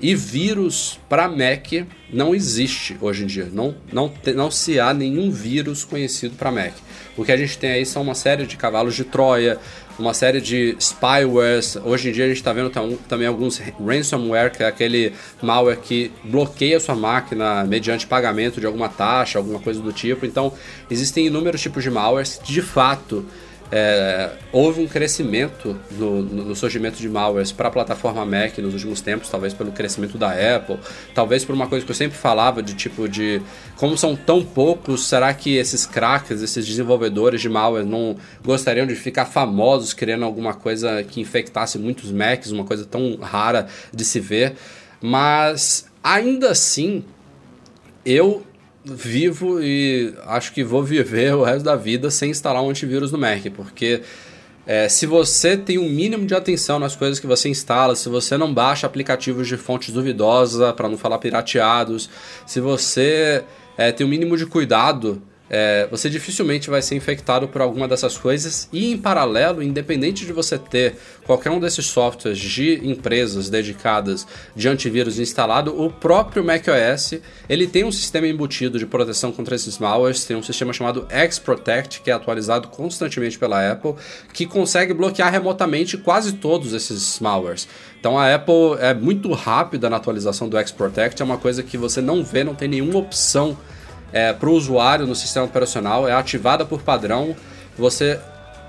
[0.00, 1.72] E vírus para Mac
[2.12, 3.48] não existe hoje em dia.
[3.52, 6.74] Não, não, não se há nenhum vírus conhecido para Mac.
[7.16, 9.58] O que a gente tem aí são uma série de cavalos de Troia,
[9.98, 11.76] uma série de spywares.
[11.84, 12.70] Hoje em dia a gente está vendo
[13.08, 15.12] também alguns ransomware, que é aquele
[15.42, 20.26] malware que bloqueia sua máquina mediante pagamento de alguma taxa, alguma coisa do tipo.
[20.26, 20.52] Então,
[20.90, 22.40] existem inúmeros tipos de malwares.
[22.44, 23.24] De fato,
[23.76, 29.00] é, houve um crescimento no, no, surgimento de malwares para a plataforma Mac nos últimos
[29.00, 30.78] tempos, talvez pelo crescimento da Apple,
[31.12, 33.42] talvez por uma coisa que eu sempre falava de tipo de
[33.74, 38.14] como são tão poucos, será que esses crackers, esses desenvolvedores de malware não
[38.44, 43.66] gostariam de ficar famosos criando alguma coisa que infectasse muitos Macs, uma coisa tão rara
[43.92, 44.54] de se ver?
[45.02, 47.04] Mas ainda assim,
[48.06, 48.46] eu
[48.84, 53.18] vivo e acho que vou viver o resto da vida sem instalar um antivírus no
[53.18, 54.02] Mac, porque
[54.66, 58.36] é, se você tem um mínimo de atenção nas coisas que você instala, se você
[58.36, 62.08] não baixa aplicativos de fontes duvidosas, para não falar pirateados,
[62.46, 63.44] se você
[63.76, 65.22] é, tem um mínimo de cuidado
[65.56, 70.32] é, você dificilmente vai ser infectado por alguma dessas coisas e em paralelo, independente de
[70.32, 74.26] você ter qualquer um desses softwares de empresas dedicadas
[74.56, 79.78] de antivírus instalado, o próprio macOS ele tem um sistema embutido de proteção contra esses
[79.78, 83.94] malwares, tem um sistema chamado X-Protect que é atualizado constantemente pela Apple,
[84.32, 87.68] que consegue bloquear remotamente quase todos esses malwares.
[88.00, 92.00] Então a Apple é muito rápida na atualização do X-Protect, é uma coisa que você
[92.00, 93.56] não vê, não tem nenhuma opção
[94.14, 97.34] é, para o usuário no sistema operacional, é ativada por padrão.
[97.76, 98.20] Você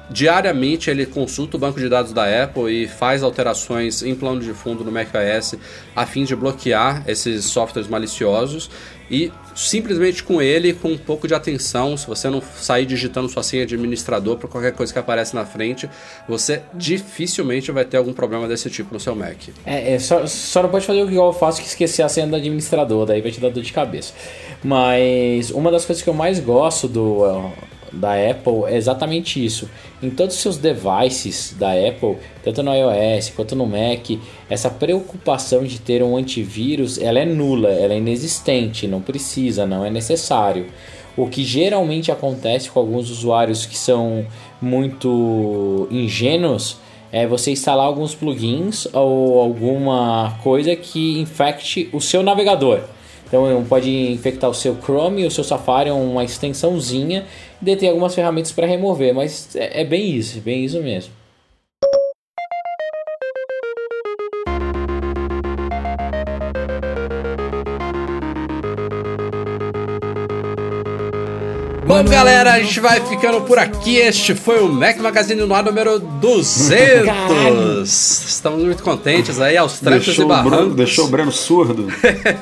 [0.10, 4.54] diariamente ele consulta o banco de dados da Apple e faz alterações em plano de
[4.54, 5.56] fundo no macOS
[5.96, 8.70] a fim de bloquear esses softwares maliciosos
[9.10, 13.42] e simplesmente com ele, com um pouco de atenção, se você não sair digitando sua
[13.42, 15.90] senha de administrador para qualquer coisa que aparece na frente,
[16.28, 19.38] você dificilmente vai ter algum problema desse tipo no seu Mac.
[19.66, 22.28] É, é só, só não pode fazer o que eu faço que esquecer a senha
[22.28, 24.14] do administrador, daí vai te dar dor de cabeça.
[24.64, 27.24] Mas uma das coisas que eu mais gosto do
[27.92, 29.70] da Apple é exatamente isso.
[30.02, 35.64] Em todos os seus devices da Apple, tanto no iOS quanto no Mac, essa preocupação
[35.64, 40.68] de ter um antivírus, ela é nula, ela é inexistente, não precisa, não é necessário.
[41.18, 44.26] O que geralmente acontece com alguns usuários que são
[44.62, 46.78] muito ingênuos
[47.12, 52.82] é você instalar alguns plugins ou alguma coisa que infecte o seu navegador.
[53.28, 57.26] Então pode infectar o seu Chrome, o seu Safari, uma extensãozinha,
[57.64, 61.14] tem algumas ferramentas para remover, mas é, é bem isso, bem isso mesmo.
[71.88, 73.98] Bom, galera, a gente vai ficando por aqui.
[73.98, 77.88] Este foi o Mac Magazine no ar número 200.
[77.88, 80.58] Estamos muito contentes aí, aos trancos deixou e barrancos.
[80.58, 81.88] Bruno, deixou o Breno surdo.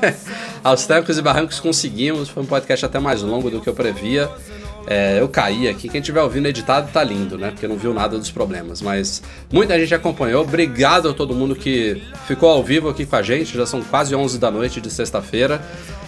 [0.64, 2.30] aos trancos e barrancos conseguimos.
[2.30, 4.32] Foi um podcast até mais longo do que eu previa.
[4.86, 5.88] É, eu caí aqui.
[5.88, 7.52] Quem estiver ouvindo editado tá lindo, né?
[7.52, 8.82] Porque não viu nada dos problemas.
[8.82, 10.44] Mas muita gente acompanhou.
[10.44, 13.56] Obrigado a todo mundo que ficou ao vivo aqui com a gente.
[13.56, 15.62] Já são quase 11 da noite de sexta-feira.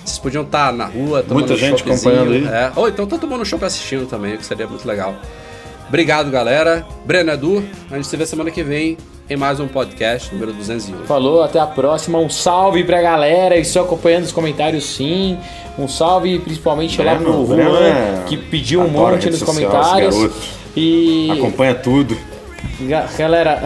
[0.04, 2.46] Vocês podiam estar na rua tomando Muita gente acompanhando aí.
[2.46, 2.72] É.
[2.76, 5.16] Ou então tá tomando show assistindo também, que seria muito legal.
[5.88, 6.86] Obrigado, galera.
[7.06, 8.98] Breno Edu, a gente se vê semana que vem.
[9.30, 11.06] Em mais um podcast número 201.
[11.06, 12.20] Falou, até a próxima.
[12.20, 13.58] Um salve pra galera.
[13.58, 15.38] Estou acompanhando os comentários sim.
[15.78, 19.70] Um salve principalmente lá Breno, pro Breno Juan, é- que pediu um monte nos social,
[19.72, 20.32] comentários.
[20.76, 22.16] E Acompanha tudo.
[22.82, 23.62] Ga- Galera,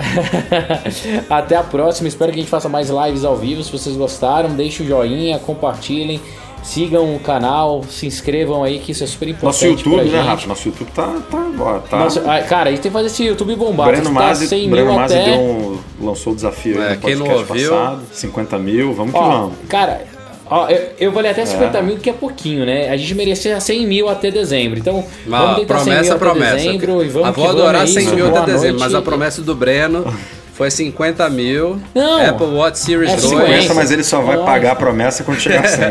[1.30, 2.08] até a próxima.
[2.08, 3.64] Espero que a gente faça mais lives ao vivo.
[3.64, 6.22] Se vocês gostaram, deixem o joinha, compartilhem,
[6.64, 9.46] sigam o canal, se inscrevam aí, que isso é super importante.
[9.46, 10.26] Nosso YouTube, pra né, gente.
[10.28, 10.48] Rafa?
[10.48, 11.80] Nosso YouTube tá, tá agora.
[11.80, 12.00] Tá.
[12.00, 13.88] Nossa, ah, cara, a gente tem que fazer esse YouTube bombar.
[13.88, 15.24] Breno que tá Masi, 100 Breno mil Masi até.
[15.26, 18.02] deu um- lançou o desafio É, aí no quem não ouviu- passado.
[18.12, 19.54] 50 mil, vamos que Ó, vamos.
[19.68, 20.02] cara,
[20.50, 22.90] ó, eu, eu falei até 50 mil, que é pouquinho, né?
[22.90, 24.80] A gente merecia 100 mil até dezembro.
[24.80, 26.56] Então, Mas, vamos tentar 100 mil promessa, até promessa.
[26.56, 28.16] dezembro e vamos que vou vamos, adorar é 100 isso.
[28.16, 28.80] mil até dezembro, noite.
[28.80, 30.14] mas a promessa do Breno
[30.60, 31.80] foi 50 mil.
[31.96, 32.22] Não.
[32.30, 33.30] Apple Watch Series É 2.
[33.30, 34.46] 50, mas ele só vai Nossa.
[34.52, 35.86] pagar a promessa quando chegar a 100.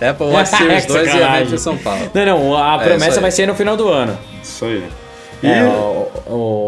[0.08, 2.10] Apple Watch Series 2 e evento em São Paulo.
[2.14, 4.18] Não, não, a É promessa vai ser no final do ano.
[4.42, 4.82] Isso aí.
[5.42, 6.08] E É, o-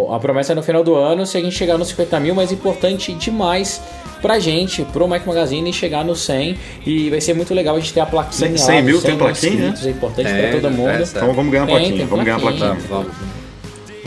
[0.08, 2.34] o- a promessa é no final do ano, se a gente chegar nos 50 mil,
[2.34, 3.80] mas importante demais
[4.20, 6.58] pra gente, pro Mac Magazine, chegar no 100.
[6.84, 8.48] E vai ser muito legal a gente ter a plaquinha.
[8.48, 10.90] 100 lá, 100 mil dos tem plaquinha, inscritos, É importante Tem, pra todo mundo.
[10.90, 11.96] é, então vamos ganhar a Tem, plaquinha.
[11.98, 12.66] tem vamos ganhar a plaquinha.
[12.66, 12.88] plaquinha.
[12.90, 13.12] Vamos.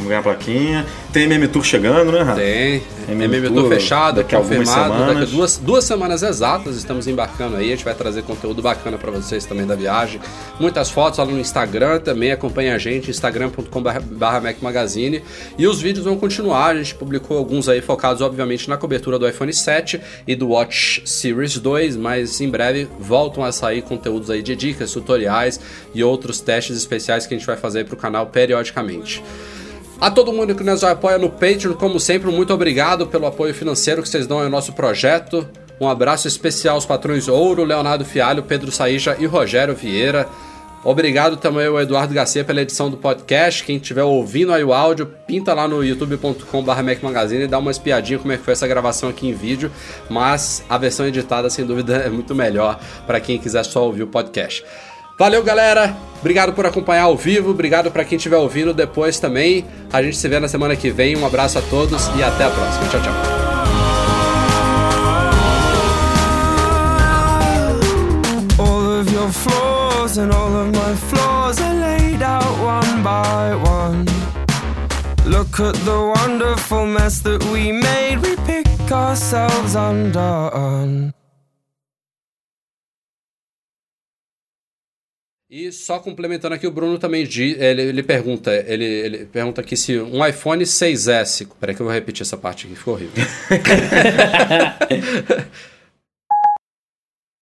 [0.08, 0.86] Vamos ganhar a plaquinha.
[1.12, 2.40] Tem MM Tour chegando, né, Rafa?
[2.40, 2.82] Tem.
[3.10, 4.90] MM MM Tour Tour fechado, daqui a algumas confirmado.
[4.90, 5.32] Daqui a semanas.
[5.32, 7.68] duas, duas semanas exatas estamos embarcando aí.
[7.68, 10.20] A gente vai trazer conteúdo bacana pra vocês também da viagem.
[10.60, 12.32] Muitas fotos lá no Instagram também.
[12.32, 15.24] Acompanha a gente, instagram.com.br Mac Magazine.
[15.58, 16.68] E os vídeos vão continuar.
[16.68, 21.02] A gente publicou alguns aí focados, obviamente, na cobertura do iPhone 7 e do Watch
[21.06, 21.98] Series 2.
[21.98, 25.60] Mas em breve voltam a sair conteúdos aí de dicas, tutoriais
[25.94, 29.24] e outros testes especiais que a gente vai fazer pro canal periodicamente.
[30.00, 34.04] A todo mundo que nos apoia no Patreon, como sempre, muito obrigado pelo apoio financeiro
[34.04, 35.48] que vocês dão ao nosso projeto.
[35.82, 40.28] Um abraço especial aos patrões Ouro, Leonardo Fialho, Pedro Saíja e Rogério Vieira.
[40.84, 43.64] Obrigado também ao Eduardo Garcia pela edição do podcast.
[43.64, 48.20] Quem estiver ouvindo aí o áudio, pinta lá no youtube.com.br Magazine e dá uma espiadinha
[48.20, 49.72] como é que foi essa gravação aqui em vídeo.
[50.10, 54.08] Mas a versão editada, sem dúvida, é muito melhor para quem quiser só ouvir o
[54.08, 54.64] podcast.
[55.18, 55.96] Valeu, galera.
[56.20, 57.52] Obrigado por acompanhar ao vivo.
[57.52, 59.66] Obrigado para quem estiver ouvindo depois também.
[59.92, 61.16] A gente se vê na semana que vem.
[61.16, 62.88] Um abraço a todos e até a próxima.
[62.90, 63.48] Tchau, tchau.
[70.18, 74.06] And all of my flaws are laid out one by one.
[75.26, 81.14] Look at the wonderful mess that we made, we pick ourselves undone.
[85.60, 89.76] E só complementando aqui, o Bruno também di- ele, ele pergunta, ele, ele pergunta aqui
[89.76, 91.48] se um iPhone 6S.
[91.60, 93.16] Peraí que eu vou repetir essa parte aqui, ficou horrível.